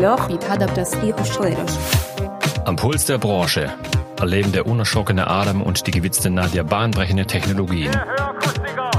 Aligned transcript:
العلاقة 0.00 0.52
هذا 0.52 0.66
بتصحيح 0.66 1.18
الشويرش 1.18 1.70
Am 2.64 2.76
Puls 2.76 3.06
der 3.06 3.18
Branche 3.18 3.72
erleben 4.18 4.52
der 4.52 4.66
unerschrockene 4.66 5.26
Adam 5.28 5.62
und 5.62 5.86
die 5.86 5.90
gewitzte 5.90 6.30
Nadja 6.30 6.62
bahnbrechende 6.62 7.26
Technologien 7.26 7.94
Hörakustiker, 7.94 8.90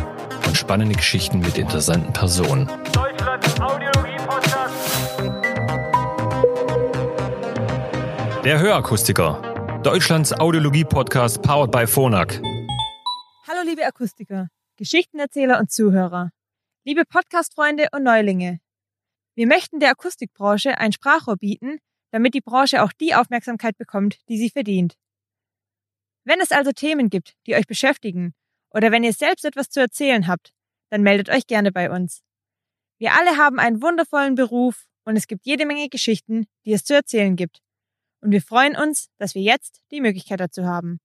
und 0.47 0.57
spannende 0.57 0.95
Geschichten 0.95 1.39
mit 1.39 1.57
interessanten 1.57 2.13
Personen. 2.13 2.69
Deutschlands 2.93 3.59
Audiologie-Podcast. 3.59 4.73
Der 8.45 8.59
Hörakustiker, 8.59 9.81
Deutschlands 9.83 10.33
Audiologie-Podcast 10.39 11.41
powered 11.41 11.71
by 11.71 11.85
Phonak. 11.85 12.39
Hallo 13.47 13.61
liebe 13.65 13.85
Akustiker, 13.85 14.47
Geschichtenerzähler 14.77 15.59
und 15.59 15.71
Zuhörer, 15.71 16.29
liebe 16.85 17.03
Podcast-Freunde 17.05 17.87
und 17.91 18.03
Neulinge. 18.03 18.59
Wir 19.34 19.46
möchten 19.46 19.80
der 19.80 19.90
Akustikbranche 19.90 20.76
ein 20.78 20.92
Sprachrohr 20.92 21.36
bieten, 21.36 21.78
damit 22.10 22.34
die 22.34 22.42
Branche 22.42 22.82
auch 22.82 22.92
die 22.92 23.14
Aufmerksamkeit 23.14 23.78
bekommt, 23.78 24.18
die 24.28 24.36
sie 24.36 24.50
verdient. 24.50 24.94
Wenn 26.24 26.40
es 26.40 26.52
also 26.52 26.72
Themen 26.72 27.08
gibt, 27.08 27.34
die 27.46 27.54
euch 27.54 27.66
beschäftigen, 27.66 28.34
oder 28.70 28.92
wenn 28.92 29.04
ihr 29.04 29.12
selbst 29.12 29.44
etwas 29.44 29.70
zu 29.70 29.80
erzählen 29.80 30.28
habt, 30.28 30.52
dann 30.90 31.02
meldet 31.02 31.30
euch 31.30 31.46
gerne 31.46 31.72
bei 31.72 31.90
uns. 31.90 32.20
Wir 32.98 33.14
alle 33.14 33.38
haben 33.38 33.58
einen 33.58 33.82
wundervollen 33.82 34.34
Beruf 34.34 34.84
und 35.04 35.16
es 35.16 35.26
gibt 35.26 35.46
jede 35.46 35.66
Menge 35.66 35.88
Geschichten, 35.88 36.46
die 36.64 36.72
es 36.74 36.84
zu 36.84 36.94
erzählen 36.94 37.34
gibt. 37.34 37.60
Und 38.20 38.30
wir 38.30 38.42
freuen 38.42 38.76
uns, 38.76 39.08
dass 39.18 39.34
wir 39.34 39.42
jetzt 39.42 39.80
die 39.90 40.00
Möglichkeit 40.00 40.40
dazu 40.40 40.64
haben. 40.64 41.00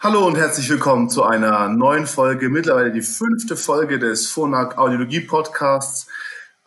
Hallo 0.00 0.26
und 0.26 0.36
herzlich 0.36 0.68
willkommen 0.70 1.10
zu 1.10 1.22
einer 1.22 1.68
neuen 1.68 2.06
Folge, 2.06 2.48
mittlerweile 2.48 2.92
die 2.92 3.02
fünfte 3.02 3.56
Folge 3.56 3.98
des 3.98 4.28
Phonak 4.28 4.78
Audiologie 4.78 5.20
Podcasts. 5.20 6.08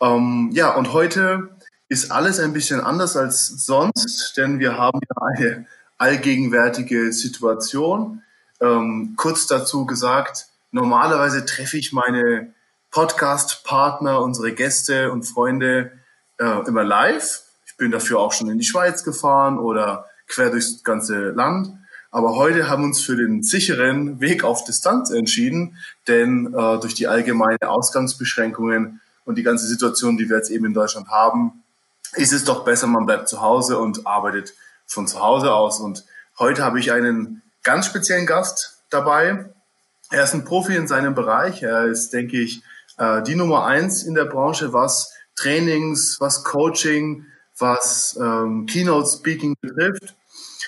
Ähm, 0.02 0.50
ja, 0.52 0.74
und 0.74 0.92
heute 0.92 1.50
ist 1.88 2.10
alles 2.10 2.40
ein 2.40 2.52
bisschen 2.52 2.80
anders 2.80 3.16
als 3.16 3.46
sonst, 3.46 4.36
denn 4.36 4.58
wir 4.58 4.76
haben 4.76 4.98
ja 5.08 5.26
eine 5.26 5.66
allgegenwärtige 5.96 7.12
Situation. 7.12 8.22
Ähm, 8.60 9.14
kurz 9.16 9.46
dazu 9.46 9.86
gesagt, 9.86 10.48
normalerweise 10.72 11.44
treffe 11.44 11.76
ich 11.76 11.92
meine 11.92 12.52
Podcast-Partner, 12.90 14.20
unsere 14.20 14.52
Gäste 14.52 15.12
und 15.12 15.22
Freunde 15.22 15.92
äh, 16.38 16.66
immer 16.66 16.82
live. 16.82 17.42
Ich 17.66 17.76
bin 17.76 17.92
dafür 17.92 18.18
auch 18.18 18.32
schon 18.32 18.50
in 18.50 18.58
die 18.58 18.64
Schweiz 18.64 19.04
gefahren 19.04 19.58
oder 19.58 20.06
quer 20.26 20.50
durchs 20.50 20.82
ganze 20.82 21.30
Land. 21.30 21.68
Aber 22.10 22.34
heute 22.34 22.68
haben 22.68 22.82
wir 22.82 22.88
uns 22.88 23.00
für 23.00 23.16
den 23.16 23.44
sicheren 23.44 24.20
Weg 24.20 24.42
auf 24.42 24.64
Distanz 24.64 25.10
entschieden, 25.10 25.76
denn 26.08 26.48
äh, 26.48 26.80
durch 26.80 26.94
die 26.94 27.06
allgemeine 27.06 27.68
Ausgangsbeschränkungen 27.68 29.00
und 29.24 29.36
die 29.36 29.42
ganze 29.42 29.66
Situation, 29.66 30.16
die 30.16 30.28
wir 30.28 30.36
jetzt 30.36 30.50
eben 30.50 30.66
in 30.66 30.74
Deutschland 30.74 31.08
haben, 31.08 31.62
ist 32.14 32.32
es 32.32 32.44
doch 32.44 32.64
besser, 32.64 32.86
man 32.86 33.06
bleibt 33.06 33.28
zu 33.28 33.40
Hause 33.40 33.78
und 33.78 34.06
arbeitet 34.06 34.54
von 34.86 35.06
zu 35.06 35.20
Hause 35.20 35.52
aus. 35.52 35.80
Und 35.80 36.04
heute 36.38 36.64
habe 36.64 36.78
ich 36.80 36.92
einen 36.92 37.42
ganz 37.62 37.86
speziellen 37.86 38.26
Gast 38.26 38.82
dabei. 38.90 39.46
Er 40.10 40.24
ist 40.24 40.34
ein 40.34 40.44
Profi 40.44 40.76
in 40.76 40.88
seinem 40.88 41.14
Bereich. 41.14 41.62
Er 41.62 41.86
ist, 41.86 42.12
denke 42.12 42.38
ich, 42.38 42.62
äh, 42.98 43.22
die 43.22 43.34
Nummer 43.34 43.64
eins 43.64 44.02
in 44.02 44.14
der 44.14 44.26
Branche, 44.26 44.72
was 44.72 45.12
Trainings, 45.36 46.20
was 46.20 46.44
Coaching, 46.44 47.26
was 47.58 48.18
ähm, 48.20 48.66
Keynote 48.66 49.08
Speaking 49.08 49.56
betrifft. 49.60 50.14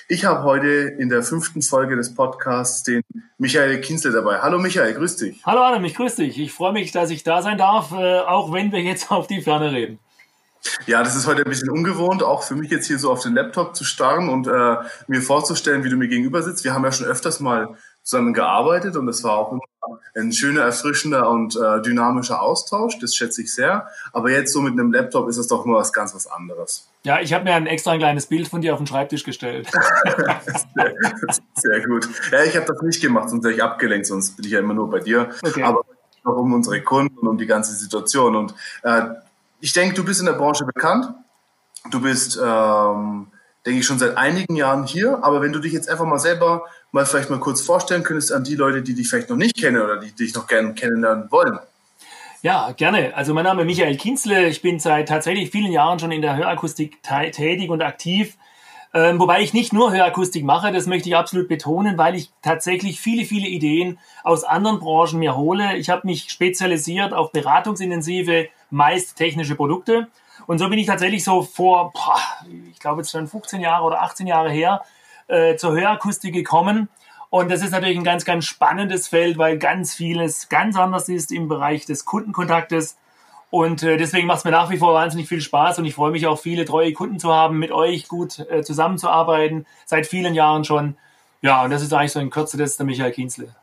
Ich 0.07 0.23
habe 0.23 0.43
heute 0.43 0.67
in 0.67 1.09
der 1.09 1.23
fünften 1.23 1.63
Folge 1.63 1.95
des 1.95 2.13
Podcasts 2.13 2.83
den 2.83 3.01
Michael 3.39 3.81
Kinzle 3.81 4.11
dabei. 4.11 4.39
Hallo 4.39 4.59
Michael, 4.59 4.93
grüß 4.93 5.15
dich. 5.15 5.43
Hallo 5.43 5.61
Adam, 5.61 5.83
ich 5.83 5.95
grüße 5.95 6.21
dich. 6.21 6.37
Ich 6.39 6.53
freue 6.53 6.73
mich, 6.73 6.91
dass 6.91 7.09
ich 7.09 7.23
da 7.23 7.41
sein 7.41 7.57
darf, 7.57 7.91
äh, 7.91 8.19
auch 8.19 8.53
wenn 8.53 8.71
wir 8.71 8.81
jetzt 8.81 9.09
auf 9.11 9.25
die 9.25 9.41
Ferne 9.41 9.71
reden. 9.71 9.97
Ja, 10.85 11.03
das 11.03 11.15
ist 11.15 11.25
heute 11.25 11.43
ein 11.43 11.49
bisschen 11.49 11.71
ungewohnt, 11.71 12.21
auch 12.21 12.43
für 12.43 12.55
mich 12.55 12.69
jetzt 12.69 12.85
hier 12.85 12.99
so 12.99 13.11
auf 13.11 13.23
den 13.23 13.33
Laptop 13.33 13.75
zu 13.75 13.83
starren 13.83 14.29
und 14.29 14.45
äh, 14.45 14.75
mir 15.07 15.21
vorzustellen, 15.23 15.83
wie 15.83 15.89
du 15.89 15.95
mir 15.95 16.07
gegenüber 16.07 16.43
sitzt. 16.43 16.63
Wir 16.63 16.75
haben 16.75 16.83
ja 16.83 16.91
schon 16.91 17.07
öfters 17.07 17.39
mal 17.39 17.75
zusammen 18.05 18.33
gearbeitet 18.33 18.95
und 18.95 19.09
es 19.09 19.23
war 19.23 19.35
auch 19.35 19.59
ein 20.15 20.31
schöner, 20.31 20.61
erfrischender 20.61 21.29
und 21.29 21.55
äh, 21.55 21.81
dynamischer 21.81 22.41
Austausch. 22.41 22.99
Das 22.99 23.15
schätze 23.15 23.41
ich 23.41 23.53
sehr. 23.53 23.87
Aber 24.13 24.29
jetzt 24.29 24.53
so 24.53 24.61
mit 24.61 24.73
einem 24.73 24.93
Laptop 24.93 25.27
ist 25.27 25.37
es 25.37 25.47
doch 25.47 25.65
immer 25.65 25.77
was 25.77 25.91
ganz 25.91 26.13
was 26.13 26.27
anderes. 26.27 26.87
Ja, 27.03 27.19
ich 27.19 27.33
habe 27.33 27.43
mir 27.43 27.55
ein 27.55 27.65
extra 27.65 27.91
ein 27.91 27.99
kleines 27.99 28.27
Bild 28.27 28.47
von 28.47 28.61
dir 28.61 28.73
auf 28.73 28.79
den 28.79 28.87
Schreibtisch 28.87 29.23
gestellt. 29.23 29.69
sehr, 29.71 30.93
sehr 31.55 31.87
gut. 31.87 32.07
Ja, 32.31 32.43
ich 32.43 32.55
habe 32.55 32.67
das 32.67 32.81
nicht 32.83 33.01
gemacht, 33.01 33.29
sonst 33.29 33.43
wäre 33.43 33.55
ich 33.55 33.63
abgelenkt, 33.63 34.05
sonst 34.05 34.35
bin 34.35 34.45
ich 34.45 34.51
ja 34.51 34.59
immer 34.59 34.75
nur 34.75 34.89
bei 34.89 34.99
dir. 34.99 35.29
Okay. 35.43 35.63
Aber 35.63 35.81
auch 36.23 36.37
um 36.37 36.53
unsere 36.53 36.81
Kunden 36.81 37.17
und 37.17 37.27
um 37.27 37.37
die 37.37 37.47
ganze 37.47 37.73
Situation. 37.73 38.35
Und 38.35 38.53
äh, 38.83 39.01
ich 39.61 39.73
denke, 39.73 39.95
du 39.95 40.03
bist 40.05 40.19
in 40.19 40.27
der 40.27 40.33
Branche 40.33 40.65
bekannt. 40.65 41.07
Du 41.89 42.01
bist, 42.01 42.39
ähm, 42.43 43.27
denke 43.65 43.79
ich, 43.79 43.85
schon 43.85 43.99
seit 43.99 44.17
einigen 44.17 44.55
Jahren 44.55 44.85
hier. 44.85 45.19
Aber 45.23 45.41
wenn 45.41 45.53
du 45.53 45.59
dich 45.59 45.73
jetzt 45.73 45.89
einfach 45.89 46.05
mal 46.05 46.19
selber 46.19 46.63
mal 46.91 47.05
vielleicht 47.05 47.29
mal 47.29 47.39
kurz 47.39 47.61
vorstellen 47.61 48.03
könntest 48.03 48.31
an 48.31 48.43
die 48.43 48.55
Leute, 48.55 48.81
die 48.81 48.95
dich 48.95 49.09
vielleicht 49.09 49.29
noch 49.29 49.37
nicht 49.37 49.57
kennen 49.57 49.81
oder 49.81 49.97
die 49.97 50.11
dich 50.11 50.33
noch 50.33 50.47
gerne 50.47 50.73
kennenlernen 50.73 51.29
wollen. 51.31 51.59
Ja, 52.41 52.71
gerne. 52.71 53.15
Also 53.15 53.33
mein 53.33 53.43
Name 53.43 53.63
ist 53.63 53.65
Michael 53.65 53.97
Kinzle. 53.97 54.47
Ich 54.47 54.61
bin 54.61 54.79
seit 54.79 55.09
tatsächlich 55.09 55.49
vielen 55.49 55.71
Jahren 55.71 55.99
schon 55.99 56.11
in 56.11 56.21
der 56.21 56.37
Hörakustik 56.37 57.01
tätig 57.01 57.69
und 57.69 57.81
aktiv. 57.81 58.37
Ähm, 58.93 59.19
wobei 59.19 59.41
ich 59.41 59.53
nicht 59.53 59.73
nur 59.73 59.91
Hörakustik 59.91 60.45
mache, 60.45 60.71
das 60.71 60.85
möchte 60.85 61.09
ich 61.09 61.17
absolut 61.17 61.49
betonen, 61.49 61.97
weil 61.97 62.15
ich 62.15 62.29
tatsächlich 62.41 63.01
viele, 63.01 63.25
viele 63.25 63.47
Ideen 63.47 63.99
aus 64.23 64.45
anderen 64.45 64.79
Branchen 64.79 65.19
mir 65.19 65.35
hole. 65.35 65.75
Ich 65.75 65.89
habe 65.89 66.07
mich 66.07 66.29
spezialisiert 66.29 67.11
auf 67.11 67.33
beratungsintensive, 67.33 68.47
meist 68.69 69.17
technische 69.17 69.55
Produkte. 69.55 70.07
Und 70.47 70.59
so 70.59 70.69
bin 70.69 70.79
ich 70.79 70.87
tatsächlich 70.87 71.23
so 71.23 71.41
vor, 71.41 71.91
boah, 71.91 72.19
ich 72.71 72.79
glaube 72.79 73.01
jetzt 73.01 73.11
schon 73.11 73.27
15 73.27 73.61
Jahre 73.61 73.83
oder 73.83 74.01
18 74.01 74.27
Jahre 74.27 74.51
her, 74.51 74.83
äh, 75.27 75.55
zur 75.55 75.73
Hörakustik 75.73 76.33
gekommen. 76.33 76.89
Und 77.29 77.51
das 77.51 77.61
ist 77.61 77.71
natürlich 77.71 77.97
ein 77.97 78.03
ganz, 78.03 78.23
ganz 78.23 78.45
spannendes 78.45 79.07
Feld, 79.07 79.37
weil 79.37 79.57
ganz 79.57 79.93
vieles 79.93 80.49
ganz 80.49 80.77
anders 80.77 81.09
ist 81.09 81.31
im 81.31 81.47
Bereich 81.47 81.85
des 81.85 82.05
Kundenkontaktes. 82.05 82.97
Und 83.49 83.83
äh, 83.83 83.97
deswegen 83.97 84.27
macht 84.27 84.39
es 84.39 84.43
mir 84.45 84.51
nach 84.51 84.69
wie 84.69 84.77
vor 84.77 84.93
wahnsinnig 84.93 85.27
viel 85.27 85.41
Spaß 85.41 85.79
und 85.79 85.85
ich 85.85 85.95
freue 85.95 86.11
mich 86.11 86.27
auch, 86.27 86.39
viele 86.39 86.65
treue 86.65 86.93
Kunden 86.93 87.19
zu 87.19 87.33
haben, 87.33 87.57
mit 87.57 87.71
euch 87.71 88.07
gut 88.07 88.39
äh, 88.39 88.63
zusammenzuarbeiten, 88.63 89.65
seit 89.85 90.07
vielen 90.07 90.33
Jahren 90.33 90.63
schon. 90.65 90.97
Ja, 91.41 91.63
und 91.63 91.69
das 91.69 91.81
ist 91.81 91.93
eigentlich 91.93 92.11
so 92.11 92.19
in 92.19 92.29
Kürze 92.29 92.57
das 92.57 92.77
der 92.77 92.85
Michael 92.85 93.11
Kienzle. 93.11 93.55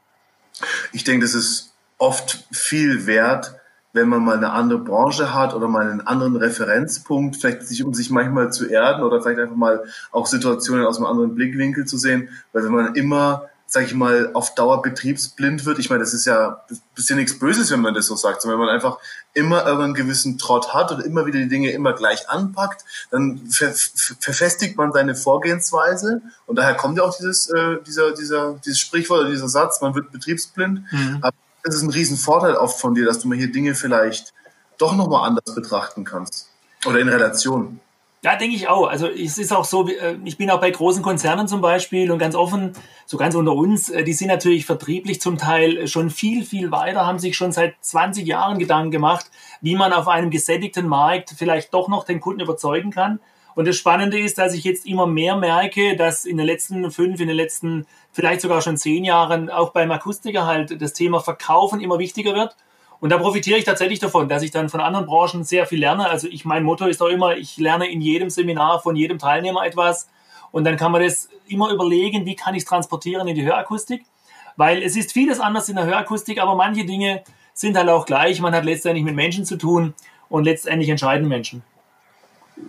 Ich 0.92 1.04
denke, 1.04 1.24
das 1.24 1.34
ist 1.34 1.74
oft 1.98 2.44
viel 2.52 3.06
wert, 3.06 3.54
wenn 3.92 4.08
man 4.08 4.24
mal 4.24 4.36
eine 4.36 4.52
andere 4.52 4.78
Branche 4.78 5.34
hat 5.34 5.54
oder 5.54 5.68
mal 5.68 5.90
einen 5.90 6.00
anderen 6.00 6.36
Referenzpunkt, 6.36 7.36
vielleicht 7.36 7.62
sich, 7.62 7.84
um 7.84 7.94
sich 7.94 8.10
manchmal 8.10 8.52
zu 8.52 8.66
erden 8.66 9.02
oder 9.02 9.20
vielleicht 9.20 9.40
einfach 9.40 9.56
mal 9.56 9.84
auch 10.10 10.26
Situationen 10.26 10.86
aus 10.86 10.96
einem 10.96 11.06
anderen 11.06 11.34
Blickwinkel 11.34 11.84
zu 11.84 11.98
sehen, 11.98 12.28
weil 12.52 12.64
wenn 12.64 12.72
man 12.72 12.94
immer 12.94 13.48
sag 13.72 13.86
ich 13.86 13.94
mal, 13.94 14.32
auf 14.34 14.54
Dauer 14.54 14.82
betriebsblind 14.82 15.64
wird. 15.64 15.78
Ich 15.78 15.88
meine, 15.88 16.00
das 16.00 16.12
ist 16.12 16.26
ja 16.26 16.62
ein 16.68 16.78
bisschen 16.94 17.16
nichts 17.16 17.38
Böses, 17.38 17.70
wenn 17.70 17.80
man 17.80 17.94
das 17.94 18.06
so 18.06 18.16
sagt, 18.16 18.42
sondern 18.42 18.60
wenn 18.60 18.66
man 18.66 18.74
einfach 18.74 18.98
immer 19.32 19.64
irgendeinen 19.64 19.94
gewissen 19.94 20.36
Trott 20.36 20.74
hat 20.74 20.92
und 20.92 21.00
immer 21.00 21.24
wieder 21.24 21.38
die 21.38 21.48
Dinge 21.48 21.70
immer 21.70 21.94
gleich 21.94 22.28
anpackt, 22.28 22.84
dann 23.10 23.46
ver 23.50 23.72
verfestigt 23.72 24.76
man 24.76 24.92
seine 24.92 25.14
Vorgehensweise 25.14 26.20
und 26.44 26.56
daher 26.56 26.74
kommt 26.74 26.98
ja 26.98 27.04
auch 27.04 27.16
dieses, 27.16 27.48
äh, 27.48 27.78
dieser, 27.86 28.12
dieser, 28.12 28.60
dieses 28.62 28.78
Sprichwort 28.78 29.20
oder 29.20 29.30
dieser 29.30 29.48
Satz, 29.48 29.80
man 29.80 29.94
wird 29.94 30.12
betriebsblind. 30.12 30.82
Mhm. 30.92 31.18
Aber 31.22 31.34
das 31.62 31.76
ist 31.76 31.82
ein 31.82 31.90
Riesenvorteil 31.90 32.54
oft 32.54 32.80
von 32.80 32.94
dir, 32.94 33.04
dass 33.04 33.20
du 33.20 33.28
mal 33.28 33.38
hier 33.38 33.52
Dinge 33.52 33.74
vielleicht 33.74 34.32
doch 34.78 34.96
nochmal 34.96 35.28
anders 35.28 35.54
betrachten 35.54 36.04
kannst. 36.04 36.48
Oder 36.84 36.98
in 36.98 37.08
Relation. 37.08 37.80
Ja, 38.24 38.36
denke 38.36 38.54
ich 38.54 38.68
auch. 38.68 38.86
Also 38.86 39.08
es 39.08 39.36
ist 39.36 39.52
auch 39.52 39.64
so, 39.64 39.88
äh, 39.88 40.16
ich 40.24 40.38
bin 40.38 40.48
auch 40.50 40.60
bei 40.60 40.70
großen 40.70 41.02
Konzernen 41.02 41.48
zum 41.48 41.60
Beispiel 41.60 42.10
und 42.12 42.18
ganz 42.18 42.36
offen, 42.36 42.72
so 43.04 43.16
ganz 43.16 43.34
unter 43.34 43.52
uns, 43.52 43.88
äh, 43.88 44.04
die 44.04 44.12
sind 44.12 44.28
natürlich 44.28 44.64
vertrieblich 44.64 45.20
zum 45.20 45.38
Teil 45.38 45.88
schon 45.88 46.08
viel, 46.08 46.44
viel 46.44 46.70
weiter, 46.70 47.04
haben 47.04 47.18
sich 47.18 47.36
schon 47.36 47.50
seit 47.50 47.74
20 47.80 48.24
Jahren 48.24 48.60
Gedanken 48.60 48.92
gemacht, 48.92 49.28
wie 49.60 49.74
man 49.74 49.92
auf 49.92 50.06
einem 50.06 50.30
gesättigten 50.30 50.86
Markt 50.86 51.34
vielleicht 51.36 51.74
doch 51.74 51.88
noch 51.88 52.04
den 52.04 52.20
Kunden 52.20 52.42
überzeugen 52.42 52.92
kann. 52.92 53.18
Und 53.56 53.66
das 53.66 53.76
Spannende 53.76 54.18
ist, 54.18 54.38
dass 54.38 54.54
ich 54.54 54.62
jetzt 54.62 54.86
immer 54.86 55.06
mehr 55.06 55.36
merke, 55.36 55.96
dass 55.96 56.24
in 56.24 56.36
den 56.36 56.46
letzten 56.46 56.90
fünf, 56.92 57.20
in 57.20 57.26
den 57.26 57.36
letzten 57.36 57.86
vielleicht 58.12 58.42
sogar 58.42 58.62
schon 58.62 58.76
zehn 58.76 59.04
Jahren 59.04 59.50
auch 59.50 59.70
beim 59.70 59.90
Akustiker 59.90 60.46
halt 60.46 60.80
das 60.80 60.92
Thema 60.92 61.20
Verkaufen 61.20 61.80
immer 61.80 61.98
wichtiger 61.98 62.34
wird. 62.34 62.56
Und 63.00 63.10
da 63.10 63.18
profitiere 63.18 63.58
ich 63.58 63.64
tatsächlich 63.64 63.98
davon, 63.98 64.28
dass 64.28 64.44
ich 64.44 64.52
dann 64.52 64.68
von 64.68 64.80
anderen 64.80 65.06
Branchen 65.06 65.42
sehr 65.42 65.66
viel 65.66 65.80
lerne. 65.80 66.08
Also 66.08 66.28
ich, 66.28 66.44
mein 66.44 66.62
Motto 66.62 66.86
ist 66.86 67.02
auch 67.02 67.08
immer, 67.08 67.36
ich 67.36 67.56
lerne 67.56 67.90
in 67.90 68.00
jedem 68.00 68.30
Seminar 68.30 68.80
von 68.80 68.94
jedem 68.94 69.18
Teilnehmer 69.18 69.66
etwas. 69.66 70.08
Und 70.52 70.64
dann 70.64 70.76
kann 70.76 70.92
man 70.92 71.02
das 71.02 71.28
immer 71.48 71.72
überlegen, 71.72 72.26
wie 72.26 72.36
kann 72.36 72.54
ich 72.54 72.62
es 72.62 72.68
transportieren 72.68 73.26
in 73.26 73.34
die 73.34 73.44
Hörakustik. 73.44 74.04
Weil 74.56 74.82
es 74.82 74.96
ist 74.96 75.12
vieles 75.12 75.40
anders 75.40 75.68
in 75.68 75.76
der 75.76 75.86
Hörakustik, 75.86 76.40
aber 76.40 76.54
manche 76.54 76.84
Dinge 76.84 77.24
sind 77.54 77.76
halt 77.76 77.88
auch 77.88 78.06
gleich. 78.06 78.40
Man 78.40 78.54
hat 78.54 78.64
letztendlich 78.64 79.04
mit 79.04 79.16
Menschen 79.16 79.44
zu 79.44 79.56
tun 79.56 79.94
und 80.28 80.44
letztendlich 80.44 80.88
entscheiden 80.88 81.26
Menschen. 81.26 81.64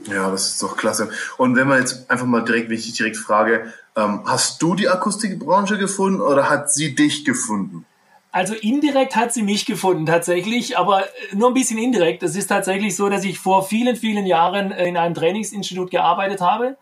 Ja, 0.09 0.31
das 0.31 0.49
ist 0.49 0.63
doch 0.63 0.77
klasse. 0.77 1.09
Und 1.37 1.55
wenn 1.55 1.67
man 1.67 1.79
jetzt 1.79 2.09
einfach 2.09 2.25
mal 2.25 2.43
direkt, 2.43 2.69
wenn 2.69 2.77
ich 2.77 2.85
dich 2.85 2.95
direkt 2.95 3.17
frage, 3.17 3.73
ähm, 3.95 4.21
hast 4.25 4.61
du 4.61 4.75
die 4.75 4.89
Akustikbranche 4.89 5.77
gefunden 5.77 6.21
oder 6.21 6.49
hat 6.49 6.71
sie 6.71 6.95
dich 6.95 7.25
gefunden? 7.25 7.85
Also 8.31 8.55
indirekt 8.55 9.15
hat 9.15 9.31
sie 9.31 9.43
mich 9.43 9.65
gefunden 9.65 10.07
tatsächlich, 10.07 10.75
aber 10.75 11.03
nur 11.33 11.49
ein 11.49 11.53
bisschen 11.53 11.77
indirekt. 11.77 12.23
Es 12.23 12.35
ist 12.35 12.47
tatsächlich 12.47 12.95
so, 12.95 13.07
dass 13.07 13.23
ich 13.23 13.37
vor 13.37 13.63
vielen, 13.63 13.95
vielen 13.95 14.25
Jahren 14.25 14.71
in 14.71 14.97
einem 14.97 15.13
Trainingsinstitut 15.13 15.91
gearbeitet 15.91 16.41
habe. 16.41 16.75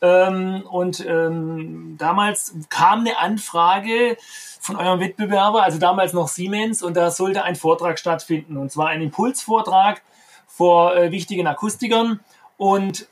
Ähm, 0.00 0.62
und 0.70 1.04
ähm, 1.06 1.96
damals 1.98 2.54
kam 2.70 3.00
eine 3.00 3.18
Anfrage 3.18 4.16
von 4.60 4.76
eurem 4.76 5.00
Wettbewerber, 5.00 5.62
also 5.62 5.78
damals 5.78 6.14
noch 6.14 6.28
Siemens, 6.28 6.82
und 6.82 6.96
da 6.96 7.10
sollte 7.10 7.44
ein 7.44 7.56
Vortrag 7.56 7.98
stattfinden. 7.98 8.56
Und 8.56 8.72
zwar 8.72 8.88
ein 8.88 9.02
Impulsvortrag 9.02 10.00
vor 10.46 10.96
äh, 10.96 11.12
wichtigen 11.12 11.46
Akustikern. 11.46 12.20
Und 12.56 13.06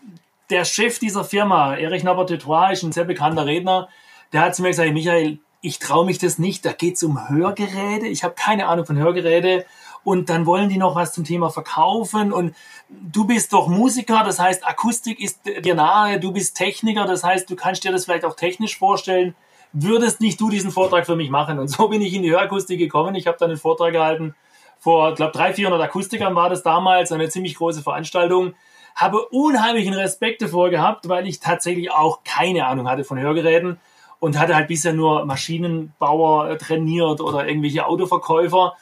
der 0.51 0.65
Chef 0.65 0.99
dieser 0.99 1.25
Firma, 1.25 1.77
Erich 1.77 2.05
Norbert 2.05 2.31
Detroit, 2.31 2.73
ist 2.73 2.83
ein 2.83 2.93
sehr 2.93 3.05
bekannter 3.05 3.47
Redner, 3.47 3.89
der 4.33 4.43
hat 4.43 4.57
zu 4.57 4.63
mir 4.63 4.69
gesagt, 4.69 4.93
Michael, 4.93 5.39
ich 5.61 5.79
traue 5.79 6.05
mich 6.05 6.19
das 6.19 6.39
nicht, 6.39 6.65
da 6.65 6.73
geht 6.73 6.97
es 6.97 7.03
um 7.03 7.29
Hörgeräte, 7.29 8.07
ich 8.07 8.25
habe 8.25 8.35
keine 8.35 8.67
Ahnung 8.67 8.85
von 8.85 8.99
Hörgeräte. 8.99 9.65
Und 10.03 10.29
dann 10.29 10.45
wollen 10.45 10.69
die 10.69 10.77
noch 10.77 10.95
was 10.95 11.15
zum 11.15 11.25
Thema 11.25 11.49
verkaufen. 11.49 12.31
Und 12.31 12.55
du 12.91 13.25
bist 13.25 13.55
doch 13.55 13.69
Musiker, 13.69 14.23
das 14.23 14.39
heißt 14.39 14.67
Akustik 14.67 15.19
ist 15.19 15.41
dir 15.47 15.75
nahe, 15.75 16.21
du 16.21 16.33
bist 16.33 16.57
Techniker, 16.59 17.07
das 17.07 17.25
heißt 17.25 17.49
du 17.49 17.57
kannst 17.57 17.85
dir 17.85 17.93
das 17.93 18.05
vielleicht 18.05 18.27
auch 18.27 18.37
technisch 18.37 18.77
vorstellen, 18.77 19.35
würdest 19.73 20.21
nicht 20.21 20.39
du 20.41 20.51
diesen 20.51 20.71
Vortrag 20.71 21.07
für 21.07 21.17
mich 21.17 21.31
machen? 21.31 21.59
Und 21.59 21.69
so 21.69 21.89
bin 21.89 22.03
ich 22.03 22.13
in 22.13 22.23
die 22.23 22.31
Hörakustik 22.31 22.79
gekommen, 22.79 23.15
ich 23.15 23.27
habe 23.27 23.39
dann 23.41 23.51
einen 23.51 23.59
Vortrag 23.59 23.93
gehalten 23.93 24.35
vor, 24.79 25.11
ich 25.11 25.17
glaube, 25.17 25.33
300, 25.33 25.57
400 25.57 25.81
Akustikern 25.81 26.35
war 26.35 26.51
das 26.51 26.63
damals, 26.63 27.11
eine 27.11 27.31
ziemlich 27.31 27.55
große 27.55 27.81
Veranstaltung, 27.81 28.53
habe 28.95 29.27
unheimlichen 29.29 29.95
Respekt 29.95 30.43
davor 30.43 30.71
gehabt, 30.71 31.09
weil 31.09 31.27
ich 31.27 31.41
tatsächlich 31.41 31.91
auch 31.91 32.21
keine 32.25 32.67
Ahnung 32.67 32.89
hatte 32.89 33.05
von 33.05 33.19
Hörgeräten 33.19 33.79
und 34.21 34.39
hatte 34.39 34.55
halt 34.55 34.69
bisher 34.69 34.93
nur 34.93 35.25
Maschinenbauer 35.27 36.51
äh, 36.51 36.57
trainiert 36.57 37.21
oder 37.21 37.47
irgendwelche 37.47 37.87
Autoverkäufer. 37.87 38.75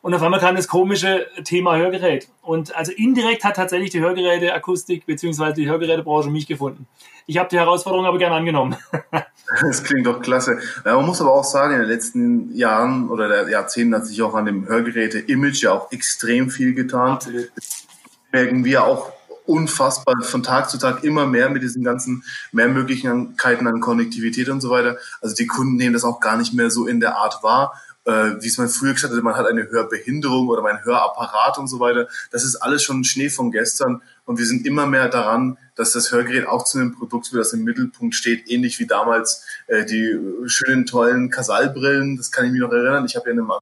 Und 0.00 0.14
auf 0.14 0.22
einmal 0.22 0.40
kam 0.40 0.56
das 0.56 0.68
komische 0.68 1.26
Thema 1.44 1.76
Hörgerät. 1.76 2.28
Und 2.42 2.74
also 2.74 2.92
indirekt 2.92 3.44
hat 3.44 3.56
tatsächlich 3.56 3.90
die 3.90 4.00
Hörgeräteakustik 4.00 5.06
bzw. 5.06 5.52
die 5.52 5.68
Hörgerätebranche 5.68 6.30
mich 6.30 6.46
gefunden. 6.46 6.86
Ich 7.26 7.36
habe 7.36 7.48
die 7.48 7.58
Herausforderung 7.58 8.06
aber 8.06 8.18
gern 8.18 8.32
angenommen. 8.32 8.76
das 9.60 9.82
klingt 9.84 10.06
doch 10.06 10.22
klasse. 10.22 10.58
Man 10.84 11.04
muss 11.04 11.20
aber 11.20 11.34
auch 11.34 11.44
sagen, 11.44 11.74
in 11.74 11.80
den 11.80 11.88
letzten 11.88 12.54
Jahren 12.54 13.10
oder 13.10 13.28
der 13.28 13.48
Jahrzehnten 13.50 13.94
hat 13.94 14.06
sich 14.06 14.22
auch 14.22 14.34
an 14.34 14.46
dem 14.46 14.66
Hörgeräte-Image 14.66 15.62
ja 15.62 15.72
auch 15.72 15.92
extrem 15.92 16.48
viel 16.48 16.74
getan. 16.74 17.12
Absolut. 17.12 17.50
Merken 18.32 18.64
wir 18.64 18.84
auch 18.84 19.12
unfassbar 19.48 20.22
von 20.22 20.42
Tag 20.42 20.68
zu 20.70 20.78
Tag 20.78 21.02
immer 21.04 21.26
mehr 21.26 21.48
mit 21.48 21.62
diesen 21.62 21.82
ganzen 21.82 22.22
Mehrmöglichkeiten 22.52 23.66
an 23.66 23.80
Konnektivität 23.80 24.48
und 24.48 24.60
so 24.60 24.70
weiter. 24.70 24.98
Also 25.20 25.34
die 25.34 25.46
Kunden 25.46 25.76
nehmen 25.76 25.94
das 25.94 26.04
auch 26.04 26.20
gar 26.20 26.36
nicht 26.36 26.52
mehr 26.52 26.70
so 26.70 26.86
in 26.86 27.00
der 27.00 27.16
Art 27.16 27.42
wahr, 27.42 27.72
äh, 28.04 28.40
wie 28.40 28.46
es 28.46 28.58
man 28.58 28.68
früher 28.68 28.92
gesagt 28.92 29.14
hat, 29.14 29.22
man 29.22 29.36
hat 29.36 29.46
eine 29.46 29.68
Hörbehinderung 29.68 30.48
oder 30.48 30.64
ein 30.64 30.84
Hörapparat 30.84 31.58
und 31.58 31.68
so 31.68 31.80
weiter. 31.80 32.08
Das 32.30 32.44
ist 32.44 32.56
alles 32.56 32.82
schon 32.82 33.04
Schnee 33.04 33.30
von 33.30 33.50
gestern 33.50 34.02
und 34.26 34.38
wir 34.38 34.46
sind 34.46 34.66
immer 34.66 34.86
mehr 34.86 35.08
daran, 35.08 35.56
dass 35.76 35.92
das 35.92 36.12
Hörgerät 36.12 36.46
auch 36.46 36.64
zu 36.64 36.78
einem 36.78 36.94
Produkt 36.94 37.32
wird, 37.32 37.40
das 37.40 37.52
im 37.52 37.64
Mittelpunkt 37.64 38.14
steht, 38.14 38.50
ähnlich 38.50 38.78
wie 38.78 38.86
damals 38.86 39.44
äh, 39.66 39.84
die 39.84 40.18
schönen, 40.46 40.84
tollen 40.84 41.30
Kasalbrillen. 41.30 42.16
Das 42.16 42.30
kann 42.30 42.44
ich 42.44 42.52
mich 42.52 42.60
noch 42.60 42.72
erinnern. 42.72 43.06
Ich 43.06 43.16
habe 43.16 43.26
ja 43.26 43.32
in 43.32 43.40
einem 43.40 43.52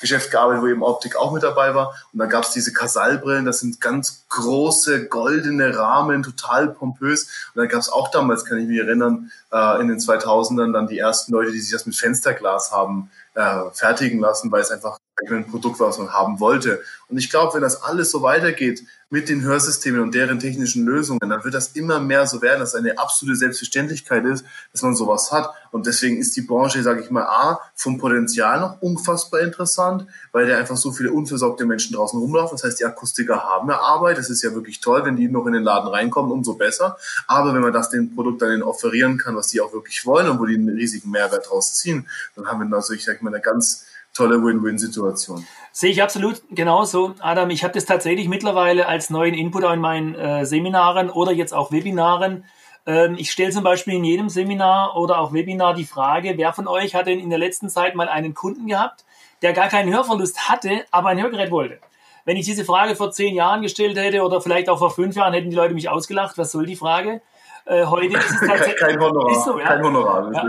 Geschäft 0.00 0.30
gearbeitet, 0.30 0.62
wo 0.62 0.68
eben 0.68 0.82
Optik 0.82 1.16
auch 1.16 1.32
mit 1.32 1.42
dabei 1.42 1.74
war. 1.74 1.94
Und 2.12 2.18
da 2.18 2.26
gab 2.26 2.44
es 2.44 2.50
diese 2.50 2.72
Kasallbrillen, 2.72 3.44
das 3.44 3.60
sind 3.60 3.80
ganz 3.80 4.24
große 4.28 5.08
goldene 5.08 5.76
Rahmen, 5.76 6.22
total 6.22 6.68
pompös. 6.68 7.24
Und 7.54 7.62
da 7.62 7.66
gab 7.66 7.80
es 7.80 7.88
auch 7.88 8.10
damals, 8.10 8.44
kann 8.44 8.58
ich 8.58 8.68
mich 8.68 8.78
erinnern, 8.78 9.30
äh, 9.52 9.80
in 9.80 9.88
den 9.88 9.98
2000ern 9.98 10.72
dann 10.72 10.86
die 10.86 10.98
ersten 10.98 11.32
Leute, 11.32 11.52
die 11.52 11.60
sich 11.60 11.72
das 11.72 11.86
mit 11.86 11.96
Fensterglas 11.96 12.72
haben 12.72 13.10
äh, 13.34 13.70
fertigen 13.72 14.20
lassen, 14.20 14.50
weil 14.50 14.62
es 14.62 14.70
einfach 14.70 14.98
ein 15.30 15.46
Produkt 15.46 15.80
was 15.80 15.98
man 15.98 16.12
haben 16.12 16.40
wollte. 16.40 16.82
Und 17.08 17.16
ich 17.16 17.30
glaube, 17.30 17.54
wenn 17.54 17.62
das 17.62 17.82
alles 17.82 18.10
so 18.10 18.22
weitergeht 18.22 18.82
mit 19.08 19.28
den 19.28 19.42
Hörsystemen 19.42 20.00
und 20.00 20.14
deren 20.14 20.40
technischen 20.40 20.84
Lösungen, 20.84 21.20
dann 21.20 21.44
wird 21.44 21.54
das 21.54 21.68
immer 21.68 22.00
mehr 22.00 22.26
so 22.26 22.42
werden, 22.42 22.58
dass 22.58 22.70
es 22.70 22.74
eine 22.74 22.98
absolute 22.98 23.36
Selbstverständlichkeit 23.36 24.24
ist, 24.24 24.44
dass 24.72 24.82
man 24.82 24.96
sowas 24.96 25.30
hat. 25.30 25.48
Und 25.70 25.86
deswegen 25.86 26.18
ist 26.18 26.36
die 26.36 26.42
Branche, 26.42 26.82
sage 26.82 27.02
ich 27.02 27.10
mal, 27.10 27.22
A, 27.22 27.60
vom 27.74 27.98
Potenzial 27.98 28.60
noch 28.60 28.82
unfassbar 28.82 29.40
interessant, 29.40 30.06
weil 30.32 30.48
da 30.48 30.58
einfach 30.58 30.76
so 30.76 30.90
viele 30.90 31.12
unversorgte 31.12 31.64
Menschen 31.64 31.94
draußen 31.94 32.18
rumlaufen. 32.18 32.56
Das 32.56 32.64
heißt, 32.64 32.80
die 32.80 32.84
Akustiker 32.84 33.44
haben 33.44 33.70
ja 33.70 33.80
Arbeit. 33.80 34.18
Das 34.18 34.28
ist 34.28 34.42
ja 34.42 34.52
wirklich 34.54 34.80
toll, 34.80 35.04
wenn 35.04 35.16
die 35.16 35.28
noch 35.28 35.46
in 35.46 35.52
den 35.52 35.62
Laden 35.62 35.88
reinkommen, 35.88 36.32
umso 36.32 36.54
besser. 36.54 36.98
Aber 37.28 37.54
wenn 37.54 37.62
man 37.62 37.72
das 37.72 37.90
dem 37.90 38.14
Produkt 38.14 38.42
dann 38.42 38.62
offerieren 38.62 39.18
kann, 39.18 39.36
was 39.36 39.48
die 39.48 39.60
auch 39.60 39.72
wirklich 39.72 40.04
wollen 40.04 40.28
und 40.28 40.40
wo 40.40 40.46
die 40.46 40.56
einen 40.56 40.76
riesigen 40.76 41.10
Mehrwert 41.10 41.48
draus 41.48 41.74
ziehen, 41.74 42.08
dann 42.34 42.46
haben 42.48 42.58
wir 42.58 42.66
natürlich, 42.66 43.04
sag 43.04 43.16
ich 43.16 43.22
mal, 43.22 43.32
eine 43.32 43.40
ganz 43.40 43.86
tolle 44.16 44.42
Win-Win-Situation. 44.42 45.46
Sehe 45.72 45.90
ich 45.90 46.02
absolut 46.02 46.42
genauso, 46.50 47.14
Adam. 47.20 47.50
Ich 47.50 47.62
habe 47.62 47.74
das 47.74 47.84
tatsächlich 47.84 48.28
mittlerweile 48.28 48.88
als 48.88 49.10
neuen 49.10 49.34
Input 49.34 49.64
in 49.64 49.80
meinen 49.80 50.14
äh, 50.14 50.46
Seminaren 50.46 51.10
oder 51.10 51.32
jetzt 51.32 51.52
auch 51.52 51.70
Webinaren. 51.70 52.44
Ähm, 52.86 53.16
ich 53.18 53.30
stelle 53.30 53.50
zum 53.50 53.64
Beispiel 53.64 53.94
in 53.94 54.04
jedem 54.04 54.28
Seminar 54.28 54.96
oder 54.96 55.18
auch 55.20 55.32
Webinar 55.32 55.74
die 55.74 55.84
Frage, 55.84 56.34
wer 56.36 56.52
von 56.52 56.66
euch 56.66 56.94
hat 56.94 57.06
denn 57.06 57.20
in 57.20 57.30
der 57.30 57.38
letzten 57.38 57.68
Zeit 57.68 57.94
mal 57.94 58.08
einen 58.08 58.34
Kunden 58.34 58.66
gehabt, 58.66 59.04
der 59.42 59.52
gar 59.52 59.68
keinen 59.68 59.92
Hörverlust 59.92 60.48
hatte, 60.48 60.84
aber 60.90 61.10
ein 61.10 61.20
Hörgerät 61.20 61.50
wollte? 61.50 61.78
Wenn 62.24 62.36
ich 62.36 62.46
diese 62.46 62.64
Frage 62.64 62.96
vor 62.96 63.12
zehn 63.12 63.34
Jahren 63.34 63.62
gestellt 63.62 63.96
hätte 63.96 64.22
oder 64.22 64.40
vielleicht 64.40 64.68
auch 64.68 64.78
vor 64.78 64.90
fünf 64.90 65.14
Jahren, 65.14 65.32
hätten 65.32 65.50
die 65.50 65.56
Leute 65.56 65.74
mich 65.74 65.88
ausgelacht. 65.88 66.38
Was 66.38 66.50
soll 66.50 66.66
die 66.66 66.74
Frage? 66.74 67.22
Äh, 67.68 67.84
heute 67.84 68.16
ist 68.16 68.30
es 68.30 68.46
tatsächlich 68.46 68.76
kein 68.76 69.00
Honorar. 69.00 69.32
Ist 69.32 69.44
so, 69.44 69.58
ja. 69.58 69.66
Kein 69.66 69.82
Honorar. 69.82 70.32
Ja. 70.32 70.42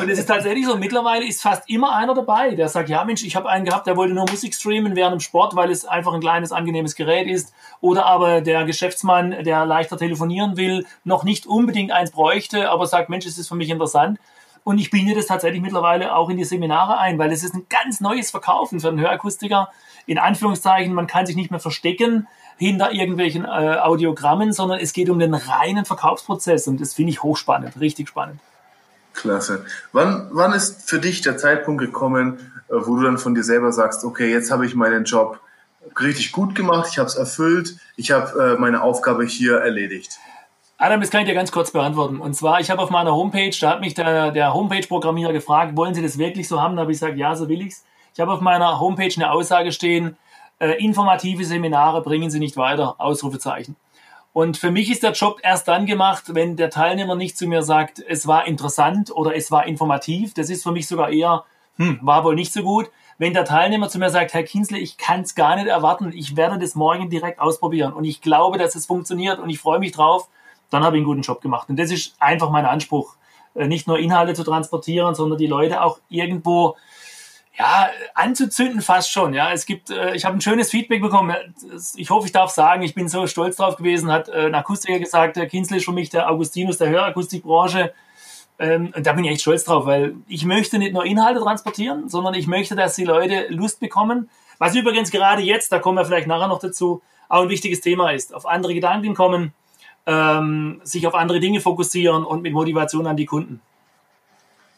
Und 0.00 0.08
es 0.08 0.20
ist 0.20 0.26
tatsächlich 0.26 0.64
so, 0.64 0.76
mittlerweile 0.76 1.26
ist 1.26 1.42
fast 1.42 1.68
immer 1.68 1.96
einer 1.96 2.14
dabei, 2.14 2.54
der 2.54 2.68
sagt, 2.68 2.88
ja 2.88 3.04
Mensch, 3.04 3.24
ich 3.24 3.34
habe 3.34 3.48
einen 3.48 3.64
gehabt, 3.64 3.88
der 3.88 3.96
wollte 3.96 4.14
nur 4.14 4.30
Musik 4.30 4.54
streamen 4.54 4.94
während 4.94 5.14
dem 5.14 5.20
Sport, 5.20 5.56
weil 5.56 5.72
es 5.72 5.84
einfach 5.84 6.14
ein 6.14 6.20
kleines, 6.20 6.52
angenehmes 6.52 6.94
Gerät 6.94 7.26
ist. 7.26 7.52
Oder 7.80 8.06
aber 8.06 8.42
der 8.42 8.64
Geschäftsmann, 8.64 9.42
der 9.42 9.66
leichter 9.66 9.96
telefonieren 9.96 10.56
will, 10.56 10.86
noch 11.02 11.24
nicht 11.24 11.46
unbedingt 11.46 11.90
eins 11.90 12.12
bräuchte, 12.12 12.70
aber 12.70 12.86
sagt, 12.86 13.08
Mensch, 13.08 13.26
es 13.26 13.38
ist 13.38 13.48
für 13.48 13.56
mich 13.56 13.68
interessant. 13.68 14.20
Und 14.62 14.78
ich 14.78 14.92
binde 14.92 15.14
das 15.14 15.26
tatsächlich 15.26 15.60
mittlerweile 15.60 16.14
auch 16.14 16.30
in 16.30 16.36
die 16.36 16.44
Seminare 16.44 16.96
ein, 16.98 17.18
weil 17.18 17.32
es 17.32 17.42
ist 17.42 17.54
ein 17.54 17.66
ganz 17.68 18.00
neues 18.00 18.30
Verkaufen 18.30 18.78
für 18.78 18.88
einen 18.88 19.00
Hörakustiker. 19.00 19.68
In 20.06 20.18
Anführungszeichen, 20.18 20.94
man 20.94 21.08
kann 21.08 21.26
sich 21.26 21.34
nicht 21.34 21.50
mehr 21.50 21.58
verstecken 21.58 22.28
hinter 22.56 22.92
irgendwelchen 22.92 23.44
äh, 23.44 23.48
Audiogrammen, 23.48 24.52
sondern 24.52 24.78
es 24.78 24.92
geht 24.92 25.10
um 25.10 25.18
den 25.18 25.34
reinen 25.34 25.84
Verkaufsprozess 25.84 26.68
und 26.68 26.80
das 26.80 26.94
finde 26.94 27.12
ich 27.12 27.22
hochspannend, 27.22 27.78
richtig 27.80 28.08
spannend. 28.08 28.40
Klasse. 29.14 29.64
Wann, 29.92 30.28
wann 30.32 30.52
ist 30.52 30.88
für 30.88 30.98
dich 30.98 31.20
der 31.20 31.36
Zeitpunkt 31.36 31.82
gekommen, 31.82 32.52
äh, 32.68 32.74
wo 32.74 32.96
du 32.96 33.02
dann 33.02 33.18
von 33.18 33.34
dir 33.34 33.44
selber 33.44 33.72
sagst, 33.72 34.04
okay, 34.04 34.30
jetzt 34.30 34.50
habe 34.50 34.66
ich 34.66 34.74
meinen 34.74 35.04
Job 35.04 35.40
richtig 36.00 36.32
gut 36.32 36.54
gemacht, 36.54 36.88
ich 36.90 36.98
habe 36.98 37.08
es 37.08 37.16
erfüllt, 37.16 37.76
ich 37.96 38.10
habe 38.10 38.54
äh, 38.54 38.60
meine 38.60 38.82
Aufgabe 38.82 39.24
hier 39.24 39.58
erledigt? 39.58 40.18
Adam, 40.78 41.00
das 41.00 41.10
kann 41.10 41.20
ich 41.20 41.28
dir 41.28 41.34
ganz 41.34 41.52
kurz 41.52 41.70
beantworten. 41.70 42.18
Und 42.18 42.34
zwar, 42.34 42.60
ich 42.60 42.70
habe 42.70 42.82
auf 42.82 42.90
meiner 42.90 43.12
Homepage, 43.12 43.54
da 43.60 43.70
hat 43.70 43.80
mich 43.80 43.94
der, 43.94 44.32
der 44.32 44.52
Homepage-Programmierer 44.52 45.32
gefragt, 45.32 45.76
wollen 45.76 45.94
Sie 45.94 46.02
das 46.02 46.18
wirklich 46.18 46.48
so 46.48 46.60
haben? 46.60 46.74
Da 46.74 46.82
habe 46.82 46.90
ich 46.90 46.98
gesagt, 46.98 47.16
ja, 47.16 47.36
so 47.36 47.48
will 47.48 47.62
ich's. 47.62 47.84
Ich 48.14 48.20
habe 48.20 48.32
auf 48.32 48.40
meiner 48.40 48.80
Homepage 48.80 49.12
eine 49.14 49.30
Aussage 49.30 49.70
stehen, 49.70 50.16
äh, 50.62 50.74
informative 50.74 51.44
Seminare 51.44 52.02
bringen 52.02 52.30
sie 52.30 52.38
nicht 52.38 52.56
weiter, 52.56 52.94
Ausrufezeichen. 52.98 53.74
Und 54.32 54.56
für 54.56 54.70
mich 54.70 54.90
ist 54.90 55.02
der 55.02 55.10
Job 55.10 55.40
erst 55.42 55.66
dann 55.66 55.86
gemacht, 55.86 56.34
wenn 56.34 56.56
der 56.56 56.70
Teilnehmer 56.70 57.16
nicht 57.16 57.36
zu 57.36 57.48
mir 57.48 57.62
sagt, 57.62 57.98
es 57.98 58.28
war 58.28 58.46
interessant 58.46 59.10
oder 59.10 59.34
es 59.34 59.50
war 59.50 59.66
informativ. 59.66 60.34
Das 60.34 60.50
ist 60.50 60.62
für 60.62 60.70
mich 60.70 60.86
sogar 60.86 61.10
eher, 61.10 61.44
hm, 61.76 61.98
war 62.00 62.22
wohl 62.22 62.36
nicht 62.36 62.52
so 62.52 62.62
gut. 62.62 62.90
Wenn 63.18 63.34
der 63.34 63.44
Teilnehmer 63.44 63.88
zu 63.88 63.98
mir 63.98 64.08
sagt, 64.08 64.34
Herr 64.34 64.44
Kinsle, 64.44 64.78
ich 64.78 64.96
kann 64.96 65.22
es 65.22 65.34
gar 65.34 65.56
nicht 65.56 65.66
erwarten, 65.66 66.12
ich 66.14 66.36
werde 66.36 66.58
das 66.58 66.76
morgen 66.76 67.10
direkt 67.10 67.40
ausprobieren 67.40 67.92
und 67.92 68.04
ich 68.04 68.22
glaube, 68.22 68.56
dass 68.56 68.76
es 68.76 68.86
funktioniert 68.86 69.40
und 69.40 69.50
ich 69.50 69.58
freue 69.58 69.80
mich 69.80 69.92
drauf, 69.92 70.28
dann 70.70 70.84
habe 70.84 70.96
ich 70.96 71.00
einen 71.00 71.06
guten 71.06 71.22
Job 71.22 71.40
gemacht. 71.40 71.68
Und 71.68 71.78
das 71.78 71.90
ist 71.90 72.14
einfach 72.20 72.50
mein 72.50 72.66
Anspruch, 72.66 73.16
äh, 73.54 73.66
nicht 73.66 73.88
nur 73.88 73.98
Inhalte 73.98 74.34
zu 74.34 74.44
transportieren, 74.44 75.16
sondern 75.16 75.38
die 75.38 75.48
Leute 75.48 75.82
auch 75.82 75.98
irgendwo 76.08 76.76
ja, 77.58 77.90
anzuzünden 78.14 78.80
fast 78.80 79.10
schon. 79.10 79.34
Ja, 79.34 79.52
es 79.52 79.66
gibt, 79.66 79.90
äh, 79.90 80.14
ich 80.14 80.24
habe 80.24 80.36
ein 80.36 80.40
schönes 80.40 80.70
Feedback 80.70 81.02
bekommen. 81.02 81.34
Ich 81.96 82.10
hoffe, 82.10 82.26
ich 82.26 82.32
darf 82.32 82.50
sagen, 82.50 82.82
ich 82.82 82.94
bin 82.94 83.08
so 83.08 83.26
stolz 83.26 83.56
drauf 83.56 83.76
gewesen. 83.76 84.10
Hat 84.10 84.28
äh, 84.28 84.46
ein 84.46 84.54
Akustiker 84.54 84.98
gesagt, 84.98 85.36
der 85.36 85.46
Kinsley 85.46 85.78
ist 85.78 85.84
für 85.84 85.92
mich 85.92 86.08
der 86.08 86.30
Augustinus 86.30 86.78
der 86.78 86.88
Hörakustikbranche. 86.88 87.92
Ähm, 88.58 88.92
da 88.96 89.12
bin 89.12 89.24
ich 89.24 89.32
echt 89.32 89.42
stolz 89.42 89.64
drauf, 89.64 89.86
weil 89.86 90.14
ich 90.28 90.44
möchte 90.44 90.78
nicht 90.78 90.92
nur 90.92 91.04
Inhalte 91.04 91.40
transportieren, 91.40 92.08
sondern 92.08 92.34
ich 92.34 92.46
möchte, 92.46 92.74
dass 92.74 92.94
die 92.94 93.04
Leute 93.04 93.46
Lust 93.48 93.80
bekommen. 93.80 94.30
Was 94.58 94.74
übrigens 94.74 95.10
gerade 95.10 95.42
jetzt, 95.42 95.72
da 95.72 95.78
kommen 95.78 95.98
wir 95.98 96.04
vielleicht 96.04 96.28
nachher 96.28 96.48
noch 96.48 96.60
dazu, 96.60 97.02
auch 97.28 97.42
ein 97.42 97.48
wichtiges 97.48 97.80
Thema 97.80 98.12
ist. 98.12 98.34
Auf 98.34 98.46
andere 98.46 98.74
Gedanken 98.74 99.14
kommen, 99.14 99.52
ähm, 100.06 100.80
sich 100.84 101.06
auf 101.06 101.14
andere 101.14 101.40
Dinge 101.40 101.60
fokussieren 101.60 102.24
und 102.24 102.42
mit 102.42 102.52
Motivation 102.52 103.06
an 103.06 103.16
die 103.16 103.26
Kunden. 103.26 103.60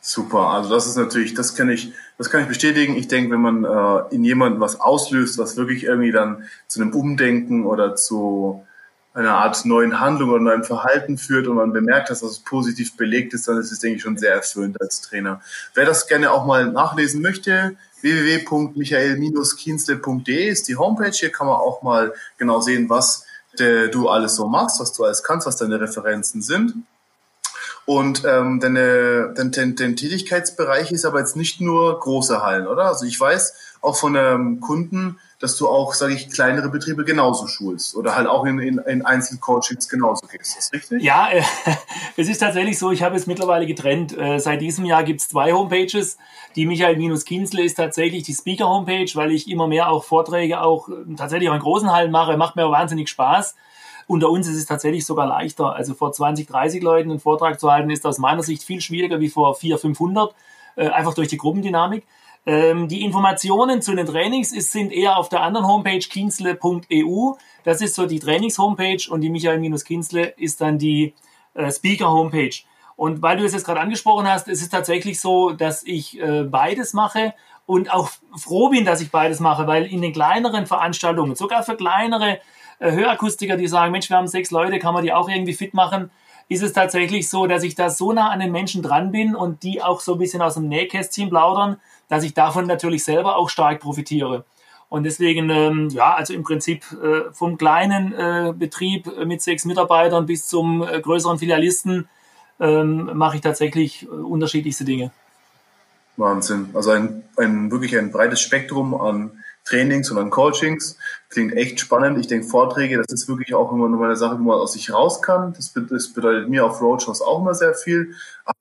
Super, 0.06 0.48
also 0.48 0.68
das 0.68 0.86
ist 0.86 0.96
natürlich, 0.96 1.32
das 1.32 1.54
kann 1.54 1.70
ich, 1.70 1.94
das 2.18 2.28
kann 2.28 2.42
ich 2.42 2.46
bestätigen. 2.46 2.94
Ich 2.94 3.08
denke, 3.08 3.30
wenn 3.30 3.40
man 3.40 3.64
äh, 3.64 4.02
in 4.14 4.22
jemandem 4.22 4.60
was 4.60 4.78
auslöst, 4.78 5.38
was 5.38 5.56
wirklich 5.56 5.84
irgendwie 5.84 6.12
dann 6.12 6.44
zu 6.66 6.82
einem 6.82 6.92
Umdenken 6.92 7.64
oder 7.64 7.96
zu 7.96 8.66
einer 9.14 9.38
Art 9.38 9.64
neuen 9.64 10.00
Handlung 10.00 10.28
oder 10.28 10.42
neuem 10.42 10.62
Verhalten 10.62 11.16
führt 11.16 11.46
und 11.46 11.56
man 11.56 11.72
bemerkt, 11.72 12.10
dass 12.10 12.20
das 12.20 12.40
positiv 12.40 12.98
belegt 12.98 13.32
ist, 13.32 13.48
dann 13.48 13.56
ist 13.56 13.72
es, 13.72 13.78
denke 13.78 13.96
ich, 13.96 14.02
schon 14.02 14.18
sehr 14.18 14.34
erfüllend 14.34 14.78
als 14.78 15.00
Trainer. 15.00 15.40
Wer 15.72 15.86
das 15.86 16.06
gerne 16.06 16.32
auch 16.32 16.44
mal 16.44 16.70
nachlesen 16.70 17.22
möchte, 17.22 17.74
www.michael-kienzle.de 18.02 20.50
ist 20.50 20.68
die 20.68 20.76
Homepage. 20.76 21.12
Hier 21.12 21.32
kann 21.32 21.46
man 21.46 21.56
auch 21.56 21.80
mal 21.80 22.12
genau 22.36 22.60
sehen, 22.60 22.90
was 22.90 23.24
du 23.56 24.10
alles 24.10 24.34
so 24.34 24.48
machst, 24.48 24.80
was 24.80 24.92
du 24.92 25.04
alles 25.04 25.22
kannst, 25.22 25.46
was 25.46 25.56
deine 25.56 25.80
Referenzen 25.80 26.42
sind. 26.42 26.74
Und 27.86 28.24
ähm, 28.24 28.60
dein, 28.60 28.74
dein, 28.74 29.76
dein 29.76 29.96
Tätigkeitsbereich 29.96 30.90
ist 30.90 31.04
aber 31.04 31.18
jetzt 31.18 31.36
nicht 31.36 31.60
nur 31.60 32.00
große 32.00 32.42
Hallen, 32.42 32.66
oder? 32.66 32.84
Also 32.86 33.04
ich 33.04 33.20
weiß 33.20 33.54
auch 33.82 33.96
von 33.96 34.16
einem 34.16 34.60
Kunden, 34.60 35.18
dass 35.38 35.58
du 35.58 35.68
auch, 35.68 35.92
sage 35.92 36.14
ich, 36.14 36.30
kleinere 36.30 36.70
Betriebe 36.70 37.04
genauso 37.04 37.46
schulst 37.46 37.94
oder 37.96 38.16
halt 38.16 38.26
auch 38.26 38.46
in, 38.46 38.58
in, 38.58 38.78
in 38.78 39.04
Einzelcoachings 39.04 39.90
genauso 39.90 40.26
gehst. 40.26 40.56
Ist 40.56 40.56
das 40.56 40.72
richtig? 40.72 41.02
Ja, 41.02 41.28
äh, 41.30 41.42
es 42.16 42.28
ist 42.28 42.38
tatsächlich 42.38 42.78
so, 42.78 42.90
ich 42.90 43.02
habe 43.02 43.16
es 43.16 43.26
mittlerweile 43.26 43.66
getrennt. 43.66 44.16
Äh, 44.16 44.38
seit 44.38 44.62
diesem 44.62 44.86
Jahr 44.86 45.04
gibt 45.04 45.20
es 45.20 45.28
zwei 45.28 45.52
Homepages. 45.52 46.16
Die 46.56 46.64
Michael-Kienzle 46.64 47.62
ist 47.62 47.74
tatsächlich 47.74 48.22
die 48.22 48.32
Speaker-Homepage, 48.32 49.10
weil 49.14 49.32
ich 49.32 49.50
immer 49.50 49.66
mehr 49.66 49.90
auch 49.90 50.04
Vorträge 50.04 50.62
auch 50.62 50.88
äh, 50.88 51.14
tatsächlich 51.16 51.50
auch 51.50 51.54
in 51.54 51.60
großen 51.60 51.92
Hallen 51.92 52.10
mache. 52.10 52.38
Macht 52.38 52.56
mir 52.56 52.70
wahnsinnig 52.70 53.10
Spaß. 53.10 53.54
Unter 54.06 54.30
uns 54.30 54.48
ist 54.48 54.56
es 54.56 54.66
tatsächlich 54.66 55.06
sogar 55.06 55.26
leichter. 55.26 55.74
Also 55.74 55.94
vor 55.94 56.12
20, 56.12 56.46
30 56.46 56.82
Leuten 56.82 57.10
einen 57.10 57.20
Vortrag 57.20 57.58
zu 57.58 57.70
halten, 57.70 57.90
ist 57.90 58.06
aus 58.06 58.18
meiner 58.18 58.42
Sicht 58.42 58.62
viel 58.62 58.80
schwieriger 58.80 59.20
wie 59.20 59.28
vor 59.28 59.54
400, 59.54 59.80
500, 59.80 60.34
äh, 60.76 60.88
einfach 60.88 61.14
durch 61.14 61.28
die 61.28 61.38
Gruppendynamik. 61.38 62.04
Ähm, 62.46 62.88
die 62.88 63.02
Informationen 63.02 63.80
zu 63.80 63.94
den 63.94 64.06
Trainings 64.06 64.52
ist, 64.52 64.72
sind 64.72 64.92
eher 64.92 65.16
auf 65.16 65.28
der 65.28 65.42
anderen 65.42 65.66
Homepage 65.66 65.98
kienzle.eu. 65.98 67.32
Das 67.64 67.80
ist 67.80 67.94
so 67.94 68.06
die 68.06 68.18
Trainings-Homepage 68.18 69.08
und 69.08 69.22
die 69.22 69.30
Michael-Kienzle 69.30 70.34
ist 70.36 70.60
dann 70.60 70.78
die 70.78 71.14
äh, 71.54 71.72
Speaker-Homepage. 71.72 72.54
Und 72.96 73.22
weil 73.22 73.38
du 73.38 73.44
es 73.44 73.52
jetzt 73.52 73.64
gerade 73.64 73.80
angesprochen 73.80 74.28
hast, 74.28 74.46
ist 74.48 74.62
es 74.62 74.68
tatsächlich 74.68 75.20
so, 75.20 75.50
dass 75.50 75.82
ich 75.82 76.20
äh, 76.20 76.44
beides 76.44 76.92
mache 76.92 77.34
und 77.66 77.92
auch 77.92 78.10
froh 78.36 78.68
bin, 78.68 78.84
dass 78.84 79.00
ich 79.00 79.10
beides 79.10 79.40
mache, 79.40 79.66
weil 79.66 79.86
in 79.86 80.02
den 80.02 80.12
kleineren 80.12 80.66
Veranstaltungen, 80.66 81.34
sogar 81.34 81.62
für 81.62 81.76
kleinere 81.76 82.40
Hörakustiker, 82.78 83.56
die 83.56 83.68
sagen, 83.68 83.92
Mensch, 83.92 84.10
wir 84.10 84.16
haben 84.16 84.26
sechs 84.26 84.50
Leute, 84.50 84.78
kann 84.78 84.94
man 84.94 85.04
die 85.04 85.12
auch 85.12 85.28
irgendwie 85.28 85.54
fit 85.54 85.74
machen, 85.74 86.10
ist 86.48 86.62
es 86.62 86.72
tatsächlich 86.72 87.28
so, 87.28 87.46
dass 87.46 87.62
ich 87.62 87.74
da 87.74 87.90
so 87.90 88.12
nah 88.12 88.30
an 88.30 88.40
den 88.40 88.52
Menschen 88.52 88.82
dran 88.82 89.12
bin 89.12 89.34
und 89.34 89.62
die 89.62 89.82
auch 89.82 90.00
so 90.00 90.14
ein 90.14 90.18
bisschen 90.18 90.42
aus 90.42 90.54
dem 90.54 90.68
Nähkästchen 90.68 91.30
plaudern, 91.30 91.78
dass 92.08 92.24
ich 92.24 92.34
davon 92.34 92.66
natürlich 92.66 93.04
selber 93.04 93.36
auch 93.36 93.48
stark 93.48 93.80
profitiere. 93.80 94.44
Und 94.88 95.04
deswegen, 95.04 95.48
ähm, 95.50 95.88
ja, 95.90 96.14
also 96.14 96.34
im 96.34 96.42
Prinzip 96.42 96.84
äh, 96.92 97.32
vom 97.32 97.56
kleinen 97.56 98.12
äh, 98.12 98.52
Betrieb 98.56 99.10
mit 99.24 99.42
sechs 99.42 99.64
Mitarbeitern 99.64 100.26
bis 100.26 100.46
zum 100.46 100.86
äh, 100.86 101.00
größeren 101.00 101.38
Filialisten 101.38 102.08
ähm, 102.60 103.10
mache 103.14 103.36
ich 103.36 103.42
tatsächlich 103.42 104.04
äh, 104.04 104.06
unterschiedlichste 104.06 104.84
Dinge. 104.84 105.10
Wahnsinn. 106.16 106.68
Also 106.74 106.90
ein, 106.90 107.24
ein 107.36 107.72
wirklich 107.72 107.96
ein 107.98 108.12
breites 108.12 108.40
Spektrum 108.40 108.94
an 108.94 109.32
Trainings 109.64 110.10
an 110.12 110.30
Coachings. 110.30 110.96
Klingt 111.30 111.54
echt 111.54 111.80
spannend. 111.80 112.18
Ich 112.18 112.26
denke, 112.26 112.46
Vorträge, 112.46 112.98
das 112.98 113.12
ist 113.12 113.28
wirklich 113.28 113.54
auch 113.54 113.72
immer 113.72 113.88
nur 113.88 114.04
eine 114.04 114.16
Sache, 114.16 114.38
wo 114.38 114.42
man 114.42 114.58
aus 114.58 114.74
sich 114.74 114.92
raus 114.92 115.22
kann. 115.22 115.54
Das, 115.54 115.70
bedeutet 116.12 116.48
mir 116.48 116.64
auf 116.64 116.80
Roadshows 116.80 117.22
auch 117.22 117.40
immer 117.40 117.54
sehr 117.54 117.74
viel. 117.74 118.14
Aber 118.44 118.58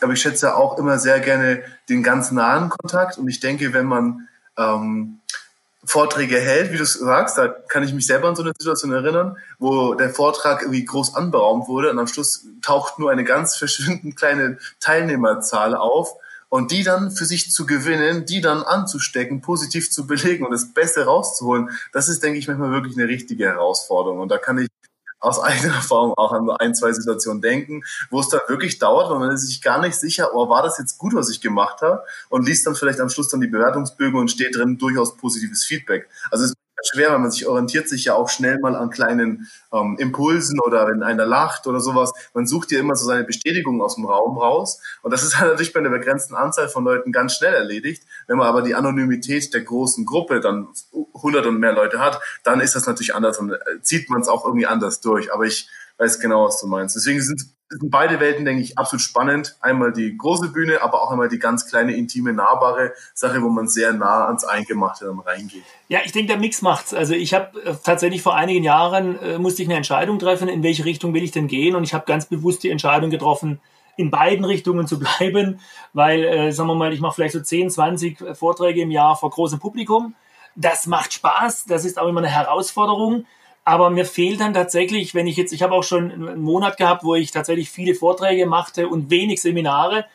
aber 0.00 0.14
ich 0.14 0.22
schätze 0.22 0.56
auch 0.56 0.78
immer 0.78 0.98
sehr 0.98 1.20
gerne 1.20 1.62
den 1.88 2.02
ganz 2.02 2.32
nahen 2.32 2.70
Kontakt. 2.70 3.18
Und 3.18 3.28
ich 3.28 3.40
denke, 3.40 3.74
wenn 3.74 3.86
man 3.86 4.28
ähm, 4.56 5.20
Vorträge 5.84 6.40
hält, 6.40 6.72
wie 6.72 6.78
du 6.78 6.84
sagst, 6.84 7.38
da 7.38 7.48
kann 7.48 7.84
ich 7.84 7.92
mich 7.92 8.06
selber 8.06 8.28
an 8.28 8.36
so 8.36 8.42
eine 8.42 8.52
Situation 8.58 8.92
erinnern, 8.92 9.36
wo 9.58 9.94
der 9.94 10.10
Vortrag 10.10 10.62
irgendwie 10.62 10.84
groß 10.84 11.14
anberaumt 11.14 11.68
wurde 11.68 11.90
und 11.90 11.98
am 11.98 12.06
Schluss 12.06 12.46
taucht 12.62 12.98
nur 12.98 13.10
eine 13.10 13.24
ganz 13.24 13.56
verschwindend 13.56 14.16
kleine 14.16 14.58
Teilnehmerzahl 14.80 15.74
auf 15.74 16.16
und 16.48 16.70
die 16.70 16.82
dann 16.82 17.10
für 17.10 17.24
sich 17.24 17.50
zu 17.50 17.66
gewinnen, 17.66 18.24
die 18.26 18.40
dann 18.40 18.62
anzustecken, 18.62 19.40
positiv 19.40 19.90
zu 19.90 20.06
belegen 20.06 20.44
und 20.44 20.52
das 20.52 20.72
Beste 20.72 21.04
rauszuholen, 21.04 21.70
das 21.92 22.08
ist, 22.08 22.22
denke 22.22 22.38
ich, 22.38 22.48
manchmal 22.48 22.70
wirklich 22.70 22.96
eine 22.96 23.08
richtige 23.08 23.46
Herausforderung. 23.46 24.20
Und 24.20 24.30
da 24.30 24.38
kann 24.38 24.58
ich 24.58 24.68
aus 25.18 25.40
eigener 25.42 25.74
Erfahrung 25.74 26.14
auch 26.16 26.32
an 26.32 26.48
ein, 26.50 26.74
zwei 26.74 26.92
Situationen 26.92 27.42
denken, 27.42 27.82
wo 28.10 28.20
es 28.20 28.28
dann 28.28 28.40
wirklich 28.48 28.78
dauert, 28.78 29.10
weil 29.10 29.18
man 29.18 29.32
ist 29.32 29.46
sich 29.46 29.62
gar 29.62 29.80
nicht 29.80 29.96
sicher, 29.96 30.30
oh, 30.34 30.48
war 30.48 30.62
das 30.62 30.78
jetzt 30.78 30.98
gut, 30.98 31.14
was 31.14 31.30
ich 31.30 31.40
gemacht 31.40 31.82
habe? 31.82 32.04
Und 32.28 32.46
liest 32.46 32.66
dann 32.66 32.74
vielleicht 32.74 33.00
am 33.00 33.08
Schluss 33.08 33.28
dann 33.28 33.40
die 33.40 33.46
Bewertungsbögen 33.48 34.18
und 34.18 34.30
steht 34.30 34.56
drin 34.56 34.78
durchaus 34.78 35.16
positives 35.16 35.64
Feedback. 35.64 36.08
Also 36.30 36.44
es 36.44 36.54
schwer, 36.82 37.10
weil 37.10 37.18
man 37.18 37.30
sich 37.30 37.46
orientiert 37.46 37.88
sich 37.88 38.04
ja 38.04 38.14
auch 38.14 38.28
schnell 38.28 38.58
mal 38.58 38.76
an 38.76 38.90
kleinen 38.90 39.48
ähm, 39.72 39.96
Impulsen 39.98 40.60
oder 40.60 40.86
wenn 40.86 41.02
einer 41.02 41.26
lacht 41.26 41.66
oder 41.66 41.80
sowas. 41.80 42.12
Man 42.34 42.46
sucht 42.46 42.70
ja 42.72 42.78
immer 42.78 42.96
so 42.96 43.06
seine 43.06 43.24
Bestätigung 43.24 43.82
aus 43.82 43.96
dem 43.96 44.04
Raum 44.04 44.38
raus. 44.38 44.80
Und 45.02 45.12
das 45.12 45.22
ist 45.22 45.38
halt 45.38 45.50
natürlich 45.50 45.72
bei 45.72 45.80
einer 45.80 45.90
begrenzten 45.90 46.34
Anzahl 46.34 46.68
von 46.68 46.84
Leuten 46.84 47.12
ganz 47.12 47.34
schnell 47.34 47.54
erledigt. 47.54 48.04
Wenn 48.26 48.38
man 48.38 48.46
aber 48.46 48.62
die 48.62 48.74
Anonymität 48.74 49.52
der 49.54 49.62
großen 49.62 50.04
Gruppe 50.04 50.40
dann 50.40 50.68
100 51.14 51.46
und 51.46 51.58
mehr 51.58 51.72
Leute 51.72 52.00
hat, 52.00 52.20
dann 52.44 52.60
ist 52.60 52.74
das 52.74 52.86
natürlich 52.86 53.14
anders 53.14 53.38
und 53.38 53.52
äh, 53.52 53.58
zieht 53.82 54.10
man 54.10 54.20
es 54.20 54.28
auch 54.28 54.44
irgendwie 54.44 54.66
anders 54.66 55.00
durch. 55.00 55.32
Aber 55.32 55.44
ich 55.44 55.68
weiß 55.98 56.20
genau, 56.20 56.46
was 56.46 56.60
du 56.60 56.66
meinst. 56.66 56.96
Deswegen 56.96 57.20
sind 57.20 57.56
sind 57.68 57.90
beide 57.90 58.20
Welten, 58.20 58.44
denke 58.44 58.62
ich, 58.62 58.78
absolut 58.78 59.02
spannend. 59.02 59.56
Einmal 59.60 59.92
die 59.92 60.16
große 60.16 60.50
Bühne, 60.50 60.82
aber 60.82 61.02
auch 61.02 61.10
einmal 61.10 61.28
die 61.28 61.38
ganz 61.38 61.66
kleine, 61.68 61.96
intime, 61.96 62.32
nahbare 62.32 62.92
Sache, 63.12 63.42
wo 63.42 63.48
man 63.48 63.68
sehr 63.68 63.92
nah 63.92 64.26
ans 64.26 64.44
Eingemachte 64.44 65.06
dann 65.06 65.18
reingeht. 65.18 65.64
Ja, 65.88 66.00
ich 66.04 66.12
denke, 66.12 66.28
der 66.28 66.38
Mix 66.38 66.62
macht's. 66.62 66.94
Also 66.94 67.14
ich 67.14 67.34
habe 67.34 67.60
äh, 67.62 67.74
tatsächlich 67.82 68.22
vor 68.22 68.36
einigen 68.36 68.62
Jahren 68.62 69.18
äh, 69.20 69.38
musste 69.38 69.62
ich 69.62 69.68
eine 69.68 69.76
Entscheidung 69.76 70.18
treffen, 70.18 70.48
in 70.48 70.62
welche 70.62 70.84
Richtung 70.84 71.12
will 71.12 71.24
ich 71.24 71.32
denn 71.32 71.48
gehen. 71.48 71.74
Und 71.74 71.82
ich 71.82 71.92
habe 71.92 72.04
ganz 72.06 72.26
bewusst 72.26 72.62
die 72.62 72.70
Entscheidung 72.70 73.10
getroffen, 73.10 73.60
in 73.96 74.10
beiden 74.10 74.44
Richtungen 74.44 74.86
zu 74.86 74.98
bleiben, 75.00 75.60
weil, 75.92 76.24
äh, 76.24 76.52
sagen 76.52 76.68
wir 76.68 76.76
mal, 76.76 76.92
ich 76.92 77.00
mache 77.00 77.16
vielleicht 77.16 77.34
so 77.34 77.40
10, 77.40 77.70
20 77.70 78.18
Vorträge 78.34 78.82
im 78.82 78.92
Jahr 78.92 79.16
vor 79.16 79.30
großem 79.30 79.58
Publikum. 79.58 80.14
Das 80.54 80.86
macht 80.86 81.12
Spaß, 81.12 81.64
das 81.66 81.84
ist 81.84 81.98
auch 81.98 82.06
immer 82.06 82.20
eine 82.20 82.28
Herausforderung. 82.28 83.26
Aber 83.68 83.90
mir 83.90 84.04
fehlt 84.04 84.40
dann 84.40 84.54
tatsächlich, 84.54 85.12
wenn 85.12 85.26
ich 85.26 85.36
jetzt, 85.36 85.52
ich 85.52 85.60
habe 85.60 85.74
auch 85.74 85.82
schon 85.82 86.12
einen 86.12 86.40
Monat 86.40 86.76
gehabt, 86.76 87.02
wo 87.02 87.16
ich 87.16 87.32
tatsächlich 87.32 87.68
viele 87.68 87.96
Vorträge 87.96 88.46
machte 88.46 88.86
und 88.86 89.10
wenig 89.10 89.42
Seminare. 89.42 90.06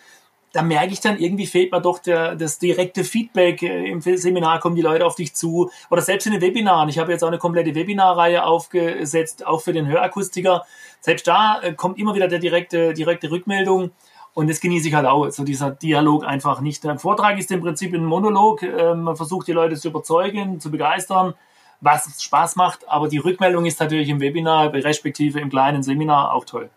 Da 0.54 0.62
merke 0.62 0.94
ich 0.94 1.02
dann, 1.02 1.20
irgendwie 1.20 1.46
fehlt 1.46 1.74
mir 1.74 1.82
doch 1.82 2.00
der, 2.00 2.36
das 2.36 2.60
direkte 2.60 3.04
Feedback. 3.04 3.62
Im 3.62 4.00
Seminar 4.00 4.62
kommen 4.62 4.78
die 4.78 4.82
Leute 4.82 5.06
auf 5.06 5.16
dich 5.16 5.34
zu. 5.34 5.70
Oder 5.90 6.02
selbst 6.02 6.28
in 6.28 6.32
den 6.32 6.42
Webinaren. 6.42 6.88
Ich 6.88 6.98
habe 6.98 7.12
jetzt 7.12 7.26
auch 7.26 7.28
eine 7.28 7.40
komplette 7.40 7.76
Webinarreihe 7.76 8.46
aufgesetzt, 8.46 9.46
auch 9.46 9.60
für 9.60 9.74
den 9.74 9.86
Hörakustiker. 9.86 10.66
Selbst 11.02 11.28
da 11.28 11.60
äh, 11.62 11.74
kommt 11.74 12.00
immer 12.00 12.16
wieder 12.16 12.30
der 12.30 12.40
direkte, 12.40 12.94
direkte 12.94 13.32
Rückmeldung. 13.32 13.92
Und 14.34 14.50
das 14.50 14.62
genieße 14.62 14.88
ich 14.88 14.94
halt 14.94 15.08
auch. 15.08 15.30
So 15.30 15.44
dieser 15.44 15.72
Dialog 15.72 16.24
einfach 16.24 16.62
nicht. 16.62 16.86
Ein 16.86 17.00
Vortrag 17.00 17.38
ist 17.38 17.52
im 17.52 17.60
Prinzip 17.60 17.94
ein 17.94 18.06
Monolog. 18.06 18.64
Ähm, 18.64 19.02
man 19.02 19.18
versucht 19.18 19.50
die 19.50 19.52
Leute 19.52 19.76
zu 19.76 19.90
überzeugen, 19.90 20.62
zu 20.62 20.72
begeistern 20.72 21.34
was 21.82 22.24
Spaß 22.24 22.56
macht. 22.56 22.88
Aber 22.88 23.10
die 23.10 23.18
Rückmeldung 23.18 23.66
ist 23.66 23.80
natürlich 23.80 24.10
im 24.10 24.20
Webinar, 24.20 24.74
respektive 24.74 25.40
im 25.40 25.50
kleinen 25.50 25.84
Seminar 25.84 26.34
auch 26.34 26.46
toll. 26.46 26.70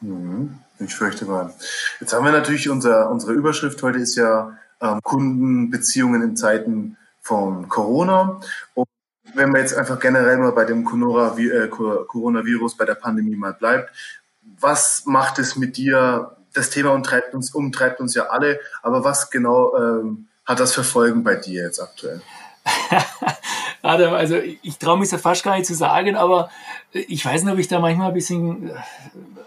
Mhm. 0.00 0.58
Ich 0.80 0.94
fürchte 0.94 1.24
mal. 1.24 1.52
Jetzt 2.00 2.12
haben 2.12 2.24
wir 2.24 2.32
natürlich 2.32 2.70
unser, 2.70 3.10
unsere 3.10 3.32
Überschrift 3.32 3.82
heute 3.82 3.98
ist 3.98 4.14
ja 4.14 4.56
ähm, 4.80 5.00
Kundenbeziehungen 5.02 6.22
in 6.22 6.36
Zeiten 6.36 6.96
von 7.20 7.68
Corona. 7.68 8.40
Und 8.74 8.88
wenn 9.34 9.50
man 9.50 9.60
jetzt 9.60 9.74
einfach 9.74 9.98
generell 9.98 10.38
mal 10.38 10.52
bei 10.52 10.64
dem 10.64 10.86
äh, 10.86 11.68
Coronavirus, 11.68 12.76
bei 12.76 12.84
der 12.84 12.94
Pandemie 12.94 13.34
mal 13.34 13.54
bleibt, 13.54 13.90
was 14.60 15.04
macht 15.04 15.38
es 15.38 15.56
mit 15.56 15.76
dir? 15.76 16.36
Das 16.54 16.70
Thema 16.70 16.92
umtreibt 16.92 17.34
uns, 17.34 17.54
umtreibt 17.54 18.00
uns 18.00 18.14
ja 18.14 18.26
alle, 18.26 18.58
aber 18.82 19.04
was 19.04 19.30
genau 19.30 19.76
ähm, 19.76 20.28
hat 20.46 20.60
das 20.60 20.74
für 20.74 20.84
Folgen 20.84 21.22
bei 21.22 21.34
dir 21.34 21.64
jetzt 21.64 21.80
aktuell? 21.80 22.22
Adam, 23.82 24.14
also 24.14 24.36
ich 24.36 24.78
traue 24.78 24.98
mich 24.98 25.10
ja 25.10 25.18
fast 25.18 25.44
gar 25.44 25.56
nicht 25.56 25.66
zu 25.66 25.74
sagen, 25.74 26.16
aber 26.16 26.50
ich 26.92 27.24
weiß 27.24 27.44
nicht, 27.44 27.52
ob 27.52 27.58
ich 27.58 27.68
da 27.68 27.80
manchmal 27.80 28.08
ein 28.08 28.14
bisschen 28.14 28.70
äh, 28.70 28.72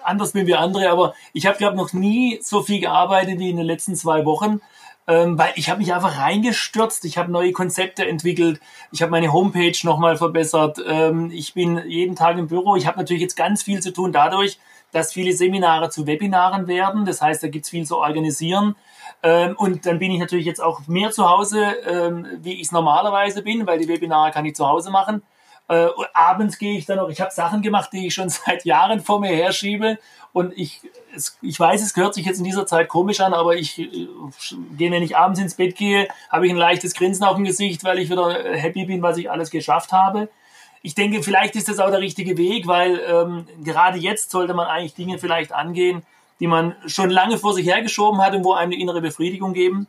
anders 0.03 0.33
bin 0.33 0.47
wie 0.47 0.55
andere, 0.55 0.89
aber 0.89 1.13
ich 1.33 1.45
habe, 1.45 1.57
glaube 1.57 1.77
noch 1.77 1.93
nie 1.93 2.39
so 2.41 2.61
viel 2.61 2.79
gearbeitet 2.79 3.39
wie 3.39 3.49
in 3.49 3.57
den 3.57 3.65
letzten 3.65 3.95
zwei 3.95 4.25
Wochen. 4.25 4.61
Ähm, 5.07 5.37
weil 5.37 5.51
ich 5.55 5.69
habe 5.69 5.79
mich 5.79 5.93
einfach 5.93 6.19
reingestürzt, 6.19 7.05
ich 7.05 7.17
habe 7.17 7.31
neue 7.31 7.51
Konzepte 7.53 8.07
entwickelt, 8.07 8.61
ich 8.91 9.01
habe 9.01 9.09
meine 9.09 9.33
Homepage 9.33 9.75
nochmal 9.81 10.15
verbessert, 10.15 10.79
ähm, 10.87 11.31
ich 11.33 11.55
bin 11.55 11.81
jeden 11.87 12.15
Tag 12.15 12.37
im 12.37 12.47
Büro, 12.47 12.75
ich 12.75 12.85
habe 12.85 12.99
natürlich 12.99 13.23
jetzt 13.23 13.35
ganz 13.35 13.63
viel 13.63 13.81
zu 13.81 13.91
tun 13.91 14.11
dadurch, 14.13 14.59
dass 14.91 15.13
viele 15.13 15.33
Seminare 15.33 15.89
zu 15.89 16.07
Webinaren 16.07 16.67
werden, 16.67 17.05
das 17.05 17.21
heißt, 17.21 17.43
da 17.43 17.47
gibt 17.47 17.65
es 17.65 17.71
viel 17.71 17.85
zu 17.85 17.97
organisieren. 17.97 18.75
Ähm, 19.23 19.55
und 19.57 19.85
dann 19.85 19.99
bin 19.99 20.11
ich 20.11 20.19
natürlich 20.19 20.45
jetzt 20.45 20.61
auch 20.61 20.87
mehr 20.87 21.11
zu 21.11 21.29
Hause, 21.29 21.63
ähm, 21.87 22.25
wie 22.41 22.53
ich 22.53 22.63
es 22.63 22.71
normalerweise 22.71 23.43
bin, 23.43 23.67
weil 23.67 23.79
die 23.79 23.87
Webinare 23.87 24.31
kann 24.31 24.45
ich 24.45 24.55
zu 24.55 24.67
Hause 24.67 24.89
machen. 24.89 25.21
Äh, 25.67 25.87
abends 26.13 26.57
gehe 26.57 26.77
ich 26.77 26.85
dann 26.85 26.97
noch, 26.97 27.09
ich 27.09 27.21
habe 27.21 27.31
Sachen 27.31 27.61
gemacht, 27.61 27.91
die 27.93 28.07
ich 28.07 28.13
schon 28.13 28.29
seit 28.29 28.65
Jahren 28.65 28.99
vor 28.99 29.19
mir 29.19 29.35
herschiebe. 29.35 29.99
Und 30.33 30.57
ich, 30.57 30.81
es, 31.15 31.37
ich 31.41 31.59
weiß, 31.59 31.81
es 31.81 31.93
gehört 31.93 32.13
sich 32.13 32.25
jetzt 32.25 32.39
in 32.39 32.45
dieser 32.45 32.65
Zeit 32.65 32.87
komisch 32.87 33.19
an, 33.19 33.33
aber 33.33 33.55
ich 33.55 33.79
äh, 33.79 34.07
gehe, 34.77 34.91
wenn 34.91 35.03
ich 35.03 35.17
abends 35.17 35.39
ins 35.39 35.55
Bett 35.55 35.75
gehe, 35.75 36.07
habe 36.29 36.47
ich 36.47 36.53
ein 36.53 36.57
leichtes 36.57 36.93
Grinsen 36.93 37.25
auf 37.25 37.35
dem 37.35 37.43
Gesicht, 37.43 37.83
weil 37.83 37.99
ich 37.99 38.09
wieder 38.09 38.33
happy 38.55 38.85
bin, 38.85 39.01
was 39.01 39.17
ich 39.17 39.29
alles 39.29 39.51
geschafft 39.51 39.91
habe. 39.91 40.29
Ich 40.83 40.95
denke, 40.95 41.21
vielleicht 41.21 41.55
ist 41.55 41.69
das 41.69 41.79
auch 41.79 41.91
der 41.91 41.99
richtige 41.99 42.37
Weg, 42.37 42.67
weil 42.67 42.99
ähm, 43.05 43.45
gerade 43.63 43.99
jetzt 43.99 44.31
sollte 44.31 44.53
man 44.53 44.67
eigentlich 44.67 44.95
Dinge 44.95 45.19
vielleicht 45.19 45.51
angehen, 45.51 46.03
die 46.39 46.47
man 46.47 46.75
schon 46.87 47.11
lange 47.11 47.37
vor 47.37 47.53
sich 47.53 47.67
hergeschoben 47.67 48.21
hat 48.21 48.33
und 48.33 48.43
wo 48.43 48.53
einem 48.53 48.71
eine 48.71 48.81
innere 48.81 49.01
Befriedigung 49.01 49.53
geben. 49.53 49.87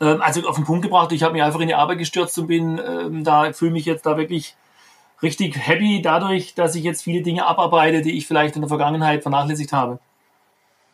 Ähm, 0.00 0.22
also 0.22 0.46
auf 0.48 0.56
den 0.56 0.64
Punkt 0.64 0.82
gebracht, 0.82 1.12
ich 1.12 1.22
habe 1.22 1.34
mich 1.34 1.42
einfach 1.42 1.60
in 1.60 1.68
die 1.68 1.74
Arbeit 1.74 1.98
gestürzt 1.98 2.38
und 2.38 2.46
bin 2.46 2.80
ähm, 2.84 3.22
da, 3.22 3.52
fühle 3.52 3.72
mich 3.72 3.84
jetzt 3.84 4.06
da 4.06 4.16
wirklich 4.16 4.56
richtig 5.22 5.56
happy 5.56 6.00
dadurch, 6.02 6.54
dass 6.54 6.74
ich 6.74 6.84
jetzt 6.84 7.02
viele 7.02 7.22
Dinge 7.22 7.46
abarbeite, 7.46 8.02
die 8.02 8.16
ich 8.16 8.26
vielleicht 8.26 8.56
in 8.56 8.62
der 8.62 8.68
Vergangenheit 8.68 9.22
vernachlässigt 9.22 9.72
habe. 9.72 9.98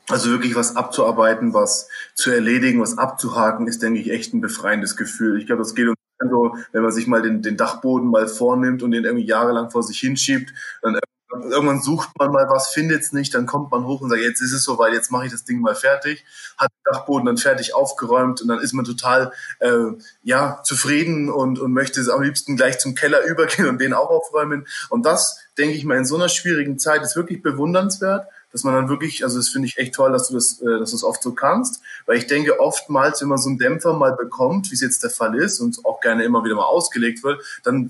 Also 0.08 0.30
wirklich 0.30 0.54
was 0.54 0.74
abzuarbeiten, 0.74 1.52
was 1.52 1.88
zu 2.14 2.30
erledigen, 2.30 2.80
was 2.80 2.96
abzuhaken, 2.96 3.66
ist, 3.66 3.82
denke 3.82 4.00
ich, 4.00 4.10
echt 4.10 4.32
ein 4.32 4.40
befreiendes 4.40 4.96
Gefühl. 4.96 5.38
Ich 5.38 5.46
glaube, 5.46 5.62
das 5.62 5.74
geht 5.74 5.86
uns 6.20 6.30
so, 6.30 6.56
wenn 6.72 6.82
man 6.82 6.92
sich 6.92 7.06
mal 7.06 7.22
den, 7.22 7.42
den 7.42 7.56
Dachboden 7.56 8.10
mal 8.10 8.28
vornimmt 8.28 8.82
und 8.82 8.90
den 8.90 9.04
irgendwie 9.04 9.26
jahrelang 9.26 9.70
vor 9.70 9.82
sich 9.82 9.98
hinschiebt, 9.98 10.52
dann 10.82 10.98
irgendwann 11.50 11.82
sucht 11.82 12.10
man 12.18 12.32
mal 12.32 12.48
was, 12.48 12.68
findet 12.68 13.02
es 13.02 13.12
nicht, 13.12 13.34
dann 13.34 13.46
kommt 13.46 13.70
man 13.70 13.84
hoch 13.84 14.00
und 14.00 14.10
sagt, 14.10 14.22
jetzt 14.22 14.40
ist 14.40 14.52
es 14.52 14.64
soweit, 14.64 14.92
jetzt 14.92 15.10
mache 15.10 15.26
ich 15.26 15.32
das 15.32 15.44
Ding 15.44 15.60
mal 15.60 15.74
fertig, 15.74 16.24
hat 16.56 16.70
den 16.70 16.92
Dachboden 16.92 17.26
dann 17.26 17.36
fertig 17.36 17.74
aufgeräumt 17.74 18.40
und 18.40 18.48
dann 18.48 18.60
ist 18.60 18.72
man 18.72 18.84
total 18.84 19.32
äh, 19.60 19.92
ja 20.22 20.62
zufrieden 20.64 21.30
und, 21.30 21.58
und 21.58 21.72
möchte 21.72 22.00
am 22.12 22.22
liebsten 22.22 22.56
gleich 22.56 22.78
zum 22.78 22.94
Keller 22.94 23.24
übergehen 23.26 23.68
und 23.68 23.80
den 23.80 23.92
auch 23.92 24.10
aufräumen. 24.10 24.66
Und 24.88 25.04
das, 25.04 25.40
denke 25.58 25.76
ich 25.76 25.84
mal, 25.84 25.98
in 25.98 26.06
so 26.06 26.16
einer 26.16 26.28
schwierigen 26.28 26.78
Zeit 26.78 27.02
ist 27.02 27.16
wirklich 27.16 27.42
bewundernswert 27.42 28.26
dass 28.52 28.64
man 28.64 28.74
dann 28.74 28.88
wirklich, 28.88 29.24
also 29.24 29.36
das 29.36 29.48
finde 29.48 29.68
ich 29.68 29.78
echt 29.78 29.94
toll, 29.94 30.12
dass 30.12 30.28
du 30.28 30.34
das, 30.34 30.60
äh, 30.60 30.78
dass 30.78 30.90
du 30.90 30.96
das 30.96 31.04
oft 31.04 31.22
so 31.22 31.32
kannst, 31.32 31.80
weil 32.06 32.18
ich 32.18 32.26
denke 32.26 32.60
oftmals, 32.60 33.20
wenn 33.20 33.28
man 33.28 33.38
so 33.38 33.48
einen 33.48 33.58
Dämpfer 33.58 33.92
mal 33.94 34.14
bekommt, 34.16 34.70
wie 34.70 34.74
es 34.74 34.80
jetzt 34.80 35.02
der 35.02 35.10
Fall 35.10 35.36
ist 35.36 35.60
und 35.60 35.84
auch 35.84 36.00
gerne 36.00 36.24
immer 36.24 36.44
wieder 36.44 36.54
mal 36.54 36.64
ausgelegt 36.64 37.22
wird, 37.22 37.42
dann 37.64 37.88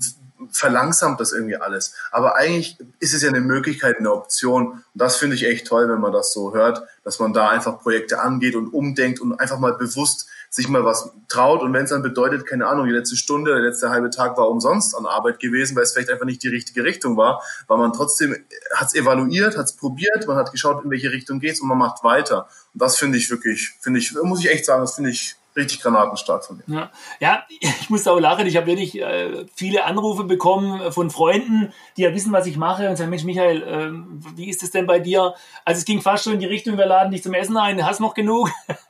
verlangsamt 0.51 1.19
das 1.19 1.33
irgendwie 1.33 1.57
alles. 1.57 1.93
Aber 2.11 2.35
eigentlich 2.35 2.77
ist 2.99 3.13
es 3.13 3.21
ja 3.21 3.29
eine 3.29 3.41
Möglichkeit, 3.41 3.97
eine 3.97 4.13
Option. 4.13 4.67
Und 4.67 4.83
das 4.93 5.17
finde 5.17 5.35
ich 5.35 5.45
echt 5.45 5.67
toll, 5.67 5.89
wenn 5.89 5.99
man 5.99 6.13
das 6.13 6.33
so 6.33 6.53
hört, 6.53 6.83
dass 7.03 7.19
man 7.19 7.33
da 7.33 7.49
einfach 7.49 7.81
Projekte 7.81 8.21
angeht 8.21 8.55
und 8.55 8.73
umdenkt 8.73 9.19
und 9.19 9.39
einfach 9.39 9.59
mal 9.59 9.73
bewusst 9.73 10.27
sich 10.49 10.67
mal 10.67 10.83
was 10.83 11.11
traut 11.27 11.61
und 11.61 11.73
wenn 11.73 11.83
es 11.83 11.91
dann 11.91 12.01
bedeutet, 12.01 12.47
keine 12.47 12.67
Ahnung, 12.67 12.87
die 12.87 12.91
letzte 12.91 13.15
Stunde, 13.15 13.51
der 13.51 13.61
letzte 13.61 13.91
halbe 13.91 14.09
Tag 14.09 14.35
war 14.37 14.49
umsonst 14.49 14.97
an 14.97 15.05
Arbeit 15.05 15.39
gewesen, 15.39 15.75
weil 15.75 15.83
es 15.83 15.93
vielleicht 15.93 16.09
einfach 16.09 16.25
nicht 16.25 16.41
die 16.41 16.47
richtige 16.47 16.83
Richtung 16.83 17.17
war, 17.17 17.43
war 17.67 17.77
man 17.77 17.93
trotzdem, 17.93 18.35
hat 18.73 18.87
es 18.87 18.95
evaluiert, 18.95 19.57
hat 19.57 19.65
es 19.65 19.75
probiert, 19.75 20.27
man 20.27 20.37
hat 20.37 20.51
geschaut, 20.51 20.83
in 20.83 20.89
welche 20.89 21.11
Richtung 21.11 21.39
geht's 21.39 21.61
und 21.61 21.67
man 21.67 21.77
macht 21.77 22.03
weiter. 22.03 22.47
Und 22.73 22.81
das 22.81 22.97
finde 22.97 23.19
ich 23.19 23.29
wirklich, 23.29 23.75
finde 23.79 23.99
ich, 23.99 24.11
muss 24.23 24.39
ich 24.39 24.49
echt 24.49 24.65
sagen, 24.65 24.81
das 24.81 24.95
finde 24.95 25.11
ich 25.11 25.35
richtig 25.59 25.81
granatenstark 25.81 26.45
von. 26.45 26.63
Ja, 26.67 26.89
ja 27.19 27.43
ich 27.47 27.89
muss 27.89 28.07
auch 28.07 28.19
lachen. 28.19 28.47
Ich 28.47 28.57
habe 28.57 28.67
wirklich 28.67 28.99
äh, 28.99 29.45
viele 29.53 29.85
Anrufe 29.85 30.23
bekommen 30.23 30.91
von 30.91 31.09
Freunden, 31.09 31.73
die 31.97 32.03
ja 32.03 32.13
wissen, 32.13 32.31
was 32.31 32.47
ich 32.47 32.57
mache 32.57 32.89
und 32.89 32.95
sagen, 32.95 33.09
Mensch, 33.09 33.23
Michael, 33.23 33.61
äh, 33.63 34.37
wie 34.37 34.49
ist 34.49 34.63
es 34.63 34.71
denn 34.71 34.87
bei 34.87 34.99
dir? 34.99 35.33
Also 35.65 35.79
es 35.79 35.85
ging 35.85 36.01
fast 36.01 36.23
schon 36.23 36.33
in 36.33 36.39
die 36.39 36.45
Richtung, 36.45 36.77
wir 36.77 36.85
laden 36.85 37.11
dich 37.11 37.23
zum 37.23 37.33
Essen 37.33 37.57
ein, 37.57 37.85
hast 37.85 37.99
noch 37.99 38.13
genug? 38.13 38.49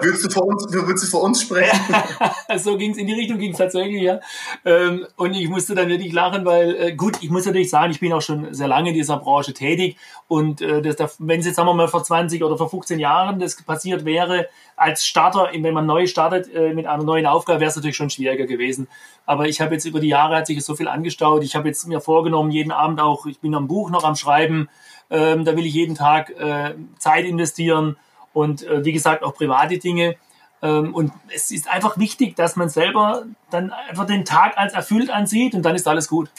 willst, 0.00 0.24
du 0.24 0.30
vor 0.30 0.46
uns, 0.46 0.66
willst 0.70 1.04
du 1.04 1.08
vor 1.08 1.22
uns 1.22 1.42
sprechen? 1.42 1.78
so 2.58 2.76
ging 2.76 2.92
es 2.92 2.98
in 2.98 3.06
die 3.06 3.14
Richtung, 3.14 3.38
ging 3.38 3.52
es 3.52 3.58
tatsächlich, 3.58 4.02
ja. 4.02 4.20
Ähm, 4.64 5.06
und 5.16 5.34
ich 5.34 5.48
musste 5.48 5.74
dann 5.74 5.88
wirklich 5.88 6.12
lachen, 6.12 6.44
weil, 6.44 6.74
äh, 6.76 6.92
gut, 6.94 7.18
ich 7.22 7.30
muss 7.30 7.46
natürlich 7.46 7.70
sagen, 7.70 7.90
ich 7.92 8.00
bin 8.00 8.12
auch 8.12 8.22
schon 8.22 8.52
sehr 8.52 8.68
lange 8.68 8.90
in 8.90 8.94
dieser 8.94 9.18
Branche 9.18 9.54
tätig 9.54 9.96
und 10.28 10.60
äh, 10.60 10.82
wenn 11.18 11.40
es 11.40 11.46
jetzt, 11.46 11.56
sagen 11.56 11.68
wir 11.68 11.74
mal, 11.74 11.88
vor 11.88 12.04
20 12.04 12.42
oder 12.42 12.56
vor 12.56 12.70
15 12.70 12.98
Jahren 12.98 13.38
das 13.38 13.60
passiert 13.62 14.04
wäre, 14.04 14.48
als 14.76 15.04
Starter, 15.04 15.52
wenn 15.62 15.74
man 15.74 15.86
neu 15.86 16.06
startet 16.06 16.52
äh, 16.54 16.74
mit 16.74 16.86
einer 16.86 17.02
neuen 17.02 17.26
Aufgabe, 17.26 17.60
wäre 17.60 17.70
es 17.70 17.76
natürlich 17.76 17.96
schon 17.96 18.10
schwieriger 18.10 18.46
gewesen. 18.46 18.88
Aber 19.26 19.46
ich 19.48 19.60
habe 19.60 19.74
jetzt 19.74 19.84
über 19.84 20.00
die 20.00 20.08
Jahre 20.08 20.36
hat 20.36 20.46
sich 20.46 20.64
so 20.64 20.74
viel 20.74 20.88
angestaut. 20.88 21.42
Ich 21.42 21.56
habe 21.56 21.68
jetzt 21.68 21.86
mir 21.86 22.00
vorgenommen, 22.00 22.50
jeden 22.50 22.72
Abend 22.72 23.00
auch, 23.00 23.26
ich 23.26 23.40
bin 23.40 23.54
am 23.54 23.68
Buch 23.68 23.90
noch 23.90 24.04
am 24.04 24.16
Schreiben, 24.16 24.68
ähm, 25.10 25.44
da 25.44 25.56
will 25.56 25.66
ich 25.66 25.74
jeden 25.74 25.94
Tag 25.94 26.30
äh, 26.30 26.74
Zeit 26.98 27.24
investieren 27.24 27.96
und 28.32 28.62
äh, 28.62 28.84
wie 28.84 28.92
gesagt 28.92 29.22
auch 29.22 29.34
private 29.34 29.78
Dinge. 29.78 30.16
Ähm, 30.62 30.94
und 30.94 31.12
es 31.34 31.50
ist 31.50 31.68
einfach 31.68 31.98
wichtig, 31.98 32.36
dass 32.36 32.56
man 32.56 32.68
selber 32.68 33.24
dann 33.50 33.70
einfach 33.70 34.06
den 34.06 34.24
Tag 34.24 34.56
als 34.56 34.72
erfüllt 34.72 35.10
ansieht 35.10 35.54
und 35.54 35.62
dann 35.62 35.74
ist 35.74 35.88
alles 35.88 36.08
gut. 36.08 36.30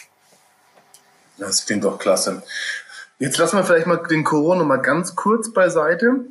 Das 1.37 1.65
klingt 1.65 1.83
doch 1.83 1.97
klasse. 1.97 2.43
Jetzt 3.17 3.37
lassen 3.37 3.57
wir 3.57 3.63
vielleicht 3.63 3.87
mal 3.87 3.97
den 3.97 4.23
Corona 4.23 4.63
mal 4.63 4.77
ganz 4.77 5.15
kurz 5.15 5.51
beiseite. 5.53 6.25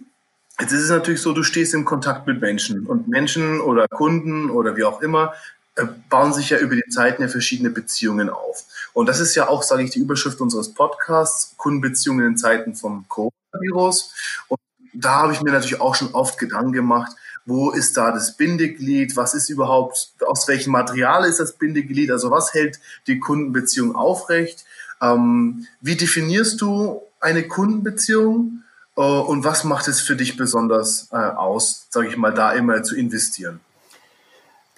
Jetzt 0.60 0.72
ist 0.72 0.82
es 0.82 0.90
natürlich 0.90 1.22
so, 1.22 1.32
du 1.32 1.42
stehst 1.42 1.72
im 1.72 1.84
Kontakt 1.84 2.26
mit 2.26 2.40
Menschen 2.40 2.86
und 2.86 3.08
Menschen 3.08 3.60
oder 3.60 3.88
Kunden 3.88 4.50
oder 4.50 4.76
wie 4.76 4.84
auch 4.84 5.00
immer 5.00 5.32
äh, 5.76 5.86
bauen 6.10 6.34
sich 6.34 6.50
ja 6.50 6.58
über 6.58 6.76
die 6.76 6.88
Zeiten 6.90 7.22
ja 7.22 7.28
verschiedene 7.28 7.70
Beziehungen 7.70 8.28
auf. 8.28 8.64
Und 8.92 9.08
das 9.08 9.20
ist 9.20 9.34
ja 9.34 9.48
auch, 9.48 9.62
sage 9.62 9.84
ich, 9.84 9.90
die 9.90 10.00
Überschrift 10.00 10.40
unseres 10.40 10.74
Podcasts, 10.74 11.54
Kundenbeziehungen 11.56 12.26
in 12.26 12.36
Zeiten 12.36 12.74
vom 12.74 13.06
Coronavirus. 13.08 14.12
Und 14.48 14.60
da 14.92 15.22
habe 15.22 15.32
ich 15.32 15.40
mir 15.40 15.52
natürlich 15.52 15.80
auch 15.80 15.94
schon 15.94 16.12
oft 16.12 16.38
Gedanken 16.38 16.72
gemacht, 16.72 17.12
wo 17.46 17.70
ist 17.70 17.96
da 17.96 18.12
das 18.12 18.36
Bindeglied, 18.36 19.16
was 19.16 19.34
ist 19.34 19.48
überhaupt, 19.48 20.12
aus 20.26 20.46
welchem 20.46 20.72
Material 20.72 21.24
ist 21.24 21.40
das 21.40 21.52
Bindeglied, 21.52 22.10
also 22.10 22.30
was 22.30 22.52
hält 22.52 22.80
die 23.06 23.18
Kundenbeziehung 23.18 23.96
aufrecht, 23.96 24.64
ähm, 25.00 25.66
wie 25.80 25.96
definierst 25.96 26.60
du 26.60 27.00
eine 27.20 27.48
Kundenbeziehung 27.48 28.62
und 29.00 29.44
was 29.44 29.64
macht 29.64 29.88
es 29.88 30.00
für 30.00 30.16
dich 30.16 30.36
besonders 30.36 31.08
äh, 31.12 31.16
aus, 31.16 31.86
sage 31.90 32.08
ich 32.08 32.16
mal, 32.16 32.32
da 32.32 32.52
immer 32.52 32.82
zu 32.82 32.96
investieren? 32.96 33.60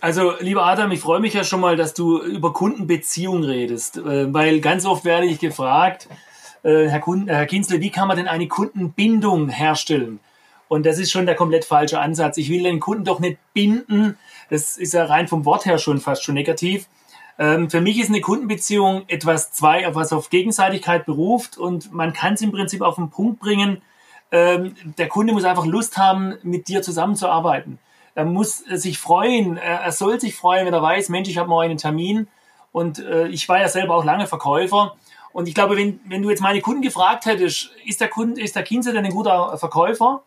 Also, 0.01 0.35
lieber 0.41 0.65
Adam, 0.65 0.91
ich 0.91 1.01
freue 1.01 1.21
mich 1.21 1.35
ja 1.35 1.45
schon 1.45 1.61
mal, 1.61 1.77
dass 1.77 1.95
du 1.95 2.21
über 2.21 2.53
Kundenbeziehung 2.53 3.45
redest, 3.45 3.99
äh, 3.99 4.33
weil 4.33 4.61
ganz 4.61 4.85
oft 4.85 5.05
werde 5.05 5.27
ich 5.27 5.39
gefragt, 5.39 6.09
Herr, 6.65 7.01
Kunden, 7.01 7.27
Herr 7.27 7.47
Kinzle, 7.47 7.81
wie 7.81 7.91
kann 7.91 8.07
man 8.07 8.17
denn 8.17 8.29
eine 8.29 8.47
Kundenbindung 8.47 9.49
herstellen? 9.49 10.21
Und 10.69 10.87
das 10.87 10.99
ist 10.99 11.11
schon 11.11 11.27
der 11.27 11.35
komplett 11.35 11.67
falsche 11.67 12.01
Ansatz. 12.01 12.39
Ich 12.39 12.49
will 12.49 12.63
den 12.63 12.81
Kunden 12.81 13.05
doch 13.05 13.21
nicht 13.21 13.37
binden. 13.53 14.17
Das 14.49 14.79
ist 14.79 14.95
ja 14.95 15.05
rein 15.05 15.29
vom 15.29 15.45
Wort 15.45 15.67
her 15.67 15.77
schon 15.77 16.01
fast 16.01 16.25
schon 16.25 16.35
negativ. 16.35 16.87
Ähm, 17.39 17.69
für 17.69 17.83
mich 17.83 18.01
ist 18.01 18.09
eine 18.09 18.23
Kundenbeziehung 18.23 19.03
etwas 19.09 19.53
zwei, 19.53 19.87
was 19.95 20.15
auf 20.15 20.31
Gegenseitigkeit 20.31 21.05
beruft 21.05 21.59
und 21.59 21.93
man 21.93 22.15
kann 22.15 22.35
es 22.35 22.41
im 22.41 22.53
Prinzip 22.53 22.81
auf 22.81 22.95
den 22.95 23.11
Punkt 23.11 23.39
bringen, 23.41 23.83
ähm, 24.33 24.75
der 24.99 25.09
Kunde 25.09 25.33
muss 25.33 25.45
einfach 25.45 25.67
Lust 25.67 25.99
haben, 25.99 26.37
mit 26.43 26.67
dir 26.67 26.83
zusammenzuarbeiten. 26.83 27.79
Er 28.15 28.25
muss 28.25 28.59
sich 28.59 28.99
freuen, 28.99 29.57
er 29.57 29.91
soll 29.93 30.21
sich 30.21 30.35
freuen, 30.35 30.67
wenn 30.67 30.75
er 30.75 30.83
weiß, 30.83 31.09
Mensch, 31.09 31.29
ich 31.29 31.39
habe 31.39 31.49
morgen 31.49 31.71
einen 31.71 31.79
Termin. 31.79 32.29
Und 32.73 32.99
äh, 32.99 33.29
ich 33.29 33.49
war 33.49 33.61
ja 33.61 33.69
selber 33.69 33.95
auch 33.95 34.05
lange 34.05 34.27
Verkäufer. 34.27 34.97
Und 35.33 35.49
ich 35.49 35.55
glaube, 35.55 35.77
wenn, 35.77 36.01
wenn 36.07 36.23
du 36.23 36.31
jetzt 36.31 36.43
meine 36.43 36.61
Kunden 36.61 36.83
gefragt 36.83 37.27
hättest, 37.27 37.71
ist 37.87 38.01
der 38.01 38.09
Kunde, 38.09 38.41
ist 38.41 38.57
der 38.57 38.63
Kinze 38.63 38.93
denn 38.93 39.05
ein 39.05 39.13
guter 39.13 39.57
Verkäufer? 39.59 40.23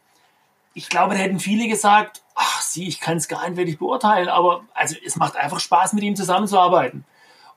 Ich 0.74 0.89
glaube, 0.89 1.13
da 1.13 1.20
hätten 1.20 1.39
viele 1.39 1.68
gesagt, 1.68 2.22
ach 2.36 2.62
sie, 2.62 2.88
ich 2.88 3.00
kann 3.00 3.18
es 3.18 3.28
gar 3.28 3.48
nicht 3.48 3.58
wirklich 3.58 3.80
beurteilen, 3.80 4.30
aber 4.30 4.63
also 4.74 4.96
es 5.06 5.15
macht 5.15 5.36
einfach 5.36 5.60
Spaß, 5.60 5.94
mit 5.94 6.04
ihm 6.04 6.15
zusammenzuarbeiten. 6.15 7.06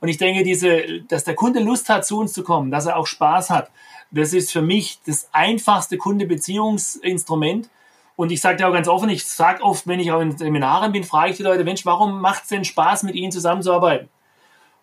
Und 0.01 0.09
ich 0.09 0.17
denke, 0.17 0.45
diese, 0.45 1.03
dass 1.09 1.25
der 1.25 1.35
Kunde 1.35 1.61
Lust 1.61 1.89
hat, 1.89 2.07
zu 2.07 2.19
uns 2.19 2.33
zu 2.33 2.43
kommen, 2.43 2.71
dass 2.71 2.87
er 2.87 2.97
auch 2.97 3.07
Spaß 3.07 3.51
hat, 3.51 3.71
das 4.11 4.33
ist 4.33 4.53
für 4.53 4.63
mich 4.63 5.01
das 5.07 5.29
einfachste 5.33 5.99
Kundebeziehungsinstrument. 5.99 7.69
Und 8.17 8.33
ich 8.33 8.41
sage 8.41 8.57
dir 8.57 8.69
auch 8.69 8.73
ganz 8.73 8.89
offen, 8.89 9.11
ich 9.11 9.27
sage 9.27 9.63
oft, 9.63 9.87
wenn 9.87 10.01
ich 10.01 10.11
auch 10.11 10.21
in 10.21 10.37
Seminaren 10.37 10.93
bin, 10.93 11.05
frage 11.05 11.31
ich 11.31 11.37
die 11.37 11.43
Leute, 11.43 11.65
Mensch, 11.65 11.85
warum 11.85 12.21
macht 12.21 12.45
es 12.45 12.49
denn 12.49 12.65
Spaß, 12.65 13.03
mit 13.05 13.15
ihnen 13.15 13.33
zusammenzuarbeiten? 13.33 14.09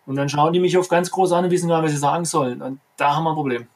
Und 0.06 0.16
dann 0.16 0.28
schauen 0.28 0.52
die 0.52 0.60
mich 0.60 0.78
oft 0.78 0.88
ganz 0.88 1.10
groß 1.10 1.32
an 1.32 1.44
und 1.44 1.50
wissen 1.50 1.68
gar 1.68 1.78
nicht, 1.78 1.86
was 1.86 1.92
sie 1.92 1.98
sagen 1.98 2.24
sollen. 2.24 2.62
Und 2.62 2.80
da 2.96 3.16
haben 3.16 3.24
wir 3.24 3.30
ein 3.30 3.34
Problem. 3.34 3.66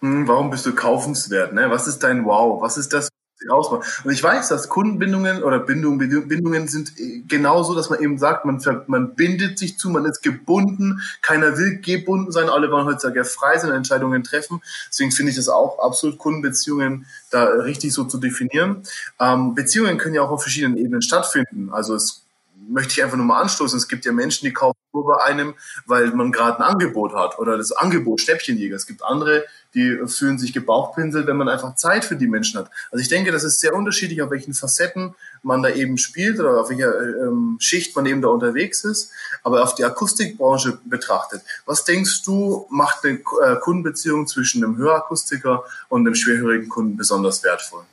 Hm, 0.00 0.26
warum 0.26 0.50
bist 0.50 0.66
du 0.66 0.74
kaufenswert? 0.74 1.52
Ne? 1.52 1.70
Was 1.70 1.86
ist 1.86 2.02
dein 2.02 2.24
Wow? 2.24 2.60
Was 2.62 2.76
ist 2.76 2.92
das, 2.92 3.08
ausmacht. 3.50 4.02
Und 4.04 4.12
ich 4.12 4.22
weiß, 4.22 4.48
dass 4.48 4.68
Kundenbindungen 4.68 5.42
oder 5.42 5.58
Bindungen, 5.58 5.98
Bindungen 6.28 6.68
sind 6.68 6.98
äh, 6.98 7.20
genauso, 7.26 7.74
dass 7.74 7.90
man 7.90 8.00
eben 8.00 8.18
sagt, 8.18 8.44
man, 8.44 8.60
man 8.86 9.14
bindet 9.14 9.58
sich 9.58 9.78
zu, 9.78 9.90
man 9.90 10.04
ist 10.04 10.22
gebunden, 10.22 11.00
keiner 11.22 11.58
will 11.58 11.80
gebunden 11.80 12.32
sein, 12.32 12.48
alle 12.48 12.70
wollen 12.70 12.86
heutzutage 12.86 13.24
frei 13.24 13.58
sein, 13.58 13.72
Entscheidungen 13.72 14.22
treffen. 14.22 14.60
Deswegen 14.88 15.12
finde 15.12 15.30
ich 15.30 15.36
das 15.36 15.48
auch 15.48 15.78
absolut 15.78 16.18
Kundenbeziehungen 16.18 17.06
da 17.30 17.44
richtig 17.44 17.92
so 17.92 18.04
zu 18.04 18.18
definieren. 18.18 18.82
Ähm, 19.18 19.54
Beziehungen 19.54 19.98
können 19.98 20.14
ja 20.14 20.22
auch 20.22 20.30
auf 20.30 20.42
verschiedenen 20.42 20.76
Ebenen 20.76 21.02
stattfinden. 21.02 21.70
Also 21.72 21.94
es 21.94 22.21
möchte 22.68 22.92
ich 22.92 23.02
einfach 23.02 23.16
nur 23.16 23.26
mal 23.26 23.40
anstoßen. 23.40 23.76
Es 23.76 23.88
gibt 23.88 24.04
ja 24.04 24.12
Menschen, 24.12 24.46
die 24.46 24.52
kaufen 24.52 24.78
nur 24.92 25.06
bei 25.06 25.22
einem, 25.22 25.54
weil 25.86 26.08
man 26.12 26.32
gerade 26.32 26.58
ein 26.58 26.62
Angebot 26.62 27.14
hat 27.14 27.38
oder 27.38 27.56
das 27.56 27.72
Angebot 27.72 28.20
Schnäppchenjäger. 28.20 28.76
Es 28.76 28.86
gibt 28.86 29.02
andere, 29.02 29.44
die 29.74 29.98
fühlen 30.06 30.38
sich 30.38 30.52
gebauchpinselt, 30.52 31.26
wenn 31.26 31.36
man 31.36 31.48
einfach 31.48 31.74
Zeit 31.76 32.04
für 32.04 32.16
die 32.16 32.26
Menschen 32.26 32.60
hat. 32.60 32.70
Also 32.90 33.02
ich 33.02 33.08
denke, 33.08 33.32
das 33.32 33.42
ist 33.42 33.60
sehr 33.60 33.74
unterschiedlich, 33.74 34.22
auf 34.22 34.30
welchen 34.30 34.54
Facetten 34.54 35.14
man 35.42 35.62
da 35.62 35.70
eben 35.70 35.98
spielt 35.98 36.38
oder 36.38 36.60
auf 36.60 36.70
welcher 36.70 36.92
ähm, 37.00 37.56
Schicht 37.58 37.96
man 37.96 38.06
eben 38.06 38.22
da 38.22 38.28
unterwegs 38.28 38.84
ist. 38.84 39.12
Aber 39.42 39.62
auf 39.62 39.74
die 39.74 39.84
Akustikbranche 39.84 40.78
betrachtet, 40.84 41.42
was 41.64 41.84
denkst 41.84 42.22
du, 42.24 42.66
macht 42.70 43.04
eine 43.04 43.14
äh, 43.14 43.56
Kundenbeziehung 43.60 44.26
zwischen 44.26 44.62
einem 44.62 44.76
Hörakustiker 44.76 45.64
und 45.88 46.06
einem 46.06 46.14
schwerhörigen 46.14 46.68
Kunden 46.68 46.96
besonders 46.96 47.42
wertvoll? 47.42 47.84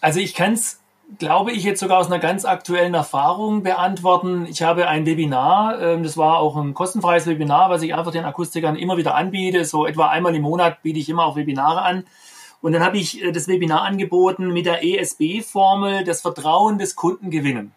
Also 0.00 0.20
ich 0.20 0.34
kann 0.34 0.52
es 0.52 0.78
glaube 1.18 1.52
ich, 1.52 1.62
jetzt 1.62 1.80
sogar 1.80 1.98
aus 1.98 2.06
einer 2.06 2.18
ganz 2.18 2.44
aktuellen 2.44 2.94
Erfahrung 2.94 3.62
beantworten. 3.62 4.46
Ich 4.50 4.62
habe 4.62 4.88
ein 4.88 5.06
Webinar, 5.06 5.80
ähm, 5.80 6.02
das 6.02 6.16
war 6.16 6.38
auch 6.38 6.56
ein 6.56 6.74
kostenfreies 6.74 7.26
Webinar, 7.26 7.70
was 7.70 7.82
ich 7.82 7.94
einfach 7.94 8.12
den 8.12 8.24
Akustikern 8.24 8.76
immer 8.76 8.96
wieder 8.96 9.14
anbiete. 9.14 9.64
So 9.64 9.86
etwa 9.86 10.08
einmal 10.08 10.34
im 10.34 10.42
Monat 10.42 10.82
biete 10.82 10.98
ich 10.98 11.08
immer 11.08 11.24
auch 11.24 11.36
Webinare 11.36 11.82
an. 11.82 12.04
Und 12.60 12.72
dann 12.72 12.84
habe 12.84 12.98
ich 12.98 13.22
äh, 13.22 13.32
das 13.32 13.48
Webinar 13.48 13.82
angeboten 13.82 14.52
mit 14.52 14.66
der 14.66 14.84
ESB-Formel, 14.84 16.04
das 16.04 16.22
Vertrauen 16.22 16.78
des 16.78 16.96
Kunden 16.96 17.30
gewinnen. 17.30 17.72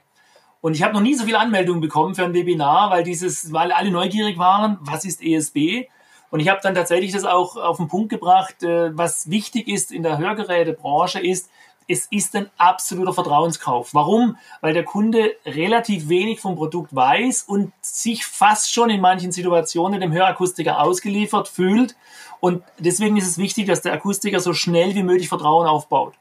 Und 0.62 0.74
ich 0.74 0.84
habe 0.84 0.94
noch 0.94 1.02
nie 1.02 1.16
so 1.16 1.26
viele 1.26 1.40
Anmeldungen 1.40 1.82
bekommen 1.82 2.16
für 2.16 2.26
ein 2.26 2.34
Webinar, 2.34 2.90
weil 2.90 3.04
dieses, 3.04 3.54
weil 3.54 3.72
alle 3.72 3.92
neugierig 3.92 4.38
waren, 4.38 4.78
was 4.82 5.06
ist 5.06 5.24
ESB? 5.24 5.88
Und 6.32 6.42
ich 6.42 6.50
habe 6.50 6.60
dann 6.62 6.76
tatsächlich 6.76 7.12
das 7.12 7.24
auch 7.24 7.56
auf 7.56 7.78
den 7.78 7.88
Punkt 7.88 8.10
gebracht, 8.10 8.62
äh, 8.64 8.96
was 8.98 9.30
wichtig 9.30 9.68
ist 9.68 9.92
in 9.92 10.04
der 10.04 10.18
Hörgerätebranche 10.18 11.20
ist, 11.20 11.50
es 11.90 12.06
ist 12.12 12.36
ein 12.36 12.50
absoluter 12.58 13.14
Vertrauenskauf. 13.14 13.94
Warum? 13.94 14.38
Weil 14.62 14.74
der 14.74 14.86
Kunde 14.86 15.36
relativ 15.44 16.08
wenig 16.08 16.40
vom 16.40 16.56
Produkt 16.56 16.96
weiß 16.96 17.44
und 17.44 17.74
sich 17.82 18.26
fast 18.26 18.72
schon 18.72 18.92
in 18.92 19.02
manchen 19.02 19.32
Situationen 19.32 20.00
dem 20.00 20.14
Hörakustiker 20.14 20.80
ausgeliefert 20.80 21.48
fühlt. 21.48 21.96
Und 22.40 22.64
deswegen 22.78 23.18
ist 23.18 23.28
es 23.28 23.40
wichtig, 23.40 23.66
dass 23.66 23.82
der 23.82 23.94
Akustiker 23.94 24.40
so 24.40 24.54
schnell 24.54 24.94
wie 24.94 25.04
möglich 25.04 25.30
Vertrauen 25.30 25.68
aufbaut. 25.68 26.14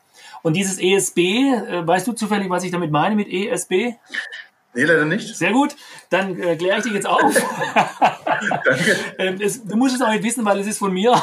Und 0.42 0.54
dieses 0.54 0.78
ESB, 0.78 1.18
äh, 1.18 1.86
weißt 1.86 2.06
du 2.06 2.12
zufällig, 2.12 2.48
was 2.48 2.64
ich 2.64 2.70
damit 2.70 2.90
meine 2.90 3.14
mit 3.14 3.28
ESB? 3.28 3.94
Nee, 4.74 4.84
leider 4.84 5.04
nicht. 5.04 5.36
Sehr 5.36 5.52
gut, 5.52 5.76
dann 6.08 6.40
äh, 6.40 6.56
kläre 6.56 6.78
ich 6.78 6.84
dich 6.84 6.94
jetzt 6.94 7.06
auf. 7.06 7.20
Danke. 8.64 8.96
ähm, 9.18 9.38
das, 9.38 9.64
du 9.64 9.76
musst 9.76 9.96
es 9.96 10.02
auch 10.02 10.10
nicht 10.10 10.22
wissen, 10.22 10.44
weil 10.44 10.58
es 10.60 10.66
ist 10.66 10.78
von 10.78 10.92
mir. 10.92 11.12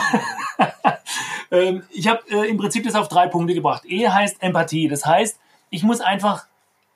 ähm, 1.52 1.84
ich 1.92 2.08
habe 2.08 2.22
äh, 2.30 2.50
im 2.50 2.58
Prinzip 2.58 2.84
das 2.84 2.96
auf 2.96 3.08
drei 3.08 3.28
Punkte 3.28 3.54
gebracht. 3.54 3.84
E 3.86 4.08
heißt 4.08 4.42
Empathie. 4.42 4.88
Das 4.88 5.06
heißt, 5.06 5.40
ich 5.70 5.84
muss 5.84 6.02
einfach 6.02 6.48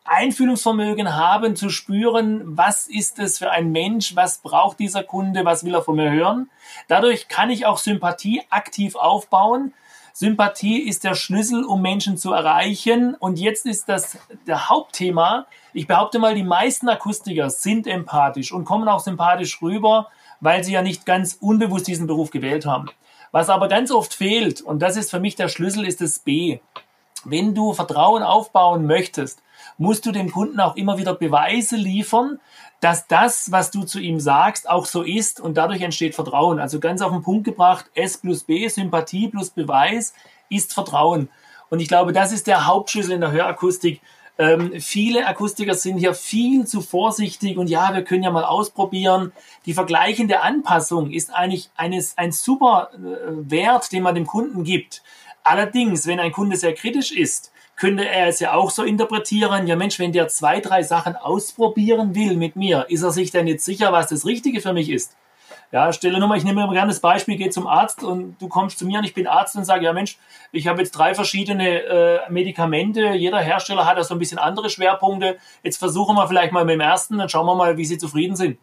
Einfühlungsvermögen 0.06 1.16
haben, 1.16 1.56
zu 1.56 1.70
spüren, 1.70 2.42
was 2.58 2.88
ist 2.88 3.20
es 3.20 3.38
für 3.38 3.52
ein 3.52 3.72
Mensch, 3.72 4.16
was 4.16 4.40
braucht 4.40 4.80
dieser 4.80 5.04
Kunde, 5.04 5.46
was 5.46 5.64
will 5.64 5.76
er 5.76 5.84
von 5.84 5.96
mir 5.96 6.12
hören. 6.12 6.50
Dadurch 6.88 7.28
kann 7.28 7.52
ich 7.52 7.66
auch 7.66 7.78
Sympathie 7.78 8.42
aktiv 8.50 8.96
aufbauen. 8.96 9.74
Sympathie 10.14 10.80
ist 10.80 11.04
der 11.04 11.14
Schlüssel, 11.14 11.64
um 11.64 11.82
Menschen 11.82 12.18
zu 12.18 12.34
erreichen. 12.34 13.14
Und 13.14 13.40
jetzt 13.40 13.66
ist 13.66 13.88
das 13.88 14.18
der 14.48 14.68
Hauptthema. 14.68 15.46
Ich 15.74 15.88
behaupte 15.88 16.18
mal, 16.18 16.34
die 16.34 16.44
meisten 16.44 16.90
Akustiker 16.90 17.50
sind 17.50 17.86
empathisch 17.86 18.52
und 18.52 18.66
kommen 18.66 18.88
auch 18.90 19.00
sympathisch 19.00 19.62
rüber, 19.62 20.08
weil 20.42 20.64
sie 20.64 20.74
ja 20.74 20.82
nicht 20.82 21.06
ganz 21.06 21.38
unbewusst 21.40 21.88
diesen 21.88 22.08
Beruf 22.08 22.32
gewählt 22.32 22.66
haben. 22.66 22.90
Was 23.32 23.50
aber 23.50 23.68
ganz 23.68 23.92
oft 23.92 24.14
fehlt, 24.14 24.62
und 24.62 24.80
das 24.80 24.98
ist 24.98 25.12
für 25.12 25.20
mich 25.20 25.36
der 25.36 25.50
Schlüssel, 25.50 25.86
ist 25.86 26.02
das 26.02 26.20
B. 26.20 26.60
Wenn 27.26 27.54
du 27.54 27.74
Vertrauen 27.74 28.24
aufbauen 28.24 28.86
möchtest, 28.86 29.42
musst 29.78 30.06
du 30.06 30.12
dem 30.12 30.32
Kunden 30.32 30.60
auch 30.60 30.76
immer 30.76 30.98
wieder 30.98 31.14
Beweise 31.14 31.76
liefern, 31.76 32.40
dass 32.80 33.08
das, 33.08 33.52
was 33.52 33.72
du 33.72 33.84
zu 33.84 34.00
ihm 34.00 34.20
sagst, 34.20 34.70
auch 34.70 34.86
so 34.86 35.04
ist 35.04 35.40
und 35.40 35.58
dadurch 35.58 35.82
entsteht 35.82 36.16
Vertrauen. 36.16 36.60
Also 36.60 36.80
ganz 36.80 37.02
auf 37.02 37.12
den 37.12 37.24
Punkt 37.24 37.44
gebracht, 37.44 37.86
S 37.94 38.18
plus 38.18 38.44
B, 38.44 38.68
Sympathie 38.68 39.28
plus 39.28 39.50
Beweis 39.50 40.14
ist 40.50 40.74
Vertrauen. 40.74 41.30
Und 41.70 41.82
ich 41.82 41.88
glaube, 41.88 42.14
das 42.14 42.32
ist 42.32 42.48
der 42.48 42.66
Hauptschlüssel 42.66 43.14
in 43.14 43.22
der 43.22 43.32
Hörakustik. 43.32 44.02
Ähm, 44.40 44.80
viele 44.80 45.28
Akustiker 45.28 45.74
sind 45.74 45.98
hier 45.98 46.14
viel 46.14 46.66
zu 46.66 46.80
vorsichtig 46.80 47.58
und 47.58 47.70
ja, 47.70 47.94
wir 47.94 48.06
können 48.06 48.24
ja 48.24 48.32
mal 48.32 48.46
ausprobieren. 48.46 49.34
Die 49.66 49.74
vergleichende 49.74 50.40
Anpassung 50.40 51.12
ist 51.12 51.36
eigentlich 51.36 51.70
eines, 51.76 52.18
ein 52.18 52.32
super 52.32 52.90
äh, 52.94 52.98
Wert, 53.52 53.92
den 53.92 54.02
man 54.02 54.16
dem 54.16 54.26
Kunden 54.26 54.64
gibt. 54.64 55.04
Allerdings, 55.44 56.08
wenn 56.08 56.22
ein 56.22 56.32
Kunde 56.32 56.56
sehr 56.56 56.74
kritisch 56.74 57.12
ist, 57.12 57.52
könnte 57.76 58.08
er 58.08 58.28
es 58.28 58.40
ja 58.40 58.54
auch 58.54 58.72
so 58.72 58.84
interpretieren, 58.84 59.68
ja 59.68 59.76
Mensch, 59.76 60.00
wenn 60.00 60.14
der 60.14 60.30
zwei, 60.30 60.62
drei 60.62 60.84
Sachen 60.84 61.18
ausprobieren 61.18 62.16
will 62.16 62.38
mit 62.38 62.56
mir, 62.56 62.86
ist 62.90 63.04
er 63.04 63.12
sich 63.12 63.32
denn 63.32 63.46
jetzt 63.46 63.66
sicher, 63.66 63.92
was 63.92 64.08
das 64.08 64.26
Richtige 64.26 64.62
für 64.62 64.74
mich 64.74 64.90
ist? 64.90 65.18
Ja, 65.72 65.94
stelle 65.94 66.20
nur 66.20 66.28
mal, 66.28 66.38
ich 66.38 66.44
nehme 66.44 66.64
immer 66.64 66.74
gerne 66.74 66.90
das 66.90 67.00
Beispiel, 67.00 67.38
gehe 67.38 67.52
zum 67.52 67.68
Arzt 67.68 68.04
und 68.04 68.42
du 68.42 68.48
kommst 68.48 68.80
zu 68.80 68.88
mir 68.88 69.00
und 69.00 69.06
ich 69.06 69.14
bin 69.14 69.28
Arzt 69.28 69.56
und 69.56 69.66
sage, 69.66 69.86
ja 69.86 69.94
Mensch, 69.94 70.18
ich 70.52 70.68
habe 70.68 70.82
jetzt 70.82 70.92
drei 70.92 71.14
verschiedene 71.14 71.84
äh, 71.84 72.20
Medikamente, 72.30 73.10
jeder 73.10 73.40
Hersteller 73.40 73.86
hat 73.86 73.98
da 73.98 74.04
so 74.04 74.16
ein 74.16 74.20
bisschen 74.20 74.40
andere 74.40 74.72
Schwerpunkte, 74.72 75.38
jetzt 75.62 75.78
versuchen 75.78 76.16
wir 76.16 76.28
vielleicht 76.28 76.54
mal 76.54 76.66
mit 76.66 76.74
dem 76.74 76.82
ersten, 76.82 77.20
dann 77.20 77.30
schauen 77.30 77.46
wir 77.46 77.56
mal, 77.56 77.78
wie 77.78 77.86
sie 77.86 78.00
zufrieden 78.00 78.36
sind. 78.36 78.58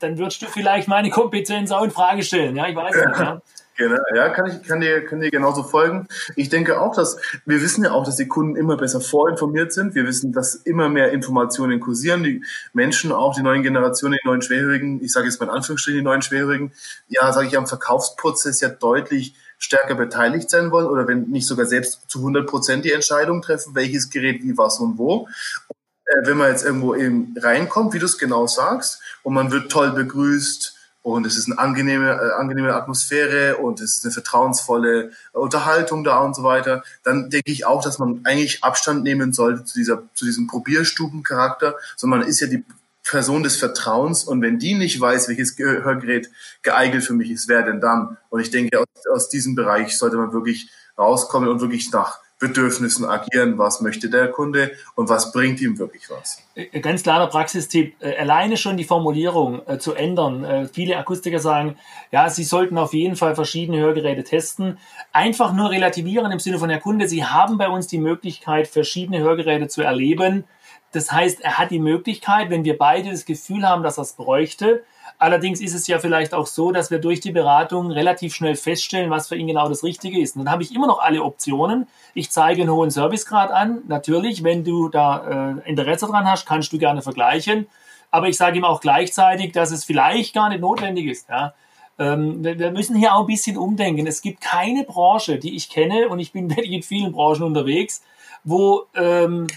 Dann 0.00 0.18
würdest 0.18 0.42
du 0.42 0.46
vielleicht 0.46 0.88
meine 0.88 1.10
Kompetenz 1.10 1.70
auch 1.70 1.82
in 1.82 1.92
Frage 1.92 2.24
stellen, 2.24 2.56
ja, 2.56 2.66
ich 2.66 2.74
weiß 2.74 2.94
nicht. 2.94 3.20
Ja. 3.20 3.40
Genau, 3.78 3.96
ja, 4.12 4.28
kann 4.30 4.46
ich 4.46 4.60
kann 4.64 4.80
dir, 4.80 5.06
kann 5.06 5.20
dir 5.20 5.30
genauso 5.30 5.62
folgen. 5.62 6.08
Ich 6.34 6.48
denke 6.48 6.80
auch, 6.80 6.96
dass 6.96 7.16
wir 7.46 7.62
wissen 7.62 7.84
ja 7.84 7.92
auch, 7.92 8.04
dass 8.04 8.16
die 8.16 8.26
Kunden 8.26 8.56
immer 8.56 8.76
besser 8.76 9.00
vorinformiert 9.00 9.72
sind. 9.72 9.94
Wir 9.94 10.04
wissen, 10.04 10.32
dass 10.32 10.56
immer 10.56 10.88
mehr 10.88 11.12
Informationen 11.12 11.78
kursieren. 11.78 12.24
Die 12.24 12.42
Menschen, 12.72 13.12
auch 13.12 13.36
die 13.36 13.42
neuen 13.42 13.62
Generationen, 13.62 14.18
die 14.20 14.26
neuen 14.26 14.42
Schwerhörigen, 14.42 15.00
ich 15.00 15.12
sage 15.12 15.26
jetzt 15.26 15.38
mal 15.38 15.46
in 15.46 15.52
Anführungsstrichen 15.52 16.00
die 16.00 16.04
neuen 16.04 16.22
Schwerhörigen, 16.22 16.72
ja, 17.06 17.32
sage 17.32 17.46
ich, 17.46 17.56
am 17.56 17.68
Verkaufsprozess 17.68 18.60
ja 18.60 18.68
deutlich 18.68 19.36
stärker 19.58 19.94
beteiligt 19.94 20.50
sein 20.50 20.72
wollen 20.72 20.86
oder 20.86 21.06
wenn 21.06 21.28
nicht 21.28 21.46
sogar 21.46 21.66
selbst 21.66 22.10
zu 22.10 22.18
100 22.18 22.48
Prozent 22.48 22.84
die 22.84 22.92
Entscheidung 22.92 23.42
treffen, 23.42 23.76
welches 23.76 24.10
Gerät 24.10 24.42
wie 24.42 24.58
was 24.58 24.80
und 24.80 24.98
wo. 24.98 25.28
Und, 25.68 25.76
äh, 26.06 26.26
wenn 26.26 26.36
man 26.36 26.50
jetzt 26.50 26.64
irgendwo 26.64 26.96
eben 26.96 27.32
reinkommt, 27.38 27.94
wie 27.94 28.00
du 28.00 28.06
es 28.06 28.18
genau 28.18 28.48
sagst, 28.48 29.00
und 29.22 29.34
man 29.34 29.52
wird 29.52 29.70
toll 29.70 29.92
begrüßt, 29.92 30.77
und 31.02 31.26
es 31.26 31.36
ist 31.36 31.46
eine 31.46 31.58
angenehme, 31.58 32.10
äh, 32.10 32.32
angenehme 32.38 32.74
Atmosphäre 32.74 33.56
und 33.56 33.80
es 33.80 33.98
ist 33.98 34.04
eine 34.04 34.12
vertrauensvolle 34.12 35.12
Unterhaltung 35.32 36.04
da 36.04 36.18
und 36.18 36.34
so 36.34 36.42
weiter, 36.42 36.82
dann 37.04 37.30
denke 37.30 37.50
ich 37.50 37.66
auch, 37.66 37.82
dass 37.82 37.98
man 37.98 38.20
eigentlich 38.24 38.62
Abstand 38.64 39.04
nehmen 39.04 39.32
sollte 39.32 39.64
zu 39.64 39.78
dieser, 39.78 40.02
zu 40.14 40.24
diesem 40.24 40.46
Probierstubencharakter, 40.46 41.76
sondern 41.96 42.20
man 42.20 42.28
ist 42.28 42.40
ja 42.40 42.46
die 42.46 42.64
Person 43.04 43.42
des 43.42 43.56
Vertrauens 43.56 44.24
und 44.24 44.42
wenn 44.42 44.58
die 44.58 44.74
nicht 44.74 45.00
weiß, 45.00 45.28
welches 45.28 45.56
Hörgerät 45.56 46.30
geeignet 46.62 47.04
für 47.04 47.14
mich 47.14 47.30
ist, 47.30 47.48
wer 47.48 47.62
denn 47.62 47.80
dann? 47.80 48.18
Und 48.28 48.40
ich 48.40 48.50
denke, 48.50 48.78
aus, 48.78 48.86
aus 49.10 49.28
diesem 49.30 49.54
Bereich 49.54 49.96
sollte 49.96 50.16
man 50.16 50.32
wirklich 50.32 50.70
rauskommen 50.98 51.48
und 51.48 51.60
wirklich 51.60 51.90
nach 51.90 52.20
Bedürfnissen 52.38 53.04
agieren, 53.04 53.58
was 53.58 53.80
möchte 53.80 54.08
der 54.08 54.28
Kunde 54.28 54.70
und 54.94 55.08
was 55.08 55.32
bringt 55.32 55.60
ihm 55.60 55.78
wirklich 55.78 56.08
was. 56.08 56.42
Äh, 56.54 56.80
ganz 56.80 57.02
klarer 57.02 57.26
Praxistipp, 57.26 57.96
äh, 58.00 58.16
alleine 58.16 58.56
schon 58.56 58.76
die 58.76 58.84
Formulierung 58.84 59.66
äh, 59.66 59.78
zu 59.78 59.94
ändern. 59.94 60.68
Viele 60.72 60.96
Akustiker 60.96 61.40
sagen, 61.40 61.76
ja, 62.12 62.30
sie 62.30 62.44
sollten 62.44 62.78
auf 62.78 62.94
jeden 62.94 63.16
Fall 63.16 63.34
verschiedene 63.34 63.78
Hörgeräte 63.78 64.22
testen. 64.22 64.78
Einfach 65.12 65.52
nur 65.52 65.70
relativieren 65.70 66.30
im 66.30 66.38
Sinne 66.38 66.58
von, 66.58 66.68
der 66.68 66.80
Kunde, 66.80 67.08
Sie 67.08 67.24
haben 67.24 67.58
bei 67.58 67.68
uns 67.68 67.88
die 67.88 67.98
Möglichkeit, 67.98 68.68
verschiedene 68.68 69.18
Hörgeräte 69.18 69.68
zu 69.68 69.82
erleben. 69.82 70.44
Das 70.92 71.10
heißt, 71.10 71.40
er 71.40 71.58
hat 71.58 71.70
die 71.70 71.80
Möglichkeit, 71.80 72.50
wenn 72.50 72.64
wir 72.64 72.78
beide 72.78 73.10
das 73.10 73.24
Gefühl 73.24 73.68
haben, 73.68 73.82
dass 73.82 73.98
er 73.98 74.02
es 74.02 74.12
bräuchte, 74.14 74.84
Allerdings 75.20 75.60
ist 75.60 75.74
es 75.74 75.88
ja 75.88 75.98
vielleicht 75.98 76.32
auch 76.32 76.46
so, 76.46 76.70
dass 76.70 76.92
wir 76.92 77.00
durch 77.00 77.18
die 77.18 77.32
Beratung 77.32 77.90
relativ 77.90 78.34
schnell 78.34 78.54
feststellen, 78.54 79.10
was 79.10 79.28
für 79.28 79.36
ihn 79.36 79.48
genau 79.48 79.68
das 79.68 79.82
Richtige 79.82 80.20
ist. 80.20 80.36
Und 80.36 80.44
dann 80.44 80.52
habe 80.52 80.62
ich 80.62 80.72
immer 80.72 80.86
noch 80.86 81.00
alle 81.00 81.24
Optionen. 81.24 81.88
Ich 82.14 82.30
zeige 82.30 82.62
einen 82.62 82.70
hohen 82.70 82.90
Servicegrad 82.90 83.50
an. 83.50 83.82
Natürlich, 83.88 84.44
wenn 84.44 84.62
du 84.62 84.88
da 84.88 85.56
äh, 85.64 85.68
Interesse 85.68 86.06
dran 86.06 86.30
hast, 86.30 86.46
kannst 86.46 86.72
du 86.72 86.78
gerne 86.78 87.02
vergleichen. 87.02 87.66
Aber 88.12 88.28
ich 88.28 88.36
sage 88.36 88.58
ihm 88.58 88.64
auch 88.64 88.80
gleichzeitig, 88.80 89.52
dass 89.52 89.72
es 89.72 89.84
vielleicht 89.84 90.34
gar 90.34 90.48
nicht 90.50 90.60
notwendig 90.60 91.06
ist. 91.06 91.28
Ja. 91.28 91.52
Ähm, 91.98 92.44
wir 92.44 92.70
müssen 92.70 92.94
hier 92.94 93.14
auch 93.14 93.22
ein 93.22 93.26
bisschen 93.26 93.58
umdenken. 93.58 94.06
Es 94.06 94.22
gibt 94.22 94.40
keine 94.40 94.84
Branche, 94.84 95.38
die 95.38 95.56
ich 95.56 95.68
kenne, 95.68 96.08
und 96.08 96.20
ich 96.20 96.32
bin 96.32 96.48
wirklich 96.56 96.72
in 96.72 96.82
vielen 96.82 97.12
Branchen 97.12 97.42
unterwegs, 97.42 98.02
wo 98.44 98.84
ähm, 98.94 99.48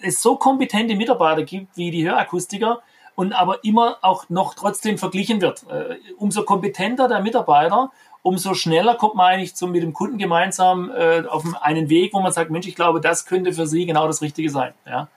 es 0.00 0.22
so 0.22 0.36
kompetente 0.36 0.96
Mitarbeiter 0.96 1.42
gibt 1.42 1.76
wie 1.76 1.90
die 1.90 2.08
Hörakustiker, 2.08 2.82
und 3.14 3.32
aber 3.32 3.64
immer 3.64 3.98
auch 4.02 4.28
noch 4.28 4.54
trotzdem 4.54 4.98
verglichen 4.98 5.40
wird. 5.40 5.64
Äh, 5.70 5.96
umso 6.16 6.42
kompetenter 6.42 7.08
der 7.08 7.20
Mitarbeiter, 7.20 7.90
umso 8.22 8.54
schneller 8.54 8.94
kommt 8.94 9.14
man 9.14 9.32
eigentlich 9.32 9.54
zum, 9.54 9.72
mit 9.72 9.82
dem 9.82 9.92
Kunden 9.92 10.18
gemeinsam 10.18 10.90
äh, 10.90 11.24
auf 11.26 11.44
einen 11.60 11.88
Weg, 11.88 12.14
wo 12.14 12.20
man 12.20 12.32
sagt, 12.32 12.50
Mensch, 12.50 12.66
ich 12.66 12.76
glaube, 12.76 13.00
das 13.00 13.26
könnte 13.26 13.52
für 13.52 13.66
Sie 13.66 13.86
genau 13.86 14.06
das 14.06 14.22
Richtige 14.22 14.50
sein. 14.50 14.72
Ja. 14.86 15.08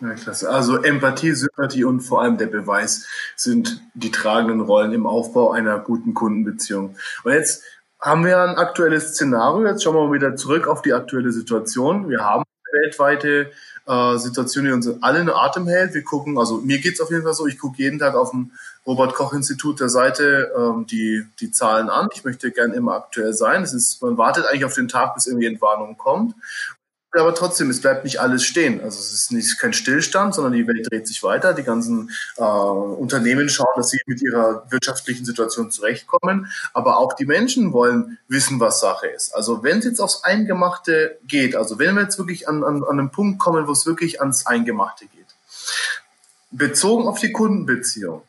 Ja, 0.00 0.14
klasse. 0.14 0.50
Also 0.50 0.82
Empathie, 0.82 1.32
Sympathie 1.32 1.84
und 1.84 2.00
vor 2.00 2.20
allem 2.20 2.36
der 2.36 2.46
Beweis 2.46 3.06
sind 3.36 3.80
die 3.94 4.10
tragenden 4.10 4.60
Rollen 4.60 4.92
im 4.92 5.06
Aufbau 5.06 5.52
einer 5.52 5.78
guten 5.78 6.14
Kundenbeziehung. 6.14 6.96
Und 7.22 7.32
jetzt 7.32 7.62
haben 8.00 8.24
wir 8.24 8.42
ein 8.42 8.56
aktuelles 8.56 9.14
Szenario. 9.14 9.66
Jetzt 9.66 9.82
schauen 9.82 9.94
wir 9.94 10.06
mal 10.06 10.12
wieder 10.12 10.36
zurück 10.36 10.66
auf 10.66 10.82
die 10.82 10.92
aktuelle 10.92 11.32
Situation. 11.32 12.08
Wir 12.10 12.20
haben 12.20 12.44
weltweite 12.82 13.50
äh, 13.86 14.18
Situation, 14.18 14.64
die 14.64 14.72
uns 14.72 14.88
alle 15.02 15.20
in 15.20 15.30
Atem 15.30 15.66
hält. 15.66 15.94
Wir 15.94 16.04
gucken, 16.04 16.38
also 16.38 16.58
mir 16.58 16.78
geht's 16.78 17.00
auf 17.00 17.10
jeden 17.10 17.22
Fall 17.22 17.34
so, 17.34 17.46
ich 17.46 17.58
gucke 17.58 17.78
jeden 17.78 17.98
Tag 17.98 18.14
auf 18.14 18.30
dem 18.30 18.52
Robert-Koch-Institut 18.86 19.80
der 19.80 19.88
Seite 19.88 20.52
ähm, 20.56 20.86
die, 20.86 21.24
die 21.40 21.50
Zahlen 21.50 21.88
an. 21.88 22.08
Ich 22.14 22.24
möchte 22.24 22.50
gern 22.50 22.72
immer 22.72 22.94
aktuell 22.94 23.32
sein. 23.32 23.62
Es 23.62 23.72
ist, 23.72 24.02
man 24.02 24.18
wartet 24.18 24.46
eigentlich 24.46 24.64
auf 24.66 24.74
den 24.74 24.88
Tag, 24.88 25.14
bis 25.14 25.26
irgendwie 25.26 25.46
Entwarnung 25.46 25.96
kommt 25.96 26.34
aber 27.20 27.34
trotzdem, 27.34 27.70
es 27.70 27.80
bleibt 27.80 28.04
nicht 28.04 28.20
alles 28.20 28.44
stehen. 28.44 28.80
Also 28.80 28.98
es 28.98 29.12
ist 29.12 29.32
nicht 29.32 29.58
kein 29.58 29.72
Stillstand, 29.72 30.34
sondern 30.34 30.52
die 30.52 30.66
Welt 30.66 30.90
dreht 30.90 31.06
sich 31.06 31.22
weiter. 31.22 31.54
Die 31.54 31.62
ganzen 31.62 32.10
äh, 32.36 32.42
Unternehmen 32.42 33.48
schauen, 33.48 33.72
dass 33.76 33.90
sie 33.90 34.00
mit 34.06 34.22
ihrer 34.22 34.66
wirtschaftlichen 34.70 35.24
Situation 35.24 35.70
zurechtkommen. 35.70 36.50
Aber 36.72 36.98
auch 36.98 37.12
die 37.14 37.26
Menschen 37.26 37.72
wollen 37.72 38.18
wissen, 38.28 38.60
was 38.60 38.80
Sache 38.80 39.06
ist. 39.06 39.34
Also 39.34 39.62
wenn 39.62 39.78
es 39.78 39.84
jetzt 39.84 40.00
aufs 40.00 40.24
Eingemachte 40.24 41.18
geht, 41.26 41.56
also 41.56 41.78
wenn 41.78 41.94
wir 41.94 42.02
jetzt 42.02 42.18
wirklich 42.18 42.48
an, 42.48 42.64
an, 42.64 42.82
an 42.82 42.98
einen 42.98 43.10
Punkt 43.10 43.38
kommen, 43.38 43.66
wo 43.66 43.72
es 43.72 43.86
wirklich 43.86 44.20
ans 44.20 44.46
Eingemachte 44.46 45.06
geht, 45.06 45.26
bezogen 46.50 47.06
auf 47.06 47.18
die 47.18 47.32
Kundenbeziehung, 47.32 48.22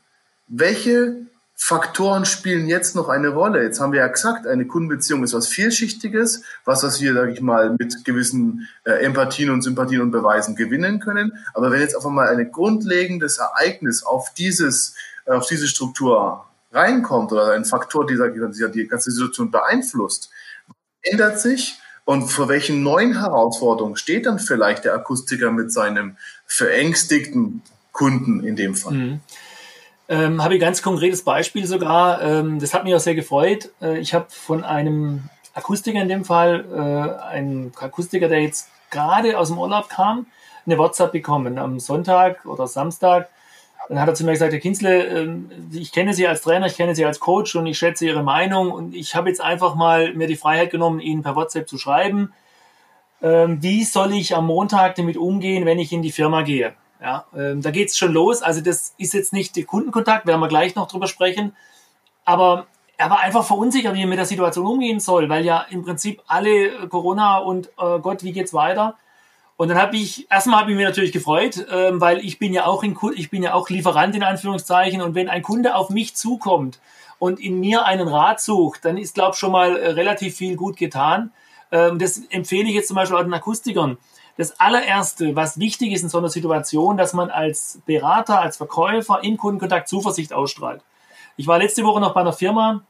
welche 0.48 1.26
Faktoren 1.58 2.26
spielen 2.26 2.68
jetzt 2.68 2.96
noch 2.96 3.08
eine 3.08 3.30
Rolle? 3.30 3.64
Jetzt 3.64 3.80
haben 3.80 3.94
wir 3.94 4.02
ja 4.02 4.08
gesagt, 4.08 4.46
eine 4.46 4.66
Kundenbeziehung 4.68 5.24
ist 5.24 5.34
was 5.34 5.48
Vielschichtiges, 5.48 6.44
was, 6.66 6.84
was 6.84 7.02
wir, 7.02 7.14
sage 7.14 7.32
ich 7.32 7.42
mal, 7.42 7.76
mit 7.80 8.04
gewissen 8.04 8.68
äh, 8.84 9.04
Empathien 9.06 9.50
und 9.50 9.62
Sympathien 9.62 10.02
und 10.02 10.12
Beweisen 10.12 10.56
gewinnen 10.56 11.00
können. 11.00 11.34
Aber 11.54 11.72
wenn 11.72 11.80
jetzt 11.80 11.96
auf 11.96 12.06
einmal 12.06 12.28
ein 12.28 12.52
grundlegendes 12.52 13.38
Ereignis 13.38 14.04
auf 14.04 14.34
dieses, 14.34 14.96
äh, 15.26 15.32
auf 15.32 15.48
diese 15.48 15.68
Struktur 15.68 16.46
reinkommt 16.74 17.32
oder 17.32 17.54
ein 17.54 17.64
Faktor, 17.64 18.06
dieser, 18.06 18.30
dieser 18.30 18.70
die 18.70 18.88
ganze 18.88 19.12
Situation 19.12 19.50
beeinflusst, 19.50 20.30
ändert 21.02 21.40
sich 21.40 21.80
und 22.04 22.28
vor 22.28 22.50
welchen 22.50 22.84
neuen 22.84 23.18
Herausforderungen 23.18 23.96
steht 23.96 24.26
dann 24.26 24.40
vielleicht 24.40 24.84
der 24.84 24.94
Akustiker 24.94 25.52
mit 25.52 25.72
seinem 25.72 26.18
verängstigten 26.46 27.64
Kunden 27.94 28.44
in 28.44 28.56
dem 28.56 28.76
Fall? 28.76 28.94
Mhm. 28.94 29.20
Ähm, 30.08 30.44
habe 30.44 30.56
ich 30.56 30.62
ganz 30.62 30.82
konkretes 30.82 31.24
Beispiel 31.24 31.66
sogar. 31.66 32.22
Ähm, 32.22 32.60
das 32.60 32.74
hat 32.74 32.84
mich 32.84 32.94
auch 32.94 33.00
sehr 33.00 33.16
gefreut. 33.16 33.72
Äh, 33.82 34.00
ich 34.00 34.14
habe 34.14 34.28
von 34.30 34.64
einem 34.64 35.30
Akustiker 35.56 36.02
in 36.02 36.10
dem 36.10 36.26
Fall, 36.26 36.66
äh, 36.72 37.24
ein 37.24 37.72
Akustiker, 37.80 38.28
der 38.28 38.42
jetzt 38.42 38.70
gerade 38.92 39.38
aus 39.38 39.48
dem 39.48 39.58
Urlaub 39.58 39.90
kam, 39.90 40.28
eine 40.66 40.78
WhatsApp 40.78 41.12
bekommen 41.12 41.58
am 41.58 41.80
Sonntag 41.80 42.46
oder 42.46 42.68
Samstag. 42.68 43.30
Dann 43.88 44.00
hat 44.00 44.08
er 44.08 44.16
zu 44.16 44.26
mir 44.26 44.32
gesagt, 44.32 44.52
Herr 44.52 44.60
Kinzle, 44.60 45.06
äh, 45.06 45.30
ich 45.72 45.92
kenne 45.92 46.14
Sie 46.14 46.28
als 46.28 46.42
Trainer, 46.42 46.68
ich 46.68 46.76
kenne 46.76 46.94
Sie 46.94 47.06
als 47.06 47.20
Coach 47.20 47.56
und 47.56 47.66
ich 47.66 47.78
schätze 47.78 48.06
Ihre 48.06 48.24
Meinung 48.24 48.72
und 48.72 48.94
ich 48.94 49.16
habe 49.16 49.30
jetzt 49.30 49.42
einfach 49.42 49.74
mal 49.74 50.14
mir 50.14 50.28
die 50.28 50.36
Freiheit 50.36 50.70
genommen, 50.70 51.00
Ihnen 51.00 51.24
per 51.24 51.36
WhatsApp 51.36 51.68
zu 51.68 51.80
schreiben. 51.80 52.32
Ähm, 53.24 53.64
wie 53.64 53.84
soll 53.84 54.14
ich 54.14 54.36
am 54.36 54.46
Montag 54.46 54.96
damit 54.96 55.18
umgehen, 55.18 55.66
wenn 55.66 55.80
ich 55.80 55.92
in 55.92 56.02
die 56.02 56.12
Firma 56.12 56.44
gehe? 56.44 56.74
Ja, 57.02 57.26
ähm, 57.36 57.62
da 57.62 57.72
geht's 57.72 57.98
schon 57.98 58.14
los. 58.14 58.42
Also 58.42 58.62
das 58.62 58.94
ist 58.98 59.14
jetzt 59.14 59.34
nicht 59.34 59.56
der 59.56 59.66
Kundenkontakt, 59.66 60.26
werden 60.26 60.40
wir 60.40 60.48
gleich 60.48 60.76
noch 60.76 60.88
drüber 60.88 61.08
sprechen. 61.08 61.56
Aber 62.24 62.68
er 62.98 63.10
war 63.10 63.20
einfach 63.20 63.46
verunsichert, 63.46 63.94
wie 63.96 64.02
er 64.02 64.08
mit 64.08 64.18
der 64.18 64.26
Situation 64.26 64.66
umgehen 64.66 65.00
soll, 65.00 65.30
weil 65.30 65.46
ja 65.46 65.66
im 65.70 65.84
Prinzip 65.84 66.22
alle 66.28 66.68
äh, 66.68 66.88
Corona 66.88 67.38
und 67.40 67.68
äh, 67.78 68.00
Gott, 68.00 68.24
wie 68.24 68.32
geht's 68.32 68.54
weiter? 68.54 68.96
Und 69.58 69.70
dann 69.70 69.78
habe 69.78 69.96
ich 69.96 70.30
erstmal 70.30 70.62
habe 70.62 70.72
ich 70.72 70.78
mich 70.78 70.86
natürlich 70.86 71.14
gefreut, 71.14 71.66
ähm, 71.72 72.02
weil 72.02 72.20
ich 72.20 72.40
bin 72.40 72.54
ja 72.54 72.66
auch 72.66 72.84
in, 72.84 72.98
ich 73.16 73.30
bin 73.30 73.42
ja 73.42 73.54
auch 73.54 73.70
Lieferant 73.70 74.16
in 74.16 74.24
Anführungszeichen 74.24 75.02
und 75.02 75.16
wenn 75.16 75.30
ein 75.30 75.44
Kunde 75.44 75.76
auf 75.76 75.90
mich 75.90 76.16
zukommt 76.16 76.80
und 77.20 77.40
in 77.40 77.60
mir 77.60 77.86
einen 77.86 78.08
Rat 78.08 78.42
sucht, 78.42 78.84
dann 78.84 78.98
ist 78.98 79.16
glaube 79.16 79.32
ich 79.34 79.40
schon 79.40 79.52
mal 79.52 79.78
äh, 79.78 79.92
relativ 79.92 80.36
viel 80.36 80.56
gut 80.58 80.76
getan. 80.76 81.32
Ähm, 81.72 82.00
das 82.00 82.18
empfehle 82.30 82.68
ich 82.68 82.76
jetzt 82.76 82.88
zum 82.88 82.96
Beispiel 82.96 83.18
auch 83.18 83.24
den 83.24 83.34
Akustikern 83.34 83.98
das 84.38 84.60
allererste, 84.60 85.36
was 85.36 85.60
wichtig 85.60 85.94
ist 85.94 86.04
in 86.04 86.10
so 86.10 86.18
einer 86.18 86.30
Situation, 86.30 86.98
dass 86.98 87.14
man 87.14 87.30
als 87.30 87.80
Berater, 87.86 88.42
als 88.42 88.58
Verkäufer 88.58 89.24
im 89.24 89.38
Kundenkontakt 89.38 89.88
Zuversicht 89.88 90.34
ausstrahlt. 90.34 90.82
Ich 91.38 91.48
war 91.48 91.58
letzte 91.58 91.84
Woche 91.84 92.02
noch 92.02 92.14
bei 92.14 92.22
einer 92.22 92.34
Firma, 92.34 92.82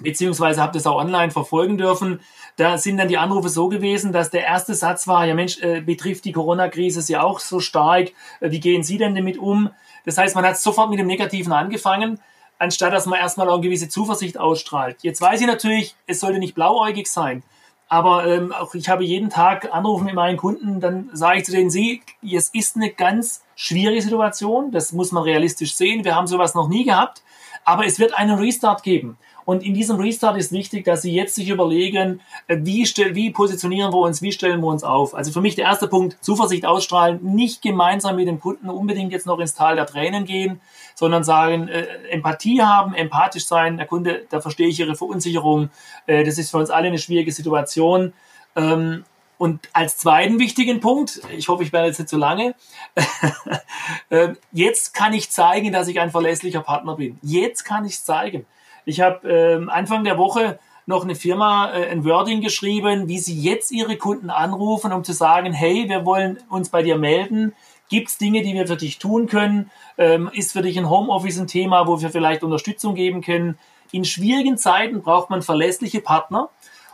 beziehungsweise 0.00 0.60
habe 0.60 0.72
das 0.72 0.86
auch 0.86 0.96
online 0.96 1.30
verfolgen 1.30 1.78
dürfen. 1.78 2.20
Da 2.56 2.78
sind 2.78 2.98
dann 2.98 3.08
die 3.08 3.18
Anrufe 3.18 3.48
so 3.48 3.68
gewesen, 3.68 4.12
dass 4.12 4.30
der 4.30 4.44
erste 4.44 4.74
Satz 4.74 5.06
war, 5.06 5.26
ja 5.26 5.34
Mensch, 5.34 5.60
äh, 5.60 5.80
betrifft 5.80 6.24
die 6.24 6.32
Corona-Krise 6.32 7.02
Sie 7.02 7.16
auch 7.16 7.38
so 7.40 7.60
stark? 7.60 8.10
Äh, 8.40 8.50
wie 8.50 8.60
gehen 8.60 8.82
Sie 8.82 8.98
denn 8.98 9.14
damit 9.14 9.38
um? 9.38 9.70
Das 10.04 10.18
heißt, 10.18 10.34
man 10.34 10.44
hat 10.44 10.58
sofort 10.58 10.90
mit 10.90 10.98
dem 10.98 11.06
Negativen 11.06 11.52
angefangen, 11.52 12.20
anstatt 12.58 12.92
dass 12.92 13.06
man 13.06 13.18
erstmal 13.18 13.48
auch 13.48 13.54
eine 13.54 13.62
gewisse 13.62 13.88
Zuversicht 13.88 14.38
ausstrahlt. 14.38 14.98
Jetzt 15.02 15.20
weiß 15.20 15.40
ich 15.40 15.46
natürlich, 15.46 15.94
es 16.06 16.20
sollte 16.20 16.38
nicht 16.38 16.54
blauäugig 16.54 17.06
sein. 17.06 17.42
Aber 17.90 18.24
ähm, 18.24 18.52
auch 18.52 18.72
ich 18.74 18.88
habe 18.88 19.02
jeden 19.02 19.30
Tag 19.30 19.74
Anrufe 19.74 20.04
mit 20.04 20.14
meinen 20.14 20.36
Kunden, 20.36 20.78
dann 20.78 21.10
sage 21.12 21.38
ich 21.38 21.44
zu 21.44 21.50
denen, 21.50 21.70
sie, 21.70 22.02
es 22.22 22.48
ist 22.50 22.76
eine 22.76 22.90
ganz 22.90 23.42
schwierige 23.56 24.00
Situation, 24.00 24.70
das 24.70 24.92
muss 24.92 25.10
man 25.10 25.24
realistisch 25.24 25.74
sehen. 25.74 26.04
Wir 26.04 26.14
haben 26.14 26.28
sowas 26.28 26.54
noch 26.54 26.68
nie 26.68 26.84
gehabt, 26.84 27.24
aber 27.64 27.84
es 27.84 27.98
wird 27.98 28.14
einen 28.16 28.38
Restart 28.38 28.84
geben. 28.84 29.18
Und 29.50 29.64
in 29.64 29.74
diesem 29.74 29.96
Restart 29.96 30.36
ist 30.36 30.52
wichtig, 30.52 30.84
dass 30.84 31.02
Sie 31.02 31.12
jetzt 31.12 31.34
sich 31.34 31.48
überlegen, 31.48 32.20
äh, 32.46 32.58
wie, 32.60 32.86
stell, 32.86 33.16
wie 33.16 33.32
positionieren 33.32 33.92
wir 33.92 33.98
uns, 33.98 34.22
wie 34.22 34.30
stellen 34.30 34.60
wir 34.60 34.68
uns 34.68 34.84
auf. 34.84 35.12
Also 35.12 35.32
für 35.32 35.40
mich 35.40 35.56
der 35.56 35.64
erste 35.64 35.88
Punkt, 35.88 36.18
Zuversicht 36.20 36.64
ausstrahlen, 36.64 37.18
nicht 37.20 37.60
gemeinsam 37.60 38.14
mit 38.14 38.28
dem 38.28 38.38
Kunden 38.38 38.70
unbedingt 38.70 39.10
jetzt 39.10 39.26
noch 39.26 39.40
ins 39.40 39.54
Tal 39.54 39.74
der 39.74 39.86
Tränen 39.86 40.24
gehen, 40.24 40.60
sondern 40.94 41.24
sagen, 41.24 41.66
äh, 41.66 41.82
Empathie 42.10 42.62
haben, 42.62 42.94
empathisch 42.94 43.44
sein. 43.44 43.76
Der 43.76 43.86
Kunde, 43.86 44.24
da 44.30 44.40
verstehe 44.40 44.68
ich 44.68 44.78
Ihre 44.78 44.94
Verunsicherung. 44.94 45.70
Äh, 46.06 46.22
das 46.22 46.38
ist 46.38 46.52
für 46.52 46.58
uns 46.58 46.70
alle 46.70 46.86
eine 46.86 46.98
schwierige 46.98 47.32
Situation. 47.32 48.12
Ähm, 48.54 49.04
und 49.36 49.68
als 49.72 49.96
zweiten 49.96 50.38
wichtigen 50.38 50.78
Punkt, 50.78 51.22
ich 51.36 51.48
hoffe, 51.48 51.64
ich 51.64 51.72
werde 51.72 51.88
jetzt 51.88 51.98
nicht 51.98 52.08
zu 52.08 52.18
lange, 52.18 52.54
äh, 54.10 54.28
jetzt 54.52 54.94
kann 54.94 55.12
ich 55.12 55.28
zeigen, 55.28 55.72
dass 55.72 55.88
ich 55.88 55.98
ein 55.98 56.12
verlässlicher 56.12 56.60
Partner 56.60 56.94
bin. 56.94 57.18
Jetzt 57.20 57.64
kann 57.64 57.84
ich 57.84 58.00
zeigen. 58.00 58.46
Ich 58.84 59.00
habe 59.00 59.28
äh, 59.28 59.70
Anfang 59.70 60.04
der 60.04 60.18
Woche 60.18 60.58
noch 60.86 61.04
eine 61.04 61.14
Firma 61.14 61.72
äh, 61.72 61.88
ein 61.88 62.04
Wording 62.04 62.40
geschrieben, 62.40 63.08
wie 63.08 63.18
sie 63.18 63.40
jetzt 63.40 63.70
ihre 63.70 63.96
Kunden 63.96 64.30
anrufen, 64.30 64.92
um 64.92 65.04
zu 65.04 65.12
sagen, 65.12 65.52
hey, 65.52 65.88
wir 65.88 66.04
wollen 66.04 66.38
uns 66.48 66.68
bei 66.68 66.82
dir 66.82 66.96
melden. 66.96 67.54
Gibt 67.88 68.08
es 68.08 68.18
Dinge, 68.18 68.42
die 68.42 68.54
wir 68.54 68.66
für 68.66 68.76
dich 68.76 68.98
tun 68.98 69.26
können? 69.26 69.70
Ähm, 69.98 70.30
ist 70.32 70.52
für 70.52 70.62
dich 70.62 70.78
ein 70.78 70.88
Homeoffice 70.88 71.40
ein 71.40 71.46
Thema, 71.46 71.86
wo 71.86 72.00
wir 72.00 72.10
vielleicht 72.10 72.42
Unterstützung 72.42 72.94
geben 72.94 73.20
können? 73.20 73.58
In 73.92 74.04
schwierigen 74.04 74.56
Zeiten 74.58 75.02
braucht 75.02 75.30
man 75.30 75.42
verlässliche 75.42 76.00
Partner. 76.00 76.50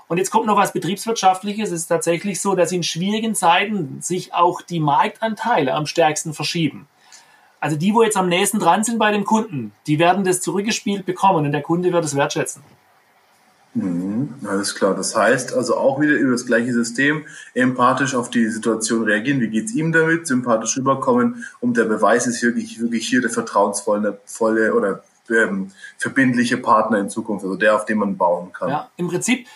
Und 0.08 0.18
jetzt 0.18 0.30
kommt 0.30 0.46
noch 0.46 0.56
was 0.56 0.72
Betriebswirtschaftliches. 0.72 1.70
Es 1.70 1.82
ist 1.82 1.86
tatsächlich 1.88 2.40
so, 2.40 2.54
dass 2.54 2.72
in 2.72 2.82
schwierigen 2.82 3.34
Zeiten 3.34 4.00
sich 4.00 4.32
auch 4.32 4.62
die 4.62 4.80
Marktanteile 4.80 5.74
am 5.74 5.86
stärksten 5.86 6.32
verschieben. 6.32 6.86
Also 7.66 7.76
die, 7.76 7.92
wo 7.92 8.04
jetzt 8.04 8.16
am 8.16 8.28
nächsten 8.28 8.60
dran 8.60 8.84
sind 8.84 8.96
bei 8.96 9.10
dem 9.10 9.24
Kunden, 9.24 9.72
die 9.88 9.98
werden 9.98 10.22
das 10.22 10.40
zurückgespielt 10.40 11.04
bekommen 11.04 11.46
und 11.46 11.50
der 11.50 11.62
Kunde 11.62 11.92
wird 11.92 12.04
es 12.04 12.14
wertschätzen. 12.14 12.62
Mhm, 13.74 14.34
alles 14.46 14.76
klar. 14.76 14.94
Das 14.94 15.16
heißt 15.16 15.52
also 15.52 15.76
auch 15.76 16.00
wieder 16.00 16.12
über 16.12 16.30
das 16.30 16.46
gleiche 16.46 16.72
System 16.72 17.24
empathisch 17.54 18.14
auf 18.14 18.30
die 18.30 18.46
Situation 18.46 19.02
reagieren. 19.02 19.40
Wie 19.40 19.48
geht's 19.48 19.74
ihm 19.74 19.90
damit? 19.90 20.28
Sympathisch 20.28 20.76
rüberkommen. 20.76 21.44
Und 21.58 21.76
der 21.76 21.86
Beweis 21.86 22.28
ist 22.28 22.40
wirklich, 22.40 22.80
wirklich 22.80 23.08
hier 23.08 23.20
der 23.20 23.30
vertrauensvolle 23.30 24.20
volle 24.26 24.72
oder 24.72 25.02
ähm, 25.28 25.72
verbindliche 25.98 26.58
Partner 26.58 26.98
in 26.98 27.10
Zukunft, 27.10 27.44
also 27.44 27.56
der, 27.56 27.74
auf 27.74 27.84
den 27.84 27.98
man 27.98 28.16
bauen 28.16 28.52
kann. 28.52 28.68
Ja, 28.68 28.90
im 28.96 29.08
Prinzip, 29.08 29.48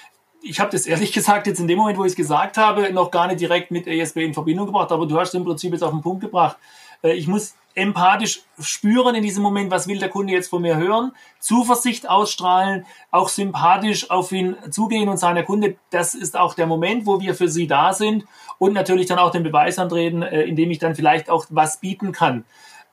ich 0.42 0.59
habe 0.59 0.73
das 0.73 0.87
ehrlich 0.87 1.12
gesagt 1.14 1.46
jetzt 1.46 1.61
in 1.61 1.68
dem 1.68 1.79
Moment, 1.79 1.96
wo 1.96 2.05
ich 2.05 2.11
es 2.11 2.16
gesagt 2.16 2.57
habe, 2.57 2.92
noch 2.92 3.12
gar 3.12 3.29
nicht 3.29 3.40
direkt 3.40 3.70
mit 3.70 3.87
ASB 3.87 4.16
in 4.16 4.35
Verbindung 4.35 4.66
gebracht, 4.66 4.90
aber 4.90 5.07
du 5.07 5.16
hast 5.16 5.33
im 5.37 5.44
Prinzip 5.44 5.73
jetzt 5.73 5.85
auf 5.85 5.92
den 5.92 6.03
Punkt 6.03 6.23
gebracht. 6.23 6.57
Äh, 7.05 7.12
ich 7.12 7.29
muss 7.29 7.55
empathisch 7.74 8.42
spüren 8.61 9.14
in 9.14 9.22
diesem 9.22 9.42
Moment, 9.42 9.70
was 9.70 9.87
will 9.87 9.98
der 9.98 10.09
Kunde 10.09 10.33
jetzt 10.33 10.48
von 10.48 10.62
mir 10.62 10.76
hören, 10.76 11.12
Zuversicht 11.38 12.09
ausstrahlen, 12.09 12.85
auch 13.11 13.28
sympathisch 13.28 14.11
auf 14.11 14.33
ihn 14.33 14.56
zugehen 14.70 15.09
und 15.09 15.18
sagen, 15.18 15.37
der 15.37 15.44
Kunde, 15.44 15.76
das 15.90 16.14
ist 16.14 16.37
auch 16.37 16.54
der 16.54 16.66
Moment, 16.66 17.06
wo 17.06 17.20
wir 17.20 17.35
für 17.35 17.48
Sie 17.48 17.66
da 17.66 17.92
sind 17.92 18.24
und 18.59 18.72
natürlich 18.72 19.06
dann 19.06 19.18
auch 19.18 19.30
den 19.30 19.42
Beweis 19.42 19.78
antreten, 19.78 20.22
äh, 20.22 20.42
indem 20.42 20.70
ich 20.70 20.78
dann 20.78 20.94
vielleicht 20.94 21.30
auch 21.30 21.46
was 21.50 21.80
bieten 21.80 22.12
kann. 22.12 22.44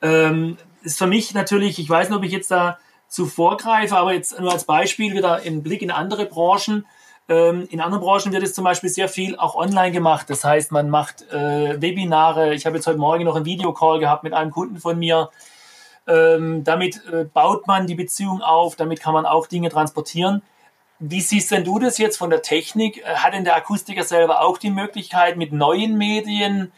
Ähm, 0.01 0.57
ist 0.83 0.97
für 0.97 1.07
mich 1.07 1.33
natürlich, 1.33 1.79
ich 1.79 1.89
weiß 1.89 2.09
nicht, 2.09 2.17
ob 2.17 2.23
ich 2.23 2.31
jetzt 2.31 2.51
da 2.51 2.77
zu 3.07 3.25
vorgreife, 3.25 3.97
aber 3.97 4.13
jetzt 4.13 4.39
nur 4.39 4.51
als 4.51 4.65
Beispiel 4.65 5.13
wieder 5.13 5.41
im 5.43 5.63
Blick 5.63 5.81
in 5.81 5.91
andere 5.91 6.25
Branchen. 6.25 6.85
Ähm, 7.29 7.67
in 7.69 7.81
anderen 7.81 8.03
Branchen 8.03 8.31
wird 8.31 8.43
es 8.43 8.53
zum 8.53 8.63
Beispiel 8.63 8.89
sehr 8.89 9.09
viel 9.09 9.37
auch 9.37 9.55
online 9.55 9.91
gemacht. 9.91 10.29
Das 10.29 10.43
heißt, 10.43 10.71
man 10.71 10.89
macht 10.89 11.23
äh, 11.31 11.81
Webinare. 11.81 12.53
Ich 12.53 12.65
habe 12.65 12.77
jetzt 12.77 12.87
heute 12.87 12.99
Morgen 12.99 13.25
noch 13.25 13.35
einen 13.35 13.45
Videocall 13.45 13.99
gehabt 13.99 14.23
mit 14.23 14.33
einem 14.33 14.51
Kunden 14.51 14.77
von 14.77 14.97
mir. 14.97 15.29
Ähm, 16.07 16.63
damit 16.63 17.05
äh, 17.11 17.25
baut 17.25 17.67
man 17.67 17.85
die 17.85 17.95
Beziehung 17.95 18.41
auf, 18.41 18.77
damit 18.77 19.01
kann 19.01 19.13
man 19.13 19.25
auch 19.25 19.47
Dinge 19.47 19.69
transportieren. 19.69 20.41
Wie 20.99 21.21
siehst 21.21 21.51
denn 21.51 21.65
du 21.65 21.79
das 21.79 21.97
jetzt 21.97 22.17
von 22.17 22.29
der 22.29 22.41
Technik? 22.41 22.99
Äh, 22.99 23.15
hat 23.15 23.33
denn 23.33 23.43
der 23.43 23.55
Akustiker 23.55 24.03
selber 24.03 24.41
auch 24.41 24.57
die 24.57 24.71
Möglichkeit, 24.71 25.35
mit 25.35 25.51
neuen 25.51 25.97
Medien 25.97 26.71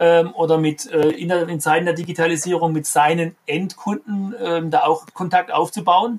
ähm, 0.00 0.34
oder 0.34 0.58
mit 0.58 0.90
äh, 0.90 1.10
in, 1.10 1.28
der, 1.28 1.48
in 1.48 1.60
Zeiten 1.60 1.86
der 1.86 1.94
Digitalisierung 1.94 2.72
mit 2.72 2.86
seinen 2.86 3.36
Endkunden 3.46 4.34
ähm, 4.42 4.70
da 4.72 4.82
auch 4.82 5.06
Kontakt 5.14 5.52
aufzubauen? 5.52 6.18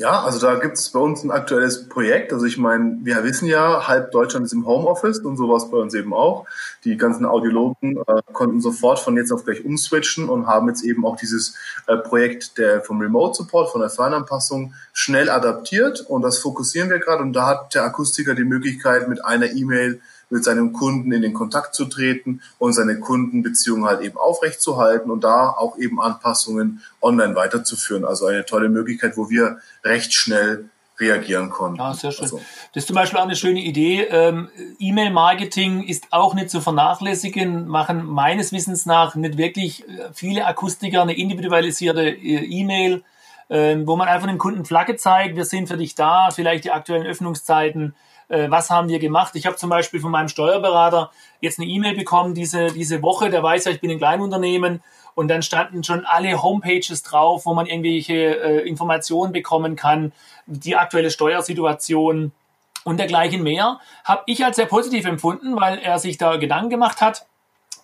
Ja, 0.00 0.22
also 0.22 0.38
da 0.38 0.54
gibt 0.54 0.76
es 0.76 0.90
bei 0.90 1.00
uns 1.00 1.24
ein 1.24 1.32
aktuelles 1.32 1.88
Projekt. 1.88 2.32
Also 2.32 2.46
ich 2.46 2.56
meine, 2.56 2.98
wir 3.02 3.24
wissen 3.24 3.48
ja, 3.48 3.88
halb 3.88 4.12
Deutschland 4.12 4.46
ist 4.46 4.52
im 4.52 4.64
Homeoffice 4.64 5.18
und 5.18 5.36
sowas 5.36 5.72
bei 5.72 5.76
uns 5.76 5.92
eben 5.92 6.14
auch. 6.14 6.46
Die 6.84 6.96
ganzen 6.96 7.26
Audiologen 7.26 7.96
äh, 8.06 8.22
konnten 8.32 8.60
sofort 8.60 9.00
von 9.00 9.16
jetzt 9.16 9.32
auf 9.32 9.44
gleich 9.44 9.64
umswitchen 9.64 10.28
und 10.28 10.46
haben 10.46 10.68
jetzt 10.68 10.84
eben 10.84 11.04
auch 11.04 11.16
dieses 11.16 11.56
äh, 11.88 11.96
Projekt 11.96 12.58
der 12.58 12.80
vom 12.82 13.00
Remote 13.00 13.34
Support, 13.38 13.72
von 13.72 13.80
der 13.80 13.90
Fernanpassung 13.90 14.72
schnell 14.92 15.28
adaptiert 15.28 16.00
und 16.02 16.22
das 16.22 16.38
fokussieren 16.38 16.90
wir 16.90 17.00
gerade 17.00 17.24
und 17.24 17.32
da 17.32 17.46
hat 17.46 17.74
der 17.74 17.82
Akustiker 17.82 18.36
die 18.36 18.44
Möglichkeit 18.44 19.08
mit 19.08 19.24
einer 19.24 19.50
E-Mail 19.50 20.00
mit 20.30 20.44
seinem 20.44 20.72
Kunden 20.72 21.12
in 21.12 21.22
den 21.22 21.34
Kontakt 21.34 21.74
zu 21.74 21.86
treten 21.86 22.42
und 22.58 22.72
seine 22.72 23.00
Kundenbeziehung 23.00 23.86
halt 23.86 24.02
eben 24.02 24.16
aufrechtzuerhalten 24.16 25.10
und 25.10 25.24
da 25.24 25.50
auch 25.50 25.78
eben 25.78 26.00
Anpassungen 26.00 26.82
online 27.00 27.34
weiterzuführen. 27.34 28.04
Also 28.04 28.26
eine 28.26 28.44
tolle 28.44 28.68
Möglichkeit, 28.68 29.16
wo 29.16 29.30
wir 29.30 29.58
recht 29.84 30.12
schnell 30.12 30.68
reagieren 31.00 31.50
konnten. 31.50 31.78
Ja, 31.78 31.94
sehr 31.94 32.10
schön. 32.10 32.24
Also. 32.24 32.36
Das 32.74 32.82
ist 32.82 32.86
zum 32.88 32.96
Beispiel 32.96 33.18
auch 33.18 33.24
eine 33.24 33.36
schöne 33.36 33.60
Idee. 33.60 34.02
Ähm, 34.10 34.48
E-Mail-Marketing 34.80 35.84
ist 35.84 36.08
auch 36.10 36.34
nicht 36.34 36.50
zu 36.50 36.60
vernachlässigen, 36.60 37.68
machen 37.68 38.04
meines 38.04 38.52
Wissens 38.52 38.84
nach 38.84 39.14
nicht 39.14 39.38
wirklich 39.38 39.88
äh, 39.88 40.08
viele 40.12 40.44
Akustiker 40.44 41.02
eine 41.02 41.16
individualisierte 41.16 42.08
äh, 42.08 42.44
E-Mail 42.44 43.04
ähm, 43.50 43.86
wo 43.86 43.96
man 43.96 44.08
einfach 44.08 44.26
dem 44.26 44.38
Kunden 44.38 44.64
Flagge 44.64 44.96
zeigt, 44.96 45.36
wir 45.36 45.44
sind 45.44 45.68
für 45.68 45.76
dich 45.76 45.94
da, 45.94 46.28
vielleicht 46.30 46.64
die 46.64 46.70
aktuellen 46.70 47.06
Öffnungszeiten, 47.06 47.94
äh, 48.28 48.50
was 48.50 48.70
haben 48.70 48.88
wir 48.88 48.98
gemacht. 48.98 49.34
Ich 49.34 49.46
habe 49.46 49.56
zum 49.56 49.70
Beispiel 49.70 50.00
von 50.00 50.10
meinem 50.10 50.28
Steuerberater 50.28 51.10
jetzt 51.40 51.58
eine 51.58 51.68
E-Mail 51.68 51.96
bekommen 51.96 52.34
diese, 52.34 52.68
diese 52.68 53.02
Woche, 53.02 53.30
der 53.30 53.42
weiß 53.42 53.64
ja, 53.64 53.72
ich 53.72 53.80
bin 53.80 53.90
ein 53.90 53.98
Kleinunternehmen 53.98 54.82
und 55.14 55.28
dann 55.28 55.42
standen 55.42 55.82
schon 55.82 56.04
alle 56.04 56.42
Homepages 56.42 57.02
drauf, 57.02 57.46
wo 57.46 57.54
man 57.54 57.66
irgendwelche 57.66 58.14
äh, 58.14 58.68
Informationen 58.68 59.32
bekommen 59.32 59.74
kann, 59.76 60.12
die 60.46 60.76
aktuelle 60.76 61.10
Steuersituation 61.10 62.32
und 62.84 62.98
dergleichen 62.98 63.42
mehr, 63.42 63.80
habe 64.04 64.22
ich 64.26 64.44
als 64.44 64.56
sehr 64.56 64.66
positiv 64.66 65.04
empfunden, 65.06 65.60
weil 65.60 65.78
er 65.78 65.98
sich 65.98 66.18
da 66.18 66.36
Gedanken 66.36 66.70
gemacht 66.70 67.00
hat. 67.00 67.26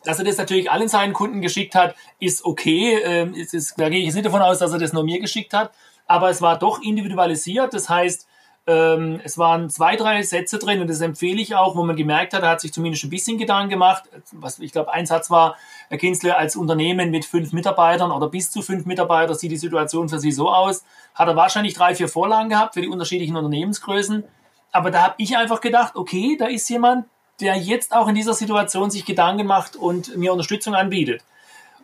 Dass 0.05 0.19
er 0.19 0.25
das 0.25 0.37
natürlich 0.37 0.71
allen 0.71 0.89
seinen 0.89 1.15
Kunden 1.15 1.41
geschickt 1.41 1.75
hat, 1.75 1.95
ist 2.21 2.45
okay. 2.45 3.01
Ähm, 3.03 3.35
ist, 3.35 3.75
da 3.79 3.89
gehe 3.89 4.01
ich 4.01 4.07
jetzt 4.07 4.15
nicht 4.15 4.27
davon 4.27 4.43
aus, 4.43 4.59
dass 4.59 4.73
er 4.73 4.79
das 4.79 4.93
nur 4.93 5.03
mir 5.03 5.19
geschickt 5.19 5.55
hat. 5.55 5.73
Aber 6.07 6.29
es 6.29 6.43
war 6.43 6.59
doch 6.59 6.83
individualisiert. 6.83 7.73
Das 7.73 7.89
heißt, 7.89 8.29
ähm, 8.67 9.21
es 9.23 9.37
waren 9.37 9.69
zwei, 9.69 9.97
drei 9.97 10.23
Sätze 10.23 10.59
drin 10.59 10.81
und 10.81 10.89
das 10.89 11.01
empfehle 11.03 11.41
ich 11.41 11.55
auch, 11.55 11.77
wo 11.77 11.85
man 11.85 11.97
gemerkt 11.97 12.33
hat, 12.33 12.43
er 12.43 12.51
hat 12.51 12.61
sich 12.63 12.73
zumindest 12.73 13.05
ein 13.05 13.11
bisschen 13.11 13.37
Gedanken 13.37 13.69
gemacht. 13.69 14.05
Was, 14.33 14.59
ich 14.59 14.73
glaube, 14.73 14.93
ein 14.93 15.05
Satz 15.05 15.31
war, 15.31 15.57
Herr 15.89 15.99
Kinsler, 15.99 16.39
als 16.39 16.57
Unternehmen 16.57 17.11
mit 17.11 17.27
fünf 17.27 17.53
Mitarbeitern 17.53 18.11
oder 18.11 18.29
bis 18.29 18.51
zu 18.51 18.63
fünf 18.63 18.87
Mitarbeitern 18.87 19.37
sieht 19.37 19.51
die 19.51 19.59
Situation 19.59 20.09
für 20.09 20.19
Sie 20.19 20.33
so 20.33 20.51
aus. 20.51 20.85
Hat 21.15 21.29
er 21.29 21.37
wahrscheinlich 21.37 21.75
drei, 21.75 21.95
vier 21.95 22.09
Vorlagen 22.09 22.49
gehabt 22.49 22.75
für 22.75 22.81
die 22.81 22.89
unterschiedlichen 22.89 23.37
Unternehmensgrößen. 23.37 24.25
Aber 24.73 24.91
da 24.91 25.03
habe 25.03 25.15
ich 25.19 25.37
einfach 25.37 25.61
gedacht, 25.61 25.95
okay, 25.95 26.37
da 26.39 26.47
ist 26.47 26.69
jemand, 26.71 27.07
der 27.41 27.57
jetzt 27.57 27.95
auch 27.95 28.09
in 28.09 28.15
dieser 28.15 28.33
Situation 28.33 28.91
sich 28.91 29.05
Gedanken 29.05 29.47
macht 29.47 29.77
und 29.77 30.17
mir 30.17 30.33
Unterstützung 30.33 30.75
anbietet. 30.75 31.23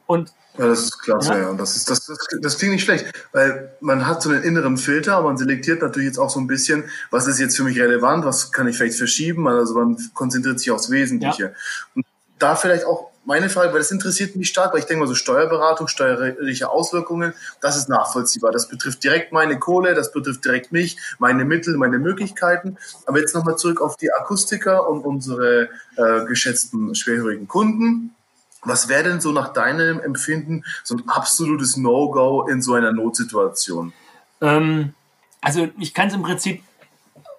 Und 0.07 0.33
ja, 0.61 0.67
das 0.67 0.81
ist 0.81 0.99
klasse, 0.99 1.33
ja. 1.33 1.39
ja. 1.39 1.53
Das, 1.55 1.75
ist, 1.75 1.89
das, 1.89 2.05
das, 2.05 2.19
das 2.41 2.59
klingt 2.59 2.75
nicht 2.75 2.85
schlecht, 2.85 3.07
weil 3.33 3.73
man 3.81 4.07
hat 4.07 4.23
so 4.23 4.29
einen 4.29 4.43
inneren 4.43 4.77
Filter, 4.77 5.17
aber 5.17 5.29
man 5.29 5.39
selektiert 5.39 5.81
natürlich 5.81 6.09
jetzt 6.09 6.19
auch 6.19 6.29
so 6.29 6.39
ein 6.39 6.47
bisschen, 6.47 6.85
was 7.11 7.27
ist 7.27 7.39
jetzt 7.39 7.57
für 7.57 7.65
mich 7.65 7.81
relevant, 7.81 8.27
was 8.27 8.53
kann 8.53 8.69
ich 8.69 8.77
vielleicht 8.77 8.99
verschieben, 8.99 9.49
also 9.49 9.75
man 9.75 9.97
konzentriert 10.13 10.61
sich 10.61 10.71
aufs 10.71 10.91
Wesentliche. 10.91 11.43
Ja. 11.45 11.51
Und 11.95 12.05
da 12.39 12.57
vielleicht 12.57 12.85
auch 12.85 13.11
meine 13.25 13.49
Frage, 13.49 13.73
weil 13.73 13.81
das 13.81 13.91
interessiert 13.91 14.37
mich 14.37 14.49
stark, 14.49 14.73
weil 14.73 14.81
ich 14.81 14.87
denke 14.87 15.01
mal 15.01 15.07
so 15.07 15.15
Steuerberatung, 15.15 15.89
steuerliche 15.89 16.69
Auswirkungen, 16.69 17.33
das 17.63 17.77
ist 17.77 17.89
nachvollziehbar. 17.89 18.51
Das 18.51 18.69
betrifft 18.69 19.03
direkt 19.03 19.33
meine 19.33 19.59
Kohle, 19.59 19.95
das 19.95 20.13
betrifft 20.13 20.45
direkt 20.45 20.73
mich, 20.73 20.99
meine 21.19 21.45
Mittel, 21.45 21.77
meine 21.77 21.99
Möglichkeiten. 21.99 22.77
Aber 23.07 23.19
jetzt 23.19 23.35
nochmal 23.35 23.57
zurück 23.57 23.81
auf 23.81 23.97
die 23.97 24.13
Akustiker 24.13 24.89
und 24.89 25.07
unsere 25.07 25.69
äh, 25.97 26.25
geschätzten 26.27 26.95
schwerhörigen 26.95 27.47
Kunden. 27.49 28.15
Was 28.63 28.89
wäre 28.89 29.05
denn 29.05 29.21
so 29.21 29.33
nach 29.33 29.53
deinem 29.53 30.01
Empfinden 30.01 30.65
so 30.85 30.97
ein 30.97 31.09
absolutes 31.09 31.77
No-Go 31.77 32.47
in 32.47 32.61
so 32.61 32.75
einer 32.75 32.93
Notsituation? 32.93 33.93
Ähm, 34.41 34.95
also 35.41 35.69
ich 35.79 35.95
kann 35.95 36.09
es 36.09 36.15
im 36.15 36.23
Prinzip 36.23 36.63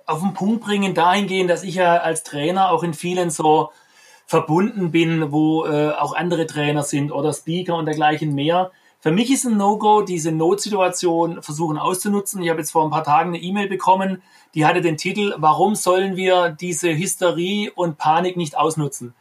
auf 0.05 0.21
den 0.21 0.33
Punkt 0.33 0.63
bringen, 0.63 0.93
dahingehend, 0.93 1.49
dass 1.49 1.63
ich 1.63 1.75
ja 1.75 1.97
als 1.97 2.23
Trainer 2.23 2.71
auch 2.71 2.83
in 2.83 2.93
vielen 2.93 3.29
so 3.29 3.71
verbunden 4.25 4.91
bin, 4.91 5.31
wo 5.31 5.65
äh, 5.65 5.91
auch 5.91 6.13
andere 6.15 6.47
Trainer 6.47 6.83
sind 6.83 7.11
oder 7.11 7.33
Speaker 7.33 7.75
und 7.75 7.85
dergleichen 7.85 8.33
mehr. 8.33 8.71
Für 8.99 9.11
mich 9.11 9.31
ist 9.31 9.45
ein 9.45 9.57
No-Go, 9.57 10.03
diese 10.03 10.31
Notsituation 10.31 11.41
versuchen 11.41 11.77
auszunutzen. 11.77 12.41
Ich 12.41 12.49
habe 12.49 12.59
jetzt 12.59 12.71
vor 12.71 12.83
ein 12.83 12.91
paar 12.91 13.03
Tagen 13.03 13.29
eine 13.29 13.39
E-Mail 13.39 13.67
bekommen, 13.67 14.21
die 14.53 14.65
hatte 14.65 14.81
den 14.81 14.97
Titel, 14.97 15.33
warum 15.37 15.75
sollen 15.75 16.15
wir 16.15 16.49
diese 16.49 16.95
Hysterie 16.95 17.71
und 17.71 17.97
Panik 17.97 18.37
nicht 18.37 18.57
ausnutzen? 18.57 19.13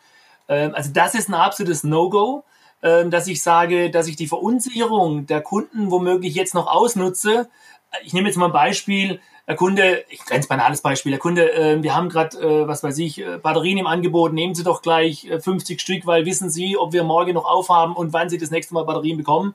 Ähm, 0.50 0.74
also 0.74 0.90
das 0.92 1.14
ist 1.14 1.30
ein 1.30 1.34
absolutes 1.34 1.84
No-Go, 1.84 2.44
ähm, 2.82 3.10
dass 3.10 3.26
ich 3.28 3.42
sage, 3.42 3.90
dass 3.90 4.08
ich 4.08 4.16
die 4.16 4.26
Verunsicherung 4.26 5.24
der 5.26 5.40
Kunden 5.40 5.90
womöglich 5.90 6.34
jetzt 6.34 6.54
noch 6.54 6.66
ausnutze. 6.66 7.48
Ich 8.04 8.12
nehme 8.12 8.28
jetzt 8.28 8.36
mal 8.36 8.46
ein 8.46 8.52
Beispiel, 8.52 9.20
der 9.48 9.56
Kunde, 9.56 10.04
ich 10.10 10.24
ganz 10.26 10.46
banales 10.46 10.80
Beispiel, 10.80 11.10
der 11.10 11.18
Kunde, 11.18 11.52
äh, 11.52 11.82
wir 11.82 11.94
haben 11.96 12.08
gerade, 12.08 12.38
äh, 12.38 12.68
was 12.68 12.82
weiß 12.82 12.98
ich, 12.98 13.20
äh, 13.20 13.38
Batterien 13.38 13.78
im 13.78 13.86
Angebot, 13.86 14.32
nehmen 14.32 14.54
Sie 14.54 14.62
doch 14.62 14.82
gleich 14.82 15.24
äh, 15.24 15.40
50 15.40 15.80
Stück, 15.80 16.06
weil 16.06 16.26
wissen 16.26 16.50
Sie, 16.50 16.76
ob 16.76 16.92
wir 16.92 17.04
morgen 17.04 17.34
noch 17.34 17.46
aufhaben 17.46 17.94
und 17.94 18.12
wann 18.12 18.28
Sie 18.28 18.38
das 18.38 18.50
nächste 18.50 18.74
Mal 18.74 18.84
Batterien 18.84 19.16
bekommen. 19.16 19.54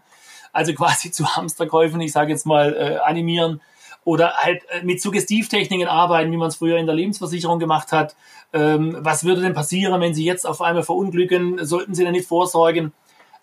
Also 0.52 0.74
quasi 0.74 1.12
zu 1.14 1.36
Hamsterkäufen, 1.36 2.02
ich 2.02 2.12
sage 2.12 2.32
jetzt 2.32 2.46
mal, 2.46 2.74
äh, 2.74 2.98
animieren 2.98 3.62
oder 4.06 4.34
halt 4.36 4.64
äh, 4.70 4.84
mit 4.84 5.02
Suggestivtechniken 5.02 5.88
arbeiten, 5.88 6.32
wie 6.32 6.38
man 6.38 6.50
es 6.50 6.56
früher 6.56 6.78
in 6.78 6.86
der 6.86 6.96
Lebensversicherung 6.96 7.60
gemacht 7.60 7.92
hat. 7.92 8.16
Ähm, 8.56 8.96
was 9.02 9.26
würde 9.26 9.42
denn 9.42 9.54
passieren, 9.54 10.00
wenn 10.00 10.14
Sie 10.14 10.24
jetzt 10.24 10.48
auf 10.48 10.62
einmal 10.62 10.84
verunglücken? 10.84 11.64
Sollten 11.66 11.94
Sie 11.94 12.06
da 12.06 12.12
nicht 12.12 12.28
vorsorgen? 12.28 12.94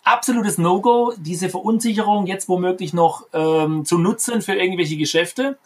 Absolutes 0.03 0.57
No-Go, 0.57 1.13
diese 1.17 1.49
Verunsicherung 1.49 2.25
jetzt 2.25 2.49
womöglich 2.49 2.93
noch 2.93 3.27
ähm, 3.31 3.85
zu 3.85 3.99
nutzen 3.99 4.41
für 4.41 4.55
irgendwelche 4.55 4.97
Geschäfte. 4.97 5.59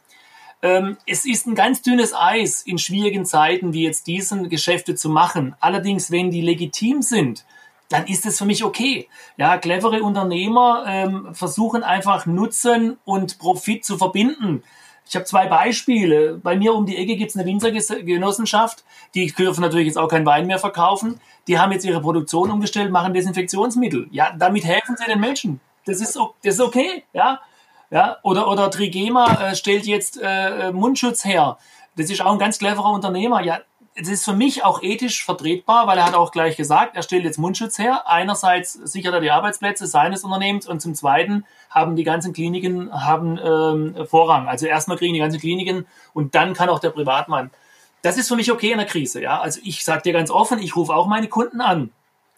Ähm, 0.61 0.97
es 1.05 1.23
ist 1.25 1.47
ein 1.47 1.55
ganz 1.55 1.81
dünnes 1.81 2.13
Eis 2.13 2.61
in 2.61 2.77
schwierigen 2.77 3.25
Zeiten 3.25 3.71
wie 3.71 3.83
jetzt 3.83 4.07
diesen 4.07 4.49
Geschäfte 4.49 4.95
zu 4.95 5.09
machen. 5.09 5.55
Allerdings, 5.61 6.11
wenn 6.11 6.29
die 6.29 6.41
legitim 6.41 7.01
sind, 7.01 7.45
dann 7.89 8.05
ist 8.05 8.25
es 8.25 8.37
für 8.37 8.45
mich 8.45 8.65
okay. 8.65 9.07
Ja, 9.37 9.57
clevere 9.57 10.03
Unternehmer 10.03 10.83
ähm, 10.85 11.29
versuchen 11.33 11.83
einfach 11.83 12.25
Nutzen 12.25 12.97
und 13.05 13.39
Profit 13.39 13.85
zu 13.85 13.97
verbinden. 13.97 14.63
Ich 15.09 15.15
habe 15.15 15.25
zwei 15.25 15.47
Beispiele. 15.47 16.39
Bei 16.41 16.55
mir 16.55 16.73
um 16.73 16.85
die 16.85 16.97
Ecke 16.97 17.15
gibt 17.15 17.31
es 17.31 17.37
eine 17.37 17.45
Winzergenossenschaft, 17.45 18.83
die 19.15 19.27
dürfen 19.31 19.61
natürlich 19.61 19.87
jetzt 19.87 19.97
auch 19.97 20.07
keinen 20.07 20.25
Wein 20.25 20.47
mehr 20.47 20.59
verkaufen. 20.59 21.19
Die 21.47 21.59
haben 21.59 21.71
jetzt 21.71 21.85
ihre 21.85 22.01
Produktion 22.01 22.51
umgestellt, 22.51 22.91
machen 22.91 23.13
Desinfektionsmittel. 23.13 24.07
Ja, 24.11 24.35
damit 24.37 24.65
helfen 24.65 24.95
sie 24.97 25.05
den 25.05 25.19
Menschen. 25.19 25.59
Das 25.85 26.01
ist, 26.01 26.15
das 26.43 26.55
ist 26.55 26.61
okay. 26.61 27.03
Ja, 27.13 27.39
ja, 27.89 28.17
oder, 28.23 28.49
oder 28.49 28.69
Trigema 28.69 29.33
äh, 29.41 29.55
stellt 29.55 29.85
jetzt 29.85 30.19
äh, 30.21 30.71
Mundschutz 30.73 31.23
her. 31.23 31.57
Das 31.95 32.09
ist 32.09 32.21
auch 32.21 32.33
ein 32.33 32.39
ganz 32.39 32.59
cleverer 32.59 32.91
Unternehmer. 32.91 33.41
Ja, 33.41 33.59
das 33.99 34.09
ist 34.09 34.25
für 34.25 34.33
mich 34.33 34.63
auch 34.63 34.83
ethisch 34.83 35.25
vertretbar, 35.25 35.87
weil 35.87 35.97
er 35.97 36.05
hat 36.05 36.13
auch 36.13 36.31
gleich 36.31 36.55
gesagt, 36.55 36.95
er 36.95 37.01
stellt 37.01 37.23
jetzt 37.23 37.39
Mundschutz 37.39 37.79
her. 37.79 38.07
Einerseits 38.07 38.73
sichert 38.73 39.13
er 39.13 39.21
die 39.21 39.31
Arbeitsplätze 39.31 39.87
seines 39.87 40.23
Unternehmens 40.23 40.67
und 40.67 40.81
zum 40.81 40.93
Zweiten 40.93 41.45
haben 41.71 41.95
die 41.95 42.03
ganzen 42.03 42.31
Kliniken 42.31 42.93
haben 42.93 43.39
ähm, 43.43 44.05
Vorrang. 44.07 44.47
Also 44.47 44.67
erstmal 44.67 44.97
kriegen 44.97 45.15
die 45.15 45.19
ganzen 45.19 45.39
Kliniken 45.39 45.87
und 46.13 46.35
dann 46.35 46.53
kann 46.53 46.69
auch 46.69 46.79
der 46.79 46.91
Privatmann. 46.91 47.49
Das 48.03 48.17
ist 48.17 48.27
für 48.27 48.35
mich 48.35 48.51
okay 48.51 48.71
in 48.71 48.77
der 48.77 48.85
Krise. 48.85 49.21
Ja, 49.21 49.41
also 49.41 49.59
ich 49.63 49.83
sage 49.83 50.03
dir 50.03 50.13
ganz 50.13 50.29
offen, 50.29 50.59
ich 50.59 50.75
rufe 50.75 50.93
auch 50.93 51.07
meine 51.07 51.27
Kunden 51.27 51.59
an 51.59 51.91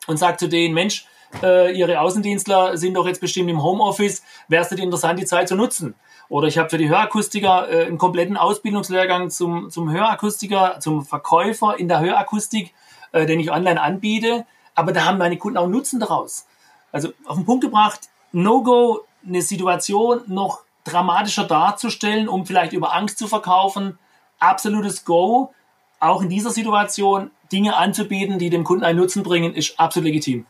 und 0.08 0.18
sage 0.18 0.38
zu 0.38 0.48
denen, 0.48 0.74
Mensch, 0.74 1.06
äh, 1.44 1.72
Ihre 1.72 2.00
Außendienstler 2.00 2.78
sind 2.78 2.96
doch 2.96 3.08
jetzt 3.08 3.22
bestimmt 3.22 3.50
im 3.50 3.64
Homeoffice, 3.64 4.24
wäre 4.48 4.64
es 4.64 4.72
nicht 4.72 4.84
interessant, 4.84 5.20
die 5.20 5.26
Zeit 5.26 5.48
zu 5.48 5.56
nutzen? 5.56 5.96
Oder 6.30 6.48
ich 6.48 6.58
habe 6.58 6.70
für 6.70 6.78
die 6.78 6.90
Hörakustiker 6.90 7.70
äh, 7.70 7.86
einen 7.86 7.98
kompletten 7.98 8.38
Ausbildungslehrgang 8.38 9.30
zum, 9.30 9.70
zum 9.72 9.92
Hörakustiker, 9.92 10.80
zum 10.80 11.04
Verkäufer 11.04 11.80
in 11.80 11.88
der 11.88 12.00
Hörakustik, 12.00 12.74
äh, 13.12 13.26
den 13.26 13.40
ich 13.40 13.52
online 13.52 13.82
anbiete. 13.82 14.46
Aber 14.76 14.92
da 14.92 15.06
haben 15.06 15.18
meine 15.18 15.38
Kunden 15.38 15.58
auch 15.58 15.68
Nutzen 15.68 16.00
daraus. 16.00 16.46
Also 16.92 17.10
auf 17.26 17.36
den 17.36 17.46
Punkt 17.46 17.64
gebracht, 17.64 18.02
No-Go, 18.32 19.02
eine 19.28 19.42
Situation 19.42 20.22
noch 20.28 20.62
dramatischer 20.84 21.44
darzustellen, 21.44 22.30
um 22.30 22.46
vielleicht 22.46 22.74
über 22.74 22.94
Angst 22.94 23.18
zu 23.18 23.28
verkaufen. 23.28 23.98
Absolutes 24.40 25.06
Go. 25.06 25.54
Auch 26.00 26.22
in 26.22 26.30
dieser 26.30 26.52
Situation 26.52 27.32
Dinge 27.52 27.76
anzubieten, 27.76 28.40
die 28.40 28.50
dem 28.50 28.64
Kunden 28.64 28.86
einen 28.86 29.00
Nutzen 29.00 29.24
bringen, 29.24 29.54
ist 29.54 29.80
absolut 29.80 30.06
legitim. 30.06 30.46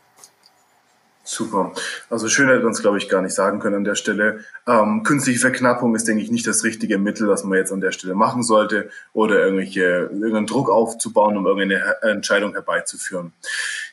Super. 1.31 1.73
Also 2.09 2.27
schön 2.27 2.49
hätte 2.49 2.67
es, 2.67 2.81
glaube 2.81 2.97
ich, 2.97 3.07
gar 3.07 3.21
nicht 3.21 3.35
sagen 3.35 3.59
können 3.59 3.75
an 3.75 3.83
der 3.83 3.93
Stelle. 3.93 4.43
Ähm, 4.65 5.03
künstliche 5.03 5.39
Verknappung 5.39 5.93
ist, 5.93 6.07
denke 6.07 6.23
ich, 6.23 6.31
nicht 6.31 6.47
das 6.47 6.63
richtige 6.63 6.97
Mittel, 6.97 7.27
was 7.27 7.43
man 7.43 7.59
jetzt 7.59 7.71
an 7.71 7.81
der 7.81 7.91
Stelle 7.91 8.15
machen 8.15 8.41
sollte 8.41 8.89
oder 9.13 9.37
irgendwelche, 9.37 10.09
irgendeinen 10.11 10.47
Druck 10.47 10.71
aufzubauen, 10.71 11.37
um 11.37 11.45
irgendeine 11.45 12.01
Entscheidung 12.01 12.53
herbeizuführen. 12.53 13.31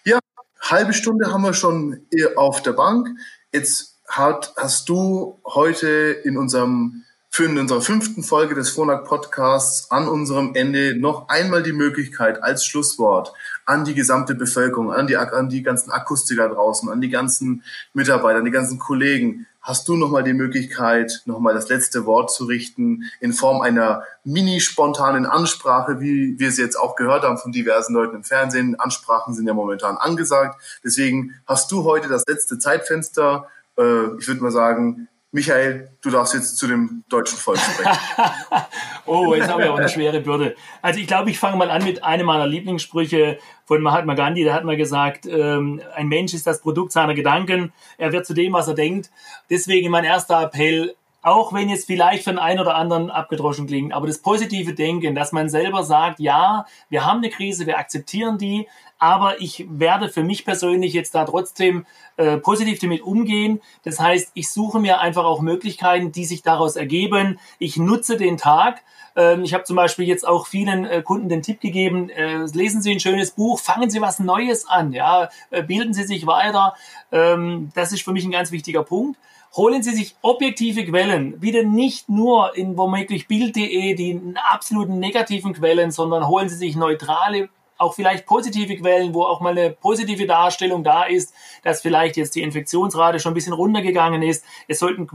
Ja, 0.04 0.18
halbe 0.62 0.94
Stunde 0.94 1.30
haben 1.30 1.42
wir 1.42 1.52
schon 1.52 2.06
auf 2.36 2.62
der 2.62 2.72
Bank. 2.72 3.10
Jetzt 3.52 3.98
hat, 4.08 4.54
hast 4.56 4.88
du 4.88 5.38
heute 5.44 5.88
in 6.24 6.38
unserem 6.38 7.04
für 7.36 7.44
in 7.44 7.58
unserer 7.58 7.82
fünften 7.82 8.22
Folge 8.22 8.54
des 8.54 8.70
Phonak 8.70 9.04
Podcasts 9.04 9.90
an 9.90 10.08
unserem 10.08 10.54
Ende 10.54 10.98
noch 10.98 11.28
einmal 11.28 11.62
die 11.62 11.74
Möglichkeit 11.74 12.42
als 12.42 12.64
Schlusswort 12.64 13.34
an 13.66 13.84
die 13.84 13.92
gesamte 13.92 14.34
Bevölkerung, 14.34 14.90
an 14.90 15.06
die, 15.06 15.18
an 15.18 15.50
die 15.50 15.62
ganzen 15.62 15.90
Akustiker 15.90 16.48
draußen, 16.48 16.88
an 16.88 17.02
die 17.02 17.10
ganzen 17.10 17.62
Mitarbeiter, 17.92 18.38
an 18.38 18.46
die 18.46 18.50
ganzen 18.50 18.78
Kollegen. 18.78 19.46
Hast 19.60 19.86
du 19.86 19.96
nochmal 19.96 20.24
die 20.24 20.32
Möglichkeit, 20.32 21.20
nochmal 21.26 21.52
das 21.52 21.68
letzte 21.68 22.06
Wort 22.06 22.32
zu 22.32 22.46
richten 22.46 23.02
in 23.20 23.34
Form 23.34 23.60
einer 23.60 24.04
mini-spontanen 24.24 25.26
Ansprache, 25.26 26.00
wie 26.00 26.38
wir 26.38 26.48
es 26.48 26.56
jetzt 26.56 26.76
auch 26.76 26.96
gehört 26.96 27.22
haben 27.22 27.36
von 27.36 27.52
diversen 27.52 27.92
Leuten 27.92 28.16
im 28.16 28.24
Fernsehen. 28.24 28.80
Ansprachen 28.80 29.34
sind 29.34 29.46
ja 29.46 29.52
momentan 29.52 29.98
angesagt. 29.98 30.58
Deswegen 30.82 31.34
hast 31.46 31.70
du 31.70 31.84
heute 31.84 32.08
das 32.08 32.24
letzte 32.26 32.58
Zeitfenster. 32.58 33.46
Äh, 33.76 34.16
ich 34.18 34.26
würde 34.26 34.40
mal 34.42 34.52
sagen, 34.52 35.08
Michael, 35.32 35.90
du 36.02 36.10
darfst 36.10 36.34
jetzt 36.34 36.56
zu 36.56 36.66
dem 36.66 37.04
deutschen 37.08 37.36
Volk 37.36 37.58
sprechen. 37.58 37.98
oh, 39.06 39.34
jetzt 39.34 39.48
habe 39.48 39.62
ich 39.62 39.68
auch 39.68 39.76
eine 39.76 39.88
schwere 39.88 40.20
Bürde. 40.20 40.54
Also 40.82 41.00
ich 41.00 41.06
glaube, 41.06 41.30
ich 41.30 41.38
fange 41.38 41.56
mal 41.56 41.70
an 41.70 41.84
mit 41.84 42.04
einem 42.04 42.26
meiner 42.26 42.46
Lieblingssprüche 42.46 43.38
von 43.64 43.82
Mahatma 43.82 44.14
Gandhi. 44.14 44.44
Der 44.44 44.54
hat 44.54 44.64
mal 44.64 44.76
gesagt, 44.76 45.26
ähm, 45.26 45.82
ein 45.94 46.08
Mensch 46.08 46.32
ist 46.32 46.46
das 46.46 46.60
Produkt 46.60 46.92
seiner 46.92 47.14
Gedanken. 47.14 47.72
Er 47.98 48.12
wird 48.12 48.24
zu 48.24 48.34
dem, 48.34 48.52
was 48.52 48.68
er 48.68 48.74
denkt. 48.74 49.10
Deswegen 49.50 49.90
mein 49.90 50.04
erster 50.04 50.42
Appell 50.42 50.94
auch 51.26 51.52
wenn 51.52 51.68
jetzt 51.68 51.88
vielleicht 51.88 52.22
für 52.22 52.30
den 52.30 52.38
einen 52.38 52.60
oder 52.60 52.76
anderen 52.76 53.10
abgedroschen 53.10 53.66
klingt, 53.66 53.92
aber 53.92 54.06
das 54.06 54.18
positive 54.18 54.74
Denken, 54.74 55.16
dass 55.16 55.32
man 55.32 55.48
selber 55.48 55.82
sagt, 55.82 56.20
ja, 56.20 56.66
wir 56.88 57.04
haben 57.04 57.18
eine 57.18 57.30
Krise, 57.30 57.66
wir 57.66 57.78
akzeptieren 57.78 58.38
die, 58.38 58.68
aber 59.00 59.40
ich 59.40 59.66
werde 59.68 60.08
für 60.08 60.22
mich 60.22 60.44
persönlich 60.44 60.92
jetzt 60.92 61.16
da 61.16 61.24
trotzdem 61.24 61.84
äh, 62.16 62.36
positiv 62.36 62.78
damit 62.78 63.02
umgehen. 63.02 63.60
Das 63.82 63.98
heißt, 63.98 64.30
ich 64.34 64.48
suche 64.50 64.78
mir 64.78 65.00
einfach 65.00 65.24
auch 65.24 65.40
Möglichkeiten, 65.40 66.12
die 66.12 66.24
sich 66.24 66.42
daraus 66.42 66.76
ergeben. 66.76 67.40
Ich 67.58 67.76
nutze 67.76 68.16
den 68.16 68.36
Tag. 68.36 68.82
Ähm, 69.16 69.42
ich 69.42 69.52
habe 69.52 69.64
zum 69.64 69.74
Beispiel 69.74 70.06
jetzt 70.06 70.28
auch 70.28 70.46
vielen 70.46 70.84
äh, 70.84 71.02
Kunden 71.02 71.28
den 71.28 71.42
Tipp 71.42 71.60
gegeben, 71.60 72.08
äh, 72.08 72.44
lesen 72.54 72.82
Sie 72.82 72.92
ein 72.92 73.00
schönes 73.00 73.32
Buch, 73.32 73.58
fangen 73.58 73.90
Sie 73.90 74.00
was 74.00 74.20
Neues 74.20 74.68
an, 74.68 74.92
ja, 74.92 75.28
äh, 75.50 75.64
bilden 75.64 75.92
Sie 75.92 76.04
sich 76.04 76.24
weiter. 76.28 76.74
Ähm, 77.10 77.70
das 77.74 77.90
ist 77.90 78.02
für 78.02 78.12
mich 78.12 78.24
ein 78.24 78.30
ganz 78.30 78.52
wichtiger 78.52 78.84
Punkt 78.84 79.18
holen 79.56 79.82
Sie 79.82 79.94
sich 79.94 80.16
objektive 80.22 80.84
Quellen, 80.84 81.40
wieder 81.40 81.62
nicht 81.62 82.08
nur 82.08 82.56
in 82.56 82.76
womöglich 82.76 83.26
Bild.de 83.26 83.94
die 83.94 84.20
absoluten 84.52 84.98
negativen 84.98 85.54
Quellen, 85.54 85.90
sondern 85.90 86.28
holen 86.28 86.48
Sie 86.48 86.56
sich 86.56 86.76
neutrale 86.76 87.48
auch 87.78 87.94
vielleicht 87.94 88.26
positive 88.26 88.76
Quellen, 88.76 89.14
wo 89.14 89.24
auch 89.24 89.40
mal 89.40 89.50
eine 89.50 89.70
positive 89.70 90.26
Darstellung 90.26 90.82
da 90.82 91.04
ist, 91.04 91.34
dass 91.62 91.82
vielleicht 91.82 92.16
jetzt 92.16 92.34
die 92.34 92.42
Infektionsrate 92.42 93.20
schon 93.20 93.32
ein 93.32 93.34
bisschen 93.34 93.52
runtergegangen 93.52 94.22
ist. 94.22 94.44
Es 94.68 94.78
sollten 94.78 95.06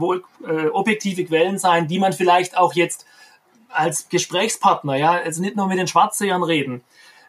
äh, 0.46 0.68
objektive 0.68 1.24
Quellen 1.24 1.58
sein, 1.58 1.88
die 1.88 1.98
man 1.98 2.12
vielleicht 2.12 2.56
auch 2.56 2.74
jetzt 2.74 3.06
als 3.68 4.08
Gesprächspartner, 4.08 4.96
ja, 4.96 5.12
also 5.12 5.40
nicht 5.40 5.56
nur 5.56 5.66
mit 5.66 5.78
den 5.78 5.88
Schwarzsehern 5.88 6.42
reden. 6.42 6.82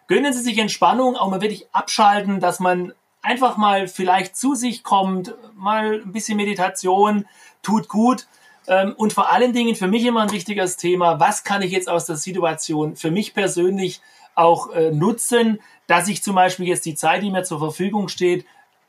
Gönnen 0.08 0.34
Sie 0.34 0.42
sich 0.42 0.58
Entspannung, 0.58 1.16
auch 1.16 1.30
mal 1.30 1.42
wirklich 1.42 1.68
abschalten, 1.72 2.40
dass 2.40 2.60
man 2.60 2.94
einfach 3.24 3.58
mal 3.58 3.88
vielleicht 3.88 4.36
zu 4.36 4.54
sich 4.54 4.84
kommt, 4.84 5.34
mal 5.56 6.02
ein 6.06 6.12
bisschen 6.12 6.38
Meditation, 6.38 7.26
tut 7.64 7.88
gut. 7.88 8.28
Ähm, 8.68 8.94
und 8.96 9.14
vor 9.14 9.32
allen 9.32 9.54
Dingen 9.54 9.76
für 9.76 9.88
mich 9.88 10.06
immer 10.06 10.22
ein 10.22 10.32
wichtiges 10.32 10.78
Thema, 10.78 11.20
was 11.20 11.44
kann 11.44 11.62
ich 11.62 11.72
jetzt 11.72 11.90
aus 11.90 12.06
der 12.06 12.18
Situation 12.18 12.96
für 12.96 13.12
mich 13.12 13.34
persönlich 13.34 14.02
auch 14.36 14.72
äh, 14.72 14.92
nutzen, 14.92 15.60
dass 15.88 16.08
ich 16.08 16.24
zum 16.24 16.36
Beispiel 16.36 16.68
jetzt 16.68 16.86
die 16.86 16.96
Zeit, 16.96 17.24
die 17.24 17.32
mir 17.32 17.44
zur 17.44 17.60
Verfügung 17.60 18.08
steht, 18.08 18.46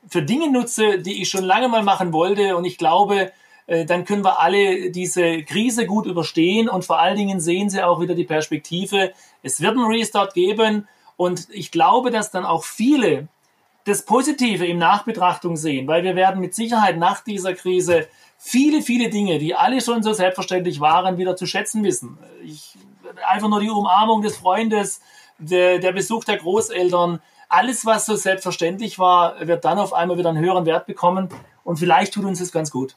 für 0.07 0.21
Dinge 0.21 0.51
nutze, 0.51 0.99
die 0.99 1.21
ich 1.21 1.29
schon 1.29 1.43
lange 1.43 1.67
mal 1.67 1.83
machen 1.83 2.13
wollte. 2.13 2.55
Und 2.55 2.65
ich 2.65 2.77
glaube, 2.77 3.31
äh, 3.67 3.85
dann 3.85 4.05
können 4.05 4.23
wir 4.23 4.39
alle 4.39 4.91
diese 4.91 5.43
Krise 5.43 5.85
gut 5.85 6.05
überstehen 6.05 6.69
und 6.69 6.85
vor 6.85 6.99
allen 6.99 7.17
Dingen 7.17 7.39
sehen 7.39 7.69
Sie 7.69 7.83
auch 7.83 7.99
wieder 7.99 8.15
die 8.15 8.23
Perspektive, 8.23 9.13
es 9.43 9.61
wird 9.61 9.77
einen 9.77 9.87
Restart 9.87 10.33
geben 10.33 10.87
und 11.17 11.47
ich 11.51 11.71
glaube, 11.71 12.11
dass 12.11 12.31
dann 12.31 12.45
auch 12.45 12.63
viele 12.63 13.27
das 13.85 14.03
Positive 14.03 14.65
im 14.65 14.77
Nachbetrachtung 14.77 15.55
sehen, 15.55 15.87
weil 15.87 16.03
wir 16.03 16.15
werden 16.15 16.41
mit 16.41 16.53
Sicherheit 16.55 16.97
nach 16.97 17.23
dieser 17.23 17.53
Krise 17.53 18.07
viele, 18.37 18.81
viele 18.81 19.09
Dinge, 19.09 19.39
die 19.39 19.55
alle 19.55 19.79
schon 19.79 20.03
so 20.03 20.13
selbstverständlich 20.13 20.79
waren, 20.79 21.17
wieder 21.17 21.35
zu 21.35 21.45
schätzen 21.45 21.83
wissen. 21.83 22.17
Ich, 22.43 22.77
einfach 23.27 23.47
nur 23.47 23.61
die 23.61 23.69
Umarmung 23.69 24.21
des 24.21 24.37
Freundes, 24.37 25.01
der, 25.37 25.79
der 25.79 25.91
Besuch 25.91 26.23
der 26.23 26.37
Großeltern, 26.37 27.21
alles, 27.47 27.85
was 27.85 28.05
so 28.07 28.15
selbstverständlich 28.15 28.97
war, 28.97 29.47
wird 29.47 29.65
dann 29.65 29.77
auf 29.77 29.93
einmal 29.93 30.17
wieder 30.17 30.29
einen 30.29 30.43
höheren 30.43 30.65
Wert 30.65 30.87
bekommen 30.87 31.29
und 31.63 31.77
vielleicht 31.77 32.13
tut 32.13 32.25
uns 32.25 32.39
das 32.39 32.51
ganz 32.51 32.71
gut. 32.71 32.95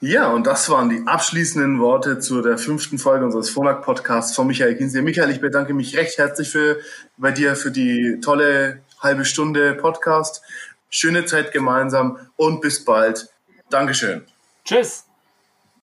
Ja, 0.00 0.30
und 0.30 0.46
das 0.46 0.68
waren 0.68 0.90
die 0.90 1.02
abschließenden 1.06 1.80
Worte 1.80 2.18
zu 2.18 2.42
der 2.42 2.58
fünften 2.58 2.98
Folge 2.98 3.24
unseres 3.24 3.48
Phonak-Podcasts 3.50 4.34
von 4.36 4.46
Michael 4.46 4.76
Kinsier. 4.76 5.02
Michael, 5.02 5.30
ich 5.30 5.40
bedanke 5.40 5.72
mich 5.72 5.96
recht 5.96 6.18
herzlich 6.18 6.50
für, 6.50 6.78
bei 7.16 7.30
dir 7.30 7.56
für 7.56 7.70
die 7.70 8.20
tolle 8.22 8.82
halbe 9.06 9.24
Stunde 9.24 9.74
Podcast. 9.74 10.42
Schöne 10.90 11.24
Zeit 11.24 11.52
gemeinsam 11.52 12.18
und 12.36 12.60
bis 12.60 12.84
bald. 12.84 13.28
Dankeschön. 13.70 14.26
Tschüss. 14.64 15.05